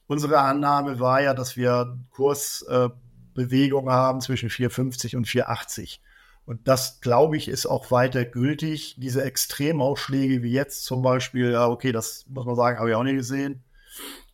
Unsere 0.08 0.40
Annahme 0.40 1.00
war 1.00 1.22
ja, 1.22 1.34
dass 1.34 1.58
wir 1.58 2.00
Kursbewegungen 2.12 3.90
äh, 3.90 3.94
haben 3.94 4.22
zwischen 4.22 4.50
4,50 4.50 5.18
und 5.18 5.28
4,80. 5.28 6.00
Und 6.46 6.66
das, 6.70 7.02
glaube 7.02 7.36
ich, 7.36 7.50
ist 7.50 7.66
auch 7.66 7.92
weiter 7.92 8.24
gültig. 8.24 8.96
Diese 8.98 9.22
Extremausschläge 9.22 10.44
wie 10.44 10.54
jetzt 10.54 10.86
zum 10.86 11.02
Beispiel, 11.02 11.52
ja, 11.52 11.68
okay, 11.68 11.92
das 11.92 12.26
muss 12.30 12.46
man 12.46 12.56
sagen, 12.56 12.80
habe 12.80 12.90
ich 12.90 12.96
auch 12.96 13.04
nicht 13.04 13.18
gesehen. 13.18 13.64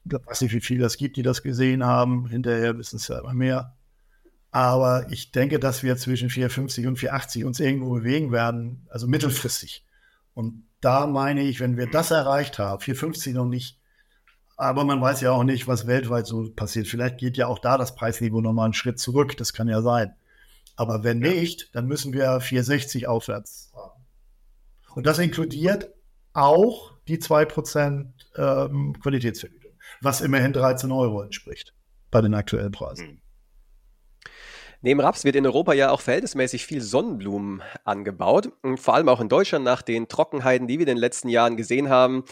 Ich 0.05 0.13
weiß 0.13 0.41
nicht, 0.41 0.53
wie 0.53 0.61
viele 0.61 0.85
es 0.85 0.97
gibt, 0.97 1.17
die 1.17 1.23
das 1.23 1.41
gesehen 1.41 1.83
haben. 1.83 2.27
Hinterher 2.27 2.77
wissen 2.77 2.97
es 2.97 3.07
ja 3.07 3.17
immer 3.17 3.33
mehr. 3.33 3.75
Aber 4.51 5.07
ich 5.09 5.31
denke, 5.31 5.57
dass 5.57 5.81
wir 5.81 5.97
zwischen 5.97 6.29
4,50 6.29 6.87
und 6.87 6.99
4,80 6.99 7.45
uns 7.45 7.59
irgendwo 7.59 7.89
bewegen 7.95 8.31
werden, 8.31 8.85
also 8.91 9.07
mittelfristig. 9.07 9.83
Und 10.35 10.67
da 10.81 11.07
meine 11.07 11.41
ich, 11.41 11.59
wenn 11.59 11.77
wir 11.77 11.89
das 11.89 12.11
erreicht 12.11 12.59
haben, 12.59 12.79
4,50 12.79 13.33
noch 13.33 13.47
nicht, 13.47 13.79
aber 14.57 14.83
man 14.83 15.01
weiß 15.01 15.21
ja 15.21 15.31
auch 15.31 15.43
nicht, 15.43 15.67
was 15.67 15.87
weltweit 15.87 16.27
so 16.27 16.51
passiert. 16.55 16.87
Vielleicht 16.87 17.17
geht 17.17 17.37
ja 17.37 17.47
auch 17.47 17.59
da 17.59 17.77
das 17.77 17.95
Preisniveau 17.95 18.41
nochmal 18.41 18.65
einen 18.65 18.73
Schritt 18.73 18.99
zurück. 18.99 19.35
Das 19.37 19.53
kann 19.53 19.67
ja 19.67 19.81
sein. 19.81 20.13
Aber 20.75 21.03
wenn 21.03 21.19
nicht, 21.19 21.75
dann 21.75 21.87
müssen 21.87 22.13
wir 22.13 22.39
460 22.39 23.07
aufwärts 23.07 23.71
haben. 23.75 24.03
Und 24.95 25.05
das 25.05 25.19
inkludiert 25.19 25.91
auch 26.33 26.93
die 27.07 27.17
2% 27.17 28.05
ähm, 28.37 28.95
Qualitätsvergütung, 29.01 29.71
was 30.01 30.21
immerhin 30.21 30.53
13 30.53 30.91
Euro 30.91 31.21
entspricht 31.21 31.73
bei 32.11 32.21
den 32.21 32.33
aktuellen 32.33 32.71
Preisen. 32.71 33.07
Hm. 33.07 33.21
Neben 34.85 34.99
Raps 34.99 35.23
wird 35.23 35.37
in 35.37 35.45
Europa 35.45 35.71
ja 35.71 35.91
auch 35.91 36.01
verhältnismäßig 36.01 36.65
viel 36.65 36.81
Sonnenblumen 36.81 37.61
angebaut. 37.85 38.51
Und 38.63 38.81
vor 38.81 38.95
allem 38.95 39.07
auch 39.07 39.21
in 39.21 39.29
Deutschland 39.29 39.63
nach 39.63 39.81
den 39.81 40.09
Trockenheiten, 40.09 40.67
die 40.67 40.77
wir 40.77 40.83
in 40.83 40.95
den 40.95 40.97
letzten 40.97 41.29
Jahren 41.29 41.55
gesehen 41.55 41.87
haben, 41.87 42.25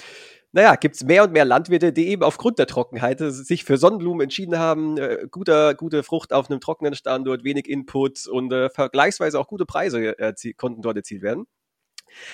naja, 0.53 0.75
gibt 0.75 0.95
es 0.95 1.03
mehr 1.03 1.23
und 1.23 1.31
mehr 1.31 1.45
Landwirte, 1.45 1.93
die 1.93 2.07
eben 2.07 2.23
aufgrund 2.23 2.59
der 2.59 2.67
Trockenheit 2.67 3.19
sich 3.19 3.63
für 3.63 3.77
Sonnenblumen 3.77 4.21
entschieden 4.21 4.59
haben. 4.59 4.97
Äh, 4.97 5.27
guter, 5.31 5.75
gute 5.75 6.03
Frucht 6.03 6.33
auf 6.33 6.49
einem 6.49 6.59
trockenen 6.59 6.95
Standort, 6.95 7.43
wenig 7.43 7.69
Input 7.69 8.27
und 8.27 8.51
äh, 8.51 8.69
vergleichsweise 8.69 9.39
auch 9.39 9.47
gute 9.47 9.65
Preise 9.65 10.17
äh, 10.19 10.33
konnten 10.57 10.81
dort 10.81 10.97
erzielt 10.97 11.21
werden. 11.21 11.45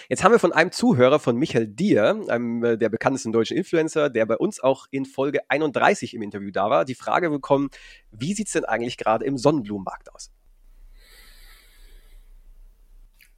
Jetzt 0.10 0.24
haben 0.24 0.32
wir 0.32 0.40
von 0.40 0.54
einem 0.54 0.72
Zuhörer, 0.72 1.20
von 1.20 1.36
Michael 1.38 1.68
Dier, 1.68 2.20
einem 2.28 2.64
äh, 2.64 2.78
der 2.78 2.90
bekanntesten 2.90 3.32
deutschen 3.32 3.58
Influencer, 3.58 4.10
der 4.10 4.26
bei 4.26 4.38
uns 4.38 4.60
auch 4.60 4.88
in 4.92 5.06
Folge 5.06 5.42
31 5.50 6.14
im 6.14 6.22
Interview 6.22 6.52
da 6.52 6.70
war, 6.70 6.86
die 6.86 6.96
Frage 6.96 7.30
bekommen, 7.30 7.70
wie 8.12 8.34
sieht 8.34 8.48
es 8.48 8.54
denn 8.54 8.66
eigentlich 8.66 8.98
gerade 8.98 9.26
im 9.26 9.38
Sonnenblumenmarkt 9.38 10.14
aus? 10.14 10.32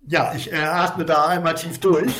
Ja, 0.08 0.34
ich 0.34 0.52
äh, 0.52 0.56
atme 0.56 1.06
da 1.06 1.28
einmal 1.28 1.56
tief 1.56 1.80
durch, 1.80 2.14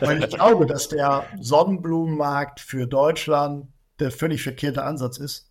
weil 0.00 0.24
ich 0.24 0.30
glaube, 0.30 0.66
dass 0.66 0.88
der 0.88 1.24
Sonnenblumenmarkt 1.40 2.60
für 2.60 2.86
Deutschland 2.86 3.68
der 3.98 4.10
völlig 4.10 4.42
verkehrte 4.42 4.84
Ansatz 4.84 5.18
ist. 5.18 5.50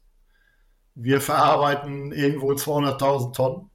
Wir 0.96 1.22
verarbeiten 1.22 2.12
irgendwo 2.12 2.52
200.000 2.52 3.34
Tonnen. 3.34 3.70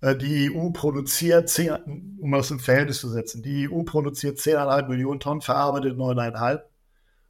Äh, 0.00 0.16
die 0.16 0.50
EU 0.54 0.70
produziert, 0.70 1.48
10, 1.48 2.18
um 2.20 2.32
das 2.32 2.50
im 2.50 2.58
Verhältnis 2.60 2.98
zu 2.98 3.08
setzen, 3.08 3.42
die 3.42 3.70
EU 3.70 3.84
produziert 3.84 4.38
10,5 4.38 4.88
Millionen 4.88 5.20
Tonnen, 5.20 5.40
verarbeitet 5.40 5.96
9,5. 5.96 6.60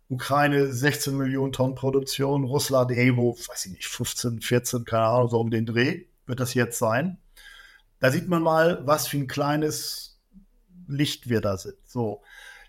Ukraine 0.09 0.71
16 0.71 1.17
Millionen 1.17 1.53
Tonnen 1.53 1.75
Produktion, 1.75 2.45
Russland 2.45 2.91
irgendwo, 2.91 3.35
weiß 3.35 3.67
ich 3.67 3.73
nicht, 3.73 3.87
15, 3.87 4.41
14, 4.41 4.85
keine 4.85 5.05
Ahnung, 5.05 5.29
so 5.29 5.41
um 5.41 5.51
den 5.51 5.65
Dreh 5.65 6.05
wird 6.27 6.41
das 6.41 6.55
jetzt 6.55 6.79
sein. 6.79 7.19
Da 7.99 8.11
sieht 8.11 8.29
man 8.29 8.43
mal, 8.43 8.83
was 8.85 9.07
für 9.07 9.17
ein 9.17 9.27
kleines 9.27 10.12
Licht 10.89 11.29
wir 11.29 11.41
da 11.41 11.57
sind. 11.57 11.77
So. 11.87 12.23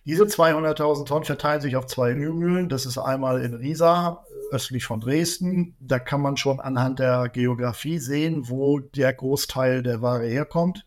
Diese 0.05 0.25
200.000 0.25 1.05
Tonnen 1.05 1.23
verteilen 1.23 1.61
sich 1.61 1.77
auf 1.77 1.87
zwei 1.87 2.11
Ölmühlen. 2.11 2.67
Das 2.67 2.85
ist 2.85 2.97
einmal 2.97 3.41
in 3.41 3.53
Riesa, 3.53 4.25
östlich 4.51 4.85
von 4.85 4.99
Dresden. 4.99 5.77
Da 5.79 5.97
kann 5.97 6.19
man 6.19 6.35
schon 6.35 6.59
anhand 6.59 6.99
der 6.99 7.29
Geografie 7.29 7.99
sehen, 7.99 8.49
wo 8.49 8.79
der 8.79 9.13
Großteil 9.13 9.81
der 9.81 10.01
Ware 10.01 10.25
herkommt. 10.25 10.85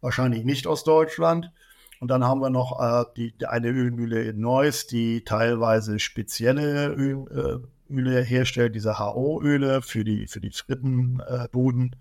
Wahrscheinlich 0.00 0.44
nicht 0.44 0.68
aus 0.68 0.84
Deutschland. 0.84 1.50
Und 1.98 2.08
dann 2.08 2.24
haben 2.24 2.40
wir 2.40 2.50
noch 2.50 2.80
äh, 2.80 3.04
die, 3.16 3.46
eine 3.46 3.68
Ölmühle 3.68 4.22
in 4.22 4.40
Neuss, 4.40 4.86
die 4.86 5.24
teilweise 5.24 5.98
spezielle 5.98 6.88
Öl, 6.88 7.26
äh, 7.30 7.92
Öle 7.92 8.22
herstellt, 8.22 8.74
diese 8.74 8.98
HO-Öle 8.98 9.82
für 9.82 10.04
die, 10.04 10.26
für 10.26 10.40
die 10.40 10.50
Frittenbuden 10.50 11.96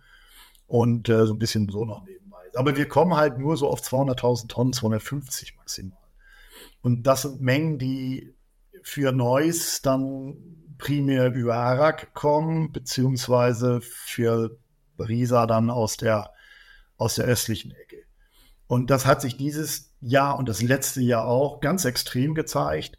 und 0.68 1.10
äh, 1.10 1.26
so 1.26 1.34
ein 1.34 1.40
bisschen 1.40 1.70
so 1.70 1.86
noch 1.86 2.04
nebenbei. 2.04 2.21
Aber 2.56 2.76
wir 2.76 2.88
kommen 2.88 3.16
halt 3.16 3.38
nur 3.38 3.58
so 3.58 3.70
auf 3.70 3.82
200.000 3.82 4.48
Tonnen, 4.48 4.74
250 4.74 5.58
maximal. 5.58 5.98
Und 6.82 7.04
das 7.04 7.24
sind 7.24 7.42
Mengen, 7.42 7.78
die 7.78 8.34
für 8.84 9.12
Neuss 9.12 9.82
dann 9.82 10.38
primär 10.78 11.32
über 11.34 11.56
Arak 11.56 12.14
kommen, 12.14 12.72
beziehungsweise 12.72 13.82
für 13.82 14.58
Risa 14.98 15.46
dann 15.46 15.70
aus 15.70 15.98
der, 15.98 16.32
aus 16.98 17.16
der 17.16 17.26
östlichen 17.26 17.72
Ecke. 17.72 18.04
Und 18.68 18.90
das 18.90 19.06
hat 19.06 19.22
sich 19.22 19.38
dieses 19.38 19.94
Jahr 20.02 20.40
und 20.40 20.50
das 20.50 20.62
letzte 20.62 21.02
Jahr 21.02 21.26
auch 21.26 21.60
ganz 21.60 21.86
extrem 21.86 22.34
gezeigt, 22.34 22.98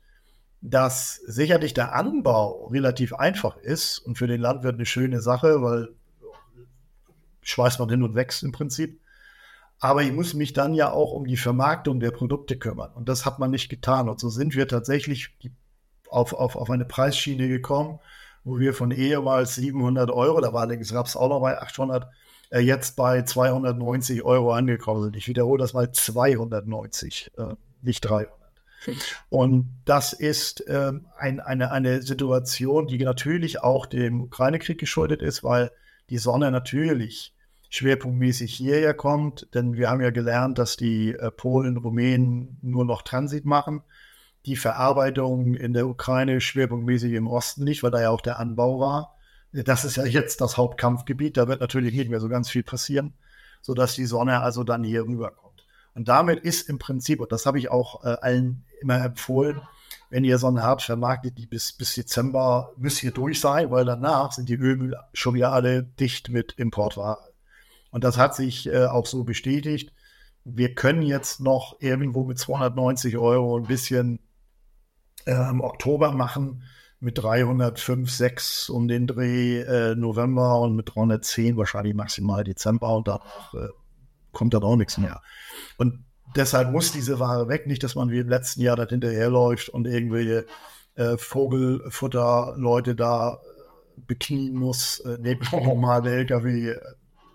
dass 0.61 1.17
sicherlich 1.27 1.75
der 1.75 1.95
Anbau 1.95 2.67
relativ 2.67 3.15
einfach 3.15 3.57
ist 3.57 3.99
und 3.99 4.17
für 4.17 4.29
den 4.29 4.41
Landwirt 4.41 4.77
eine 4.77 4.87
schöne 4.87 5.21
Sache, 5.21 5.61
weil 5.61 5.89
schweißt 7.43 7.81
man 7.81 7.89
hin 7.89 8.05
und 8.05 8.15
wächst 8.15 8.45
im 8.45 8.53
Prinzip. 8.53 9.01
Aber 9.83 10.05
ich 10.05 10.13
muss 10.13 10.33
mich 10.33 10.53
dann 10.53 10.75
ja 10.75 10.93
auch 10.93 11.11
um 11.11 11.27
die 11.27 11.37
Vermarktung 11.37 11.99
der 11.99 12.13
Produkte 12.13 12.57
kümmern. 12.57 12.93
Und 12.95 13.09
das 13.09 13.27
hat 13.27 13.41
man 13.41 13.51
nicht 13.51 13.69
getan. 13.69 14.09
Und 14.09 14.21
so 14.21 14.29
sind 14.29 14.55
wir 14.55 14.69
tatsächlich 14.69 15.37
auf, 16.09 16.35
auf, 16.35 16.55
auf 16.55 16.71
eine 16.71 16.85
Preisschiene 16.85 17.49
gekommen, 17.49 17.99
wo 18.45 18.61
wir 18.61 18.75
von 18.75 18.93
ehemals 18.93 19.57
700 19.57 20.09
Euro, 20.13 20.41
da 20.41 20.53
war 20.53 20.61
allerdings 20.61 20.95
Raps 20.95 21.17
auch 21.17 21.29
noch 21.29 21.41
bei 21.41 21.61
800, 21.61 22.07
äh, 22.51 22.61
jetzt 22.61 22.95
bei 22.95 23.23
290 23.23 24.23
Euro 24.23 24.53
angekommen 24.53 25.03
sind. 25.03 25.17
Ich 25.17 25.27
wiederhole 25.27 25.59
das 25.59 25.73
mal 25.73 25.91
290, 25.91 27.33
äh, 27.37 27.57
nicht 27.83 28.03
300. 28.03 28.31
Und 29.31 29.69
das 29.85 30.13
ist 30.13 30.65
äh, 30.69 30.93
ein, 31.19 31.41
eine, 31.41 31.73
eine 31.73 32.03
Situation, 32.03 32.87
die 32.87 32.99
natürlich 32.99 33.61
auch 33.65 33.87
dem 33.87 34.21
Ukraine-Krieg 34.21 34.79
geschuldet 34.79 35.23
ist, 35.23 35.43
weil 35.43 35.73
die 36.09 36.19
Sonne 36.19 36.53
natürlich 36.53 37.35
schwerpunktmäßig 37.73 38.55
hierher 38.55 38.93
kommt, 38.93 39.49
denn 39.55 39.75
wir 39.75 39.89
haben 39.89 40.03
ja 40.03 40.11
gelernt, 40.11 40.59
dass 40.59 40.77
die 40.77 41.15
äh, 41.15 41.31
Polen, 41.31 41.79
Rumänen 41.79 42.59
nur 42.61 42.85
noch 42.85 43.01
Transit 43.01 43.47
machen. 43.47 43.83
Die 44.45 44.57
Verarbeitung 44.57 45.55
in 45.55 45.73
der 45.73 45.87
Ukraine 45.87 46.43
schwerpunktmäßig 46.43 47.15
im 47.15 47.27
Osten 47.27 47.65
nicht, 47.65 47.83
weil 47.83 47.91
da 47.91 48.03
ja 48.03 48.11
auch 48.11 48.21
der 48.21 48.39
Anbau 48.39 48.79
war. 48.79 49.17
Das 49.53 49.87
ist 49.87 49.97
ja 49.97 50.05
jetzt 50.05 50.43
das 50.43 50.59
Hauptkampfgebiet, 50.59 51.39
da 51.39 51.49
wird 51.49 51.61
natürlich 51.61 51.95
nicht 51.95 52.11
mehr 52.11 52.21
so 52.21 52.29
ganz 52.29 52.51
viel 52.51 52.63
passieren, 52.63 53.15
sodass 53.63 53.95
die 53.95 54.07
Sonne 54.07 54.41
also 54.41 54.65
dann 54.65 54.85
hier 54.85 55.05
rüberkommt. 55.05 55.65
Und 55.95 56.09
damit 56.09 56.41
ist 56.41 56.69
im 56.69 56.79
Prinzip, 56.79 57.21
und 57.21 57.33
das 57.33 57.47
habe 57.47 57.59
ich 57.59 57.71
auch 57.71 58.05
äh, 58.05 58.17
allen 58.21 58.65
immer 58.83 59.03
empfohlen, 59.03 59.63
wenn 60.11 60.25
ihr 60.25 60.37
Sonne 60.37 60.63
habt, 60.63 60.83
vermarktet 60.83 61.39
die 61.39 61.47
bis, 61.47 61.73
bis 61.73 61.95
Dezember, 61.95 62.73
müsst 62.77 63.03
ihr 63.03 63.13
durch 63.13 63.41
sein, 63.41 63.71
weil 63.71 63.87
danach 63.87 64.33
sind 64.33 64.51
die 64.51 64.57
Ölmüll 64.57 64.95
schon 65.15 65.35
wieder 65.35 65.53
alle 65.53 65.83
dicht 65.83 66.29
mit 66.29 66.53
Importware. 66.53 67.32
Und 67.93 68.05
das 68.05 68.19
hat 68.19 68.35
sich 68.35 68.67
äh, 68.67 68.87
auch 68.87 69.07
so 69.07 69.23
bestätigt. 69.23 69.93
Wir 70.45 70.75
können 70.75 71.03
jetzt 71.03 71.41
noch 71.41 71.77
irgendwo 71.79 72.25
mit 72.25 72.39
290 72.39 73.17
Euro 73.19 73.59
ein 73.59 73.67
bisschen 73.67 74.19
äh, 75.27 75.51
im 75.51 75.61
Oktober 75.61 76.11
machen, 76.11 76.65
mit 76.99 77.19
305, 77.19 78.11
6 78.11 78.71
um 78.71 78.89
den 78.89 79.07
Dreh 79.07 79.61
äh, 79.61 79.95
November 79.95 80.61
und 80.61 80.75
mit 80.75 80.95
310 80.95 81.57
wahrscheinlich 81.57 81.95
maximal 81.95 82.43
Dezember 82.43 82.97
und 82.97 83.07
danach 83.07 83.55
äh, 83.55 83.69
kommt 84.33 84.55
dann 84.55 84.63
auch 84.63 84.77
nichts 84.77 84.99
mehr. 84.99 85.21
Und 85.77 86.05
deshalb 86.35 86.73
muss 86.73 86.93
diese 86.93 87.21
Ware 87.21 87.49
weg, 87.49 87.67
nicht, 87.67 87.83
dass 87.83 87.95
man 87.95 88.11
wie 88.11 88.21
im 88.21 88.29
letzten 88.29 88.63
Jahr 88.63 88.77
da 88.77 88.87
hinterherläuft 88.87 89.69
und 89.69 89.87
irgendwelche 89.87 90.47
äh, 90.95 91.17
Vogelfutter-Leute 91.19 92.95
da 92.95 93.35
äh, 93.35 94.01
beknien 94.07 94.55
muss, 94.55 95.01
äh, 95.01 95.19
neben 95.21 95.45
normal 95.65 96.03
der 96.03 96.15
LKW 96.15 96.75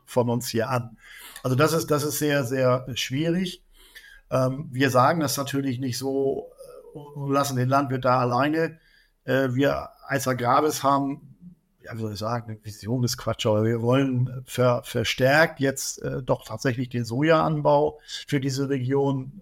von 0.08 0.30
uns 0.30 0.48
hier 0.48 0.70
an. 0.70 0.98
Also 1.44 1.56
das 1.56 1.74
ist, 1.74 1.92
das 1.92 2.04
ist 2.04 2.18
sehr, 2.18 2.44
sehr 2.44 2.88
schwierig. 2.96 3.64
Ähm, 4.32 4.68
wir 4.72 4.90
sagen 4.90 5.20
das 5.20 5.38
natürlich 5.38 5.80
nicht 5.80 5.98
so 5.98 6.52
äh, 6.96 6.98
und 6.98 7.32
lassen 7.32 7.58
den 7.58 7.70
Landwirt 7.70 8.06
da 8.06 8.20
alleine. 8.20 8.80
Äh, 9.26 9.50
wir 9.54 9.90
als 10.08 10.28
Agrarbis 10.28 10.84
haben, 10.84 11.36
ja, 11.84 11.94
wie 11.96 12.02
soll 12.02 12.14
ich 12.14 12.20
sagen, 12.20 12.52
eine 12.52 12.66
Vision 12.66 13.04
ist 13.04 13.18
Quatsch, 13.18 13.46
aber 13.46 13.64
wir 13.64 13.82
wollen 13.82 14.44
ver, 14.46 14.82
verstärkt 14.84 15.60
jetzt 15.60 16.02
äh, 16.02 16.24
doch 16.24 16.46
tatsächlich 16.46 16.90
den 16.90 17.06
Sojaanbau 17.06 18.00
für 18.28 18.40
diese 18.40 18.70
Region 18.70 19.42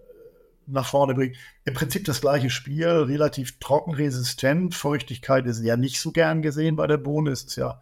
nach 0.66 0.86
vorne 0.86 1.14
bringen. 1.14 1.36
Im 1.64 1.74
Prinzip 1.74 2.04
das 2.04 2.20
gleiche 2.20 2.50
Spiel, 2.50 2.88
relativ 2.88 3.58
trockenresistent. 3.60 4.74
Feuchtigkeit 4.74 5.46
ist 5.46 5.62
ja 5.62 5.76
nicht 5.76 6.00
so 6.00 6.10
gern 6.10 6.42
gesehen 6.42 6.74
bei 6.76 6.88
der 6.88 6.98
Bohne. 6.98 7.30
Es 7.30 7.44
ist 7.44 7.56
ja 7.56 7.80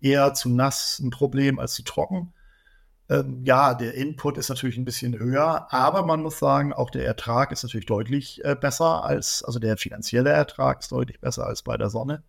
eher 0.00 0.34
zu 0.34 0.48
nass 0.48 0.98
ein 0.98 1.10
Problem 1.10 1.58
als 1.58 1.74
zu 1.74 1.82
trocken. 1.82 2.32
Ähm, 3.08 3.42
ja, 3.44 3.74
der 3.74 3.94
Input 3.94 4.38
ist 4.38 4.48
natürlich 4.48 4.76
ein 4.76 4.84
bisschen 4.84 5.18
höher, 5.18 5.66
aber 5.72 6.04
man 6.06 6.22
muss 6.22 6.38
sagen, 6.38 6.72
auch 6.72 6.90
der 6.90 7.04
Ertrag 7.04 7.50
ist 7.50 7.64
natürlich 7.64 7.86
deutlich 7.86 8.44
äh, 8.44 8.54
besser 8.54 9.04
als, 9.04 9.42
also 9.42 9.58
der 9.58 9.76
finanzielle 9.76 10.30
Ertrag 10.30 10.80
ist 10.80 10.92
deutlich 10.92 11.20
besser 11.20 11.46
als 11.46 11.62
bei 11.62 11.76
der 11.76 11.90
Sonne. 11.90 12.22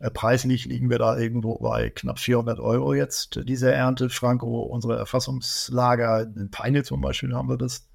Äh, 0.00 0.10
preislich 0.10 0.66
liegen 0.66 0.90
wir 0.90 0.98
da 0.98 1.16
irgendwo 1.16 1.58
bei 1.58 1.88
knapp 1.88 2.18
400 2.18 2.60
Euro 2.60 2.92
jetzt, 2.92 3.40
diese 3.44 3.72
Ernte. 3.72 4.10
Franco, 4.10 4.60
unsere 4.62 4.98
Erfassungslager 4.98 6.22
in 6.36 6.50
Peine 6.50 6.82
zum 6.82 7.00
Beispiel 7.00 7.34
haben 7.34 7.48
wir 7.48 7.56
das. 7.56 7.88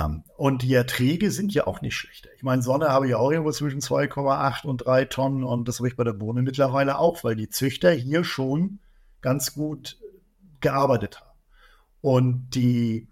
Um, 0.00 0.24
und 0.36 0.62
die 0.62 0.72
Erträge 0.72 1.30
sind 1.30 1.52
ja 1.52 1.66
auch 1.66 1.82
nicht 1.82 1.94
schlechter. 1.94 2.30
Ich 2.36 2.42
meine, 2.42 2.62
Sonne 2.62 2.88
habe 2.88 3.06
ich 3.08 3.14
auch 3.14 3.30
irgendwo 3.30 3.50
zwischen 3.50 3.80
2,8 3.80 4.64
und 4.64 4.86
3 4.86 5.04
Tonnen 5.06 5.44
und 5.44 5.68
das 5.68 5.78
habe 5.78 5.88
ich 5.88 5.96
bei 5.96 6.04
der 6.04 6.14
Bohne 6.14 6.42
mittlerweile 6.42 6.98
auch, 6.98 7.22
weil 7.22 7.36
die 7.36 7.50
Züchter 7.50 7.90
hier 7.90 8.24
schon 8.24 8.78
ganz 9.20 9.52
gut 9.52 9.98
gearbeitet 10.60 11.20
haben. 11.20 11.38
Und 12.00 12.50
die, 12.54 13.08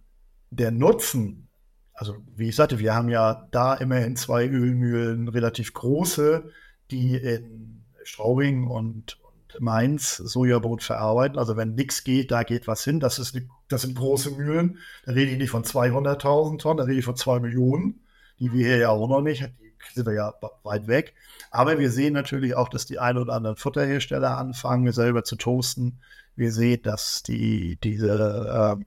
der 0.50 0.70
Nutzen, 0.70 1.48
also 1.92 2.16
wie 2.34 2.48
ich 2.48 2.56
sagte, 2.56 2.78
wir 2.78 2.94
haben 2.94 3.10
ja 3.10 3.46
da 3.50 3.74
immerhin 3.74 4.16
zwei 4.16 4.46
Ölmühlen, 4.46 5.28
relativ 5.28 5.74
große, 5.74 6.50
die 6.90 7.16
in 7.16 7.84
Straubing 8.04 8.66
und 8.66 9.18
Mainz 9.60 10.16
Sojabrot 10.16 10.82
verarbeiten. 10.82 11.38
Also 11.38 11.56
wenn 11.56 11.74
nichts 11.74 12.04
geht, 12.04 12.30
da 12.30 12.42
geht 12.42 12.66
was 12.66 12.84
hin. 12.84 13.00
Das, 13.00 13.18
ist, 13.18 13.38
das 13.68 13.82
sind 13.82 13.96
große 13.96 14.32
Mühlen. 14.32 14.78
Da 15.04 15.12
rede 15.12 15.32
ich 15.32 15.38
nicht 15.38 15.50
von 15.50 15.64
200.000 15.64 16.58
Tonnen, 16.58 16.78
da 16.78 16.84
rede 16.84 16.98
ich 16.98 17.04
von 17.04 17.16
zwei 17.16 17.40
Millionen, 17.40 18.00
die 18.38 18.52
wir 18.52 18.66
hier 18.66 18.78
ja 18.78 18.88
auch 18.90 19.08
noch 19.08 19.22
nicht, 19.22 19.42
die 19.42 19.94
sind 19.94 20.06
wir 20.06 20.14
ja 20.14 20.34
weit 20.62 20.86
weg. 20.86 21.14
Aber 21.50 21.78
wir 21.78 21.90
sehen 21.90 22.14
natürlich 22.14 22.54
auch, 22.54 22.68
dass 22.68 22.86
die 22.86 22.98
ein 22.98 23.16
oder 23.16 23.34
anderen 23.34 23.56
Futterhersteller 23.56 24.36
anfangen, 24.36 24.92
selber 24.92 25.24
zu 25.24 25.36
toasten. 25.36 26.00
Wir 26.36 26.52
sehen, 26.52 26.82
dass 26.82 27.22
die, 27.22 27.78
diese 27.82 28.78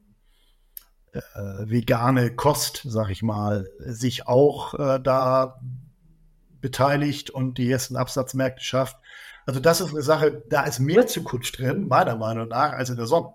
äh, 1.13 1.17
äh, 1.17 1.69
vegane 1.69 2.35
Kost, 2.35 2.83
sag 2.85 3.09
ich 3.09 3.23
mal, 3.23 3.69
sich 3.79 4.27
auch 4.27 4.73
äh, 4.75 4.99
da 5.01 5.59
beteiligt 6.61 7.29
und 7.29 7.57
die 7.57 7.69
ersten 7.69 7.97
Absatzmärkte 7.97 8.63
schafft. 8.63 8.97
Also 9.45 9.59
das 9.59 9.81
ist 9.81 9.91
eine 9.91 10.01
Sache, 10.01 10.43
da 10.49 10.63
ist 10.63 10.79
mehr 10.79 11.07
Zukunft 11.07 11.57
drin, 11.57 11.87
meiner 11.87 12.15
Meinung 12.15 12.49
nach, 12.49 12.73
als 12.73 12.89
in 12.89 12.97
der 12.97 13.07
Sonne. 13.07 13.33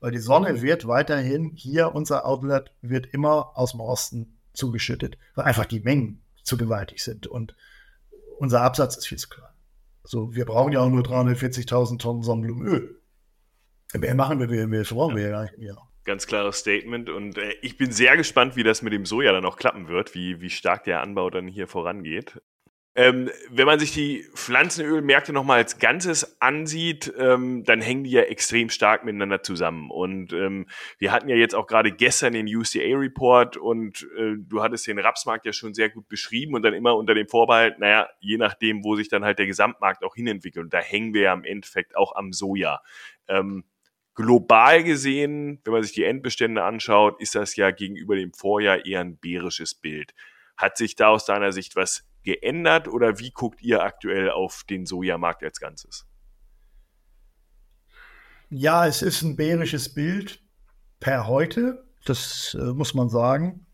Weil 0.00 0.12
die 0.12 0.18
Sonne 0.18 0.62
wird 0.62 0.86
weiterhin 0.86 1.52
hier, 1.54 1.94
unser 1.94 2.26
Outlet 2.26 2.70
wird 2.82 3.06
immer 3.06 3.56
aus 3.56 3.72
dem 3.72 3.80
Osten 3.80 4.38
zugeschüttet, 4.52 5.16
weil 5.34 5.46
einfach 5.46 5.66
die 5.66 5.80
Mengen 5.80 6.22
zu 6.42 6.56
gewaltig 6.56 7.02
sind 7.02 7.26
und 7.26 7.56
unser 8.38 8.62
Absatz 8.62 8.96
ist 8.96 9.06
viel 9.06 9.18
zu 9.18 9.28
klein. 9.28 9.48
Also 10.02 10.34
wir 10.34 10.44
brauchen 10.44 10.72
ja 10.72 10.80
auch 10.80 10.88
nur 10.88 11.02
340.000 11.02 11.98
Tonnen 11.98 12.22
Sonnenblumenöl. 12.22 13.00
Mehr 13.94 14.14
machen 14.14 14.38
wir, 14.38 14.48
wir 14.48 14.84
brauchen 14.84 15.16
wir 15.16 15.22
ja 15.24 15.30
gar 15.30 15.42
nicht 15.42 15.58
mehr. 15.58 15.76
Ganz 16.04 16.26
klares 16.26 16.58
Statement 16.58 17.08
und 17.08 17.38
äh, 17.38 17.54
ich 17.62 17.76
bin 17.76 17.90
sehr 17.90 18.16
gespannt, 18.16 18.54
wie 18.54 18.62
das 18.62 18.82
mit 18.82 18.92
dem 18.92 19.06
Soja 19.06 19.32
dann 19.32 19.44
auch 19.44 19.56
klappen 19.56 19.88
wird, 19.88 20.14
wie, 20.14 20.40
wie 20.40 20.50
stark 20.50 20.84
der 20.84 21.00
Anbau 21.00 21.30
dann 21.30 21.48
hier 21.48 21.66
vorangeht. 21.66 22.40
Ähm, 22.98 23.30
wenn 23.50 23.66
man 23.66 23.78
sich 23.78 23.92
die 23.92 24.24
Pflanzenölmärkte 24.34 25.34
nochmal 25.34 25.58
als 25.58 25.78
Ganzes 25.78 26.40
ansieht, 26.40 27.12
ähm, 27.18 27.62
dann 27.62 27.82
hängen 27.82 28.04
die 28.04 28.10
ja 28.10 28.22
extrem 28.22 28.70
stark 28.70 29.04
miteinander 29.04 29.42
zusammen. 29.42 29.90
Und 29.90 30.32
ähm, 30.32 30.66
wir 30.98 31.12
hatten 31.12 31.28
ja 31.28 31.36
jetzt 31.36 31.54
auch 31.54 31.66
gerade 31.66 31.92
gestern 31.92 32.32
den 32.32 32.46
UCA-Report 32.46 33.58
und 33.58 34.08
äh, 34.16 34.36
du 34.38 34.62
hattest 34.62 34.86
den 34.86 34.98
Rapsmarkt 34.98 35.44
ja 35.44 35.52
schon 35.52 35.74
sehr 35.74 35.90
gut 35.90 36.08
beschrieben 36.08 36.54
und 36.54 36.62
dann 36.62 36.72
immer 36.72 36.96
unter 36.96 37.12
dem 37.12 37.28
Vorbehalt, 37.28 37.78
naja, 37.78 38.08
je 38.20 38.38
nachdem, 38.38 38.82
wo 38.82 38.96
sich 38.96 39.10
dann 39.10 39.26
halt 39.26 39.38
der 39.38 39.46
Gesamtmarkt 39.46 40.02
auch 40.02 40.14
hinentwickelt. 40.14 40.64
Und 40.64 40.72
da 40.72 40.78
hängen 40.78 41.12
wir 41.12 41.20
ja 41.20 41.34
im 41.34 41.44
Endeffekt 41.44 41.94
auch 41.96 42.16
am 42.16 42.32
Soja. 42.32 42.80
Ähm, 43.28 43.64
global 44.14 44.82
gesehen, 44.82 45.60
wenn 45.64 45.74
man 45.74 45.82
sich 45.82 45.92
die 45.92 46.04
Endbestände 46.04 46.64
anschaut, 46.64 47.20
ist 47.20 47.34
das 47.34 47.56
ja 47.56 47.72
gegenüber 47.72 48.16
dem 48.16 48.32
Vorjahr 48.32 48.86
eher 48.86 49.00
ein 49.00 49.18
bärisches 49.18 49.74
Bild. 49.74 50.14
Hat 50.56 50.78
sich 50.78 50.96
da 50.96 51.08
aus 51.08 51.26
deiner 51.26 51.52
Sicht 51.52 51.76
was 51.76 52.06
geändert 52.26 52.88
oder 52.88 53.18
wie 53.18 53.30
guckt 53.30 53.62
ihr 53.62 53.82
aktuell 53.82 54.30
auf 54.30 54.64
den 54.68 54.84
Sojamarkt 54.84 55.42
als 55.42 55.60
Ganzes? 55.60 56.06
Ja, 58.50 58.86
es 58.86 59.00
ist 59.00 59.22
ein 59.22 59.36
bärisches 59.36 59.94
Bild 59.94 60.42
per 61.00 61.26
heute, 61.26 61.84
das 62.04 62.56
äh, 62.60 62.72
muss 62.72 62.94
man 62.94 63.08
sagen. 63.08 63.66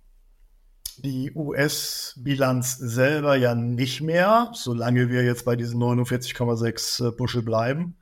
die 0.98 1.32
US-Bilanz 1.34 2.76
selber 2.76 3.36
ja 3.36 3.55
nicht 3.55 4.03
mehr, 4.03 4.50
solange 4.55 5.09
wir 5.09 5.24
jetzt 5.24 5.44
bei 5.46 5.57
diesen 5.57 5.80
49,6 5.82 7.09
äh, 7.09 7.11
Bushel 7.12 7.42
bleiben. 7.42 7.96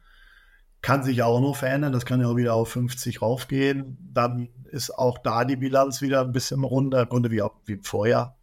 Kann 0.82 1.02
sich 1.04 1.22
auch 1.22 1.40
noch 1.40 1.56
verändern, 1.56 1.92
das 1.92 2.04
kann 2.04 2.20
ja 2.20 2.26
auch 2.28 2.36
wieder 2.36 2.54
auf 2.54 2.70
50 2.70 3.22
raufgehen. 3.22 3.98
Dann 4.12 4.48
ist 4.70 4.90
auch 4.90 5.18
da 5.18 5.44
die 5.44 5.56
Bilanz 5.56 6.02
wieder 6.02 6.22
ein 6.22 6.32
bisschen 6.32 6.64
runter, 6.64 7.02
im 7.02 7.08
Grunde 7.08 7.30
wie, 7.30 7.42
wie 7.66 7.74
im 7.74 7.84
Vorjahr. 7.84 8.39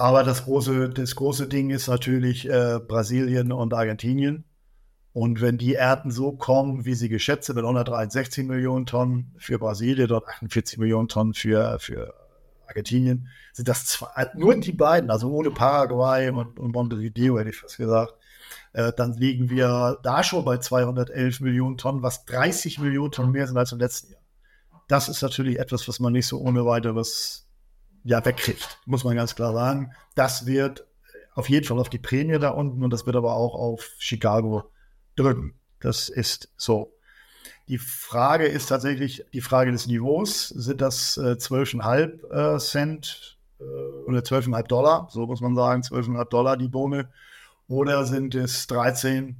Aber 0.00 0.24
das 0.24 0.44
große, 0.46 0.88
das 0.88 1.14
große 1.14 1.46
Ding 1.46 1.68
ist 1.68 1.86
natürlich 1.86 2.48
äh, 2.48 2.80
Brasilien 2.80 3.52
und 3.52 3.74
Argentinien. 3.74 4.44
Und 5.12 5.42
wenn 5.42 5.58
die 5.58 5.74
Ernten 5.74 6.10
so 6.10 6.32
kommen, 6.32 6.86
wie 6.86 6.94
sie 6.94 7.10
geschätzt 7.10 7.48
sind, 7.48 7.56
mit 7.56 7.66
163 7.66 8.46
Millionen 8.46 8.86
Tonnen 8.86 9.34
für 9.36 9.58
Brasilien, 9.58 10.08
dort 10.08 10.26
48 10.26 10.78
Millionen 10.78 11.08
Tonnen 11.08 11.34
für, 11.34 11.78
für 11.80 12.14
Argentinien, 12.66 13.28
sind 13.52 13.68
das 13.68 13.84
zwei, 13.84 14.30
nur 14.34 14.56
die 14.56 14.72
beiden, 14.72 15.10
also 15.10 15.30
ohne 15.32 15.50
Paraguay 15.50 16.30
und, 16.30 16.58
und 16.58 16.72
Montevideo, 16.72 17.38
hätte 17.38 17.50
ich 17.50 17.58
fast 17.58 17.76
gesagt, 17.76 18.14
äh, 18.72 18.94
dann 18.96 19.12
liegen 19.18 19.50
wir 19.50 19.98
da 20.02 20.24
schon 20.24 20.46
bei 20.46 20.56
211 20.56 21.40
Millionen 21.40 21.76
Tonnen, 21.76 22.02
was 22.02 22.24
30 22.24 22.78
Millionen 22.78 23.12
Tonnen 23.12 23.32
mehr 23.32 23.46
sind 23.46 23.58
als 23.58 23.72
im 23.72 23.78
letzten 23.78 24.12
Jahr. 24.12 24.22
Das 24.88 25.10
ist 25.10 25.20
natürlich 25.20 25.58
etwas, 25.58 25.86
was 25.88 26.00
man 26.00 26.14
nicht 26.14 26.26
so 26.26 26.40
ohne 26.40 26.64
weiteres 26.64 27.49
ja, 28.04 28.24
wegkriegt, 28.24 28.78
muss 28.86 29.04
man 29.04 29.16
ganz 29.16 29.34
klar 29.34 29.52
sagen. 29.52 29.92
Das 30.14 30.46
wird 30.46 30.86
auf 31.34 31.48
jeden 31.48 31.66
Fall 31.66 31.78
auf 31.78 31.88
die 31.88 31.98
Prämie 31.98 32.38
da 32.38 32.50
unten 32.50 32.82
und 32.82 32.90
das 32.90 33.06
wird 33.06 33.16
aber 33.16 33.34
auch 33.34 33.54
auf 33.54 33.88
Chicago 33.98 34.70
drücken. 35.16 35.54
Das 35.80 36.08
ist 36.08 36.52
so. 36.56 36.92
Die 37.68 37.78
Frage 37.78 38.46
ist 38.46 38.66
tatsächlich 38.66 39.24
die 39.32 39.40
Frage 39.40 39.70
des 39.70 39.86
Niveaus. 39.86 40.48
Sind 40.48 40.80
das 40.80 41.16
äh, 41.16 41.36
12,5 41.36 42.56
äh, 42.56 42.58
Cent 42.58 43.38
äh, 43.60 43.64
oder 44.08 44.20
12,5 44.20 44.62
Dollar, 44.66 45.08
so 45.10 45.26
muss 45.26 45.40
man 45.40 45.54
sagen, 45.54 45.82
12,5 45.82 46.24
Dollar 46.28 46.56
die 46.56 46.68
Bohne, 46.68 47.08
oder 47.68 48.04
sind 48.04 48.34
es 48.34 48.66
13 48.66 49.36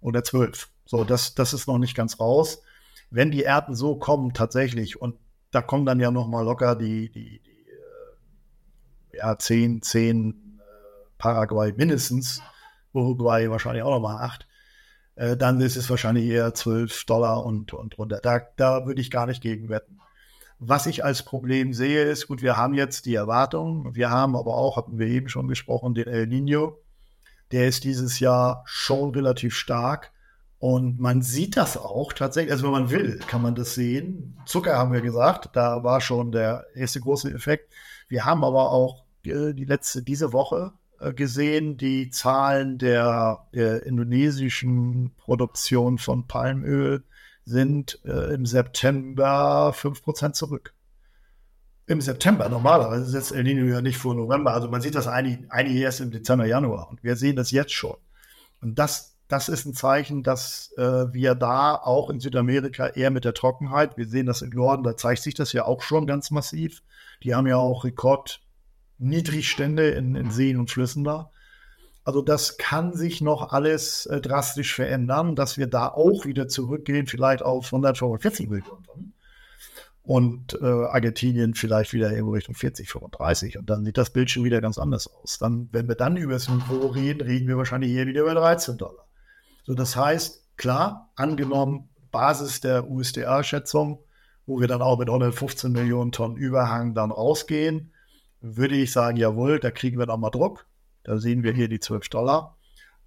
oder 0.00 0.22
12? 0.22 0.68
So, 0.86 1.04
das, 1.04 1.34
das 1.34 1.52
ist 1.52 1.66
noch 1.66 1.78
nicht 1.78 1.96
ganz 1.96 2.20
raus. 2.20 2.62
Wenn 3.10 3.32
die 3.32 3.42
Ernten 3.42 3.74
so 3.74 3.96
kommen 3.96 4.32
tatsächlich, 4.32 5.00
und 5.00 5.16
da 5.50 5.60
kommen 5.60 5.84
dann 5.84 5.98
ja 5.98 6.12
noch 6.12 6.28
mal 6.28 6.44
locker 6.44 6.76
die, 6.76 7.10
die, 7.10 7.40
die 7.40 7.49
ja, 9.20 9.38
10, 9.38 9.82
10 9.82 10.30
äh, 10.30 10.62
Paraguay 11.18 11.72
mindestens, 11.76 12.42
Uruguay 12.92 13.50
wahrscheinlich 13.50 13.82
auch 13.82 13.90
noch 13.90 14.00
mal 14.00 14.24
8, 14.24 14.46
äh, 15.16 15.36
dann 15.36 15.60
ist 15.60 15.76
es 15.76 15.88
wahrscheinlich 15.90 16.26
eher 16.26 16.54
12 16.54 17.04
Dollar 17.04 17.44
und, 17.44 17.72
und 17.72 17.98
runter. 17.98 18.20
Da, 18.22 18.40
da 18.56 18.86
würde 18.86 19.00
ich 19.00 19.10
gar 19.10 19.26
nicht 19.26 19.42
gegen 19.42 19.68
wetten. 19.68 19.98
Was 20.58 20.86
ich 20.86 21.04
als 21.04 21.22
Problem 21.22 21.72
sehe, 21.72 22.04
ist, 22.04 22.26
gut, 22.26 22.42
wir 22.42 22.56
haben 22.56 22.74
jetzt 22.74 23.06
die 23.06 23.14
Erwartung, 23.14 23.94
wir 23.94 24.10
haben 24.10 24.36
aber 24.36 24.56
auch, 24.56 24.76
hatten 24.76 24.98
wir 24.98 25.06
eben 25.06 25.28
schon 25.28 25.48
gesprochen, 25.48 25.94
den 25.94 26.06
El 26.06 26.26
Nino. 26.26 26.78
Der 27.52 27.66
ist 27.66 27.84
dieses 27.84 28.20
Jahr 28.20 28.62
schon 28.66 29.14
relativ 29.14 29.54
stark. 29.54 30.12
Und 30.58 31.00
man 31.00 31.22
sieht 31.22 31.56
das 31.56 31.78
auch 31.78 32.12
tatsächlich, 32.12 32.52
also 32.52 32.64
wenn 32.64 32.72
man 32.72 32.90
will, 32.90 33.18
kann 33.26 33.40
man 33.40 33.54
das 33.54 33.74
sehen. 33.74 34.38
Zucker 34.44 34.76
haben 34.76 34.92
wir 34.92 35.00
gesagt, 35.00 35.48
da 35.54 35.82
war 35.82 36.02
schon 36.02 36.32
der 36.32 36.66
erste 36.74 37.00
große 37.00 37.30
Effekt. 37.32 37.72
Wir 38.08 38.26
haben 38.26 38.44
aber 38.44 38.70
auch 38.70 39.04
äh, 39.24 39.52
die 39.52 39.64
letzte, 39.64 40.02
diese 40.02 40.32
Woche 40.32 40.72
äh, 41.00 41.12
gesehen, 41.12 41.76
die 41.76 42.10
Zahlen 42.10 42.78
der, 42.78 43.46
der 43.54 43.84
indonesischen 43.84 45.14
Produktion 45.16 45.98
von 45.98 46.26
Palmöl 46.26 47.04
sind 47.44 47.98
äh, 48.04 48.34
im 48.34 48.46
September 48.46 49.74
5% 49.74 50.32
zurück. 50.32 50.74
Im 51.86 52.00
September, 52.00 52.48
normalerweise 52.48 53.06
setzt 53.06 53.32
El 53.32 53.42
Nino 53.42 53.64
ja 53.64 53.80
nicht 53.80 53.98
vor 53.98 54.14
November. 54.14 54.52
Also 54.52 54.68
man 54.68 54.80
sieht 54.80 54.94
das 54.94 55.08
eigentlich, 55.08 55.50
eigentlich 55.50 55.78
erst 55.78 56.00
im 56.00 56.12
Dezember, 56.12 56.46
Januar. 56.46 56.88
Und 56.88 57.02
wir 57.02 57.16
sehen 57.16 57.34
das 57.34 57.50
jetzt 57.50 57.72
schon. 57.72 57.96
Und 58.60 58.78
das, 58.78 59.16
das 59.26 59.48
ist 59.48 59.66
ein 59.66 59.74
Zeichen, 59.74 60.22
dass 60.22 60.72
äh, 60.76 61.12
wir 61.12 61.34
da 61.34 61.74
auch 61.74 62.10
in 62.10 62.20
Südamerika 62.20 62.88
eher 62.88 63.10
mit 63.10 63.24
der 63.24 63.34
Trockenheit, 63.34 63.96
wir 63.96 64.06
sehen 64.06 64.26
das 64.26 64.42
im 64.42 64.50
Norden, 64.50 64.84
da 64.84 64.96
zeigt 64.96 65.22
sich 65.22 65.34
das 65.34 65.52
ja 65.52 65.64
auch 65.64 65.82
schon 65.82 66.06
ganz 66.06 66.30
massiv. 66.30 66.82
Die 67.24 67.34
haben 67.34 67.46
ja 67.46 67.56
auch 67.56 67.84
Rekord 67.84 68.40
Niedrigstände 69.00 69.88
in, 69.90 70.14
in 70.14 70.30
Seen 70.30 70.58
und 70.58 70.70
Flüssen 70.70 71.04
da. 71.04 71.30
Also 72.04 72.22
das 72.22 72.56
kann 72.56 72.94
sich 72.94 73.20
noch 73.20 73.52
alles 73.52 74.06
äh, 74.06 74.20
drastisch 74.20 74.74
verändern, 74.74 75.36
dass 75.36 75.58
wir 75.58 75.66
da 75.66 75.88
auch 75.88 76.24
wieder 76.24 76.48
zurückgehen, 76.48 77.06
vielleicht 77.06 77.42
auf 77.42 77.66
145 77.66 78.48
Millionen 78.48 78.84
Tonnen. 78.84 79.14
Und 80.02 80.58
äh, 80.60 80.66
Argentinien 80.66 81.54
vielleicht 81.54 81.92
wieder 81.92 82.10
irgendwo 82.10 82.32
Richtung 82.32 82.54
40, 82.54 82.88
35. 82.88 83.58
Und 83.58 83.68
dann 83.70 83.84
sieht 83.84 83.98
das 83.98 84.10
Bild 84.10 84.30
schon 84.30 84.44
wieder 84.44 84.60
ganz 84.60 84.78
anders 84.78 85.08
aus. 85.08 85.38
Dann, 85.38 85.68
wenn 85.72 85.88
wir 85.88 85.94
dann 85.94 86.16
über 86.16 86.32
das 86.32 86.48
Niveau 86.48 86.86
reden, 86.86 87.20
reden 87.20 87.46
wir 87.46 87.58
wahrscheinlich 87.58 87.90
hier 87.90 88.06
wieder 88.06 88.22
über 88.22 88.34
13 88.34 88.78
Dollar. 88.78 89.06
So, 89.64 89.74
das 89.74 89.94
heißt, 89.94 90.56
klar, 90.56 91.10
angenommen, 91.16 91.90
Basis 92.10 92.60
der 92.60 92.90
USDA-Schätzung, 92.90 94.02
wo 94.46 94.58
wir 94.58 94.66
dann 94.66 94.82
auch 94.82 94.98
mit 94.98 95.08
115 95.08 95.70
Millionen 95.70 96.12
Tonnen 96.12 96.36
Überhang 96.36 96.94
dann 96.94 97.12
rausgehen, 97.12 97.92
würde 98.40 98.76
ich 98.76 98.92
sagen, 98.92 99.16
jawohl, 99.16 99.60
da 99.60 99.70
kriegen 99.70 99.98
wir 99.98 100.06
nochmal 100.06 100.30
Druck. 100.30 100.66
Da 101.02 101.18
sehen 101.18 101.42
wir 101.42 101.52
hier 101.52 101.68
die 101.68 101.80
12 101.80 102.08
Dollar. 102.08 102.56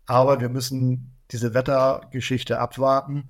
Aber 0.05 0.41
wir 0.41 0.49
müssen 0.49 1.15
diese 1.31 1.53
Wettergeschichte 1.53 2.59
abwarten. 2.59 3.29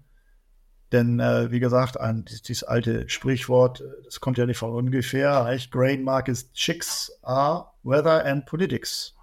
Denn, 0.91 1.19
äh, 1.19 1.51
wie 1.51 1.59
gesagt, 1.59 1.99
ein, 1.99 2.25
dieses 2.25 2.63
alte 2.63 3.09
Sprichwort, 3.09 3.83
das 4.05 4.19
kommt 4.19 4.37
ja 4.37 4.45
nicht 4.45 4.57
von 4.57 4.71
ungefähr, 4.71 5.45
nicht? 5.49 5.71
Grain 5.71 6.03
Markets 6.03 6.51
Chicks 6.53 7.11
are 7.23 7.67
Weather 7.81 8.23
and 8.25 8.45
Politics. 8.45 9.15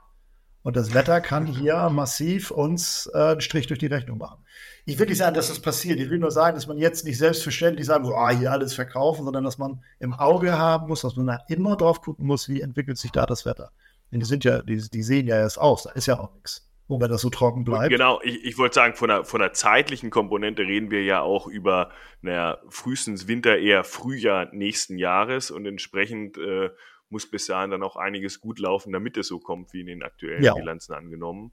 Und 0.63 0.77
das 0.77 0.95
Wetter 0.95 1.21
kann 1.21 1.47
hier 1.47 1.89
massiv 1.91 2.51
uns 2.51 3.09
äh, 3.15 3.19
einen 3.19 3.41
Strich 3.41 3.67
durch 3.69 3.79
die 3.79 3.87
Rechnung 3.87 4.19
machen. 4.19 4.45
Ich 4.91 4.99
will 4.99 5.07
nicht 5.07 5.19
sagen, 5.19 5.35
dass 5.35 5.49
das 5.49 5.61
passiert. 5.61 6.01
Ich 6.01 6.11
will 6.11 6.19
nur 6.19 6.33
sagen, 6.33 6.57
dass 6.57 6.67
man 6.67 6.77
jetzt 6.77 7.05
nicht 7.05 7.17
selbstverständlich 7.17 7.87
sagen 7.87 8.03
muss, 8.03 8.15
ah, 8.15 8.31
hier 8.31 8.51
alles 8.51 8.75
verkaufen, 8.75 9.25
sondern 9.25 9.45
dass 9.45 9.57
man 9.57 9.85
im 10.01 10.15
Auge 10.15 10.59
haben 10.59 10.89
muss, 10.89 11.03
dass 11.03 11.15
man 11.15 11.29
da 11.29 11.39
immer 11.49 11.77
drauf 11.77 12.01
gucken 12.01 12.27
muss, 12.27 12.49
wie 12.49 12.61
entwickelt 12.61 12.99
sich 12.99 13.13
da 13.13 13.25
das 13.25 13.47
Wetter. 13.47 13.71
Denn 14.11 14.19
die 14.19 14.27
sind 14.27 14.43
ja, 14.43 14.63
die, 14.63 14.77
die 14.77 15.03
sehen 15.05 15.29
ja 15.29 15.37
erst 15.37 15.61
aus, 15.61 15.85
da 15.85 15.91
ist 15.91 16.07
ja 16.07 16.19
auch 16.19 16.35
nichts. 16.35 16.69
Und 16.89 17.01
wenn 17.01 17.09
das 17.09 17.21
so 17.21 17.31
trocken 17.31 17.63
bleibt. 17.63 17.91
Genau, 17.91 18.21
ich, 18.25 18.45
ich 18.45 18.59
wollte 18.59 18.75
sagen, 18.75 18.97
von 18.97 19.09
der, 19.09 19.25
von 19.25 19.39
der 19.39 19.53
zeitlichen 19.53 20.11
Komponente 20.11 20.63
reden 20.63 20.91
wir 20.91 21.05
ja 21.05 21.21
auch 21.21 21.47
über, 21.47 21.93
naja, 22.21 22.59
frühestens 22.69 23.29
Winter, 23.29 23.59
eher 23.59 23.85
Frühjahr 23.85 24.49
nächsten 24.53 24.99
Jahres 24.99 25.53
und 25.53 25.67
entsprechend 25.67 26.37
äh, 26.37 26.71
muss 27.09 27.31
bis 27.31 27.47
dahin 27.47 27.71
dann 27.71 27.85
auch 27.85 27.95
einiges 27.95 28.41
gut 28.41 28.59
laufen, 28.59 28.93
damit 28.93 29.17
es 29.17 29.29
so 29.29 29.39
kommt, 29.39 29.73
wie 29.73 29.81
in 29.83 29.87
den 29.87 30.03
aktuellen 30.03 30.43
ja. 30.43 30.55
Bilanzen 30.55 30.93
angenommen. 30.95 31.53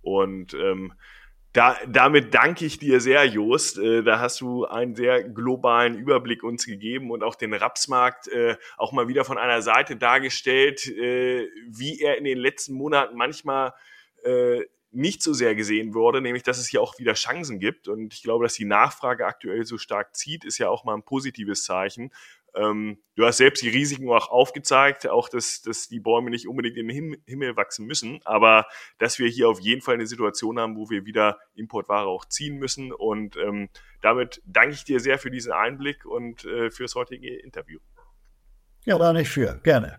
Und 0.00 0.52
ähm, 0.54 0.94
da, 1.52 1.76
damit 1.86 2.32
danke 2.34 2.64
ich 2.64 2.78
dir 2.78 3.00
sehr, 3.00 3.26
Jost. 3.26 3.78
Äh, 3.78 4.02
da 4.02 4.20
hast 4.20 4.40
du 4.40 4.64
einen 4.64 4.94
sehr 4.94 5.22
globalen 5.22 5.98
Überblick 5.98 6.42
uns 6.42 6.64
gegeben 6.64 7.10
und 7.10 7.22
auch 7.22 7.34
den 7.34 7.52
Rapsmarkt 7.52 8.28
äh, 8.28 8.56
auch 8.78 8.92
mal 8.92 9.08
wieder 9.08 9.24
von 9.24 9.38
einer 9.38 9.60
Seite 9.60 9.96
dargestellt, 9.96 10.86
äh, 10.86 11.48
wie 11.68 12.00
er 12.00 12.16
in 12.16 12.24
den 12.24 12.38
letzten 12.38 12.74
Monaten 12.74 13.16
manchmal 13.16 13.74
äh, 14.24 14.62
nicht 14.92 15.22
so 15.22 15.32
sehr 15.32 15.54
gesehen 15.54 15.94
wurde, 15.94 16.20
nämlich 16.20 16.42
dass 16.42 16.58
es 16.58 16.68
hier 16.68 16.82
auch 16.82 16.98
wieder 16.98 17.14
Chancen 17.14 17.58
gibt. 17.58 17.88
Und 17.88 18.14
ich 18.14 18.22
glaube, 18.22 18.44
dass 18.44 18.54
die 18.54 18.64
Nachfrage 18.64 19.26
aktuell 19.26 19.64
so 19.64 19.78
stark 19.78 20.14
zieht, 20.14 20.44
ist 20.44 20.58
ja 20.58 20.68
auch 20.68 20.84
mal 20.84 20.94
ein 20.94 21.02
positives 21.02 21.64
Zeichen. 21.64 22.12
Ähm, 22.54 22.98
du 23.16 23.24
hast 23.24 23.38
selbst 23.38 23.62
die 23.62 23.68
Risiken 23.68 24.08
auch 24.10 24.28
aufgezeigt, 24.28 25.08
auch 25.08 25.28
dass, 25.28 25.62
dass 25.62 25.88
die 25.88 26.00
Bäume 26.00 26.30
nicht 26.30 26.46
unbedingt 26.46 26.76
in 26.76 26.88
den 26.88 27.16
Himmel 27.26 27.56
wachsen 27.56 27.86
müssen, 27.86 28.20
aber 28.24 28.66
dass 28.98 29.18
wir 29.18 29.28
hier 29.28 29.48
auf 29.48 29.60
jeden 29.60 29.80
Fall 29.80 29.94
eine 29.94 30.06
Situation 30.06 30.58
haben, 30.58 30.76
wo 30.76 30.90
wir 30.90 31.06
wieder 31.06 31.38
Importware 31.54 32.06
auch 32.06 32.26
ziehen 32.26 32.58
müssen. 32.58 32.92
Und 32.92 33.36
ähm, 33.36 33.70
damit 34.02 34.42
danke 34.44 34.74
ich 34.74 34.84
dir 34.84 35.00
sehr 35.00 35.18
für 35.18 35.30
diesen 35.30 35.52
Einblick 35.52 36.04
und 36.04 36.44
äh, 36.44 36.70
fürs 36.70 36.94
heutige 36.94 37.34
Interview. 37.36 37.78
Ja, 38.84 38.98
da 38.98 39.12
nicht 39.12 39.30
für. 39.30 39.60
Gerne. 39.62 39.98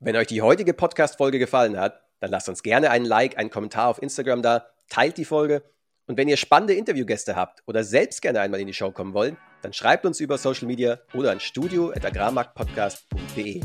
Wenn 0.00 0.16
euch 0.16 0.28
die 0.28 0.40
heutige 0.40 0.72
Podcast-Folge 0.72 1.38
gefallen 1.38 1.78
hat, 1.78 2.02
dann 2.20 2.30
lasst 2.30 2.48
uns 2.48 2.62
gerne 2.62 2.90
einen 2.90 3.04
Like, 3.04 3.36
einen 3.36 3.50
Kommentar 3.50 3.88
auf 3.88 4.00
Instagram 4.00 4.42
da, 4.42 4.66
teilt 4.88 5.18
die 5.18 5.26
Folge 5.26 5.62
und 6.10 6.16
wenn 6.16 6.28
ihr 6.28 6.36
spannende 6.36 6.74
Interviewgäste 6.74 7.36
habt 7.36 7.62
oder 7.66 7.84
selbst 7.84 8.20
gerne 8.20 8.40
einmal 8.40 8.58
in 8.58 8.66
die 8.66 8.74
Show 8.74 8.90
kommen 8.90 9.14
wollt, 9.14 9.36
dann 9.62 9.72
schreibt 9.72 10.04
uns 10.04 10.18
über 10.18 10.38
Social 10.38 10.66
Media 10.66 10.98
oder 11.14 11.30
an 11.30 11.38
studio.agrarmarktpodcast.de. 11.38 13.60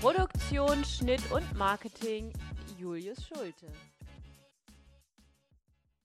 Produktion, 0.00 0.82
Schnitt 0.86 1.20
und 1.30 1.54
Marketing 1.54 2.32
Julius 2.78 3.26
Schulte. 3.26 3.66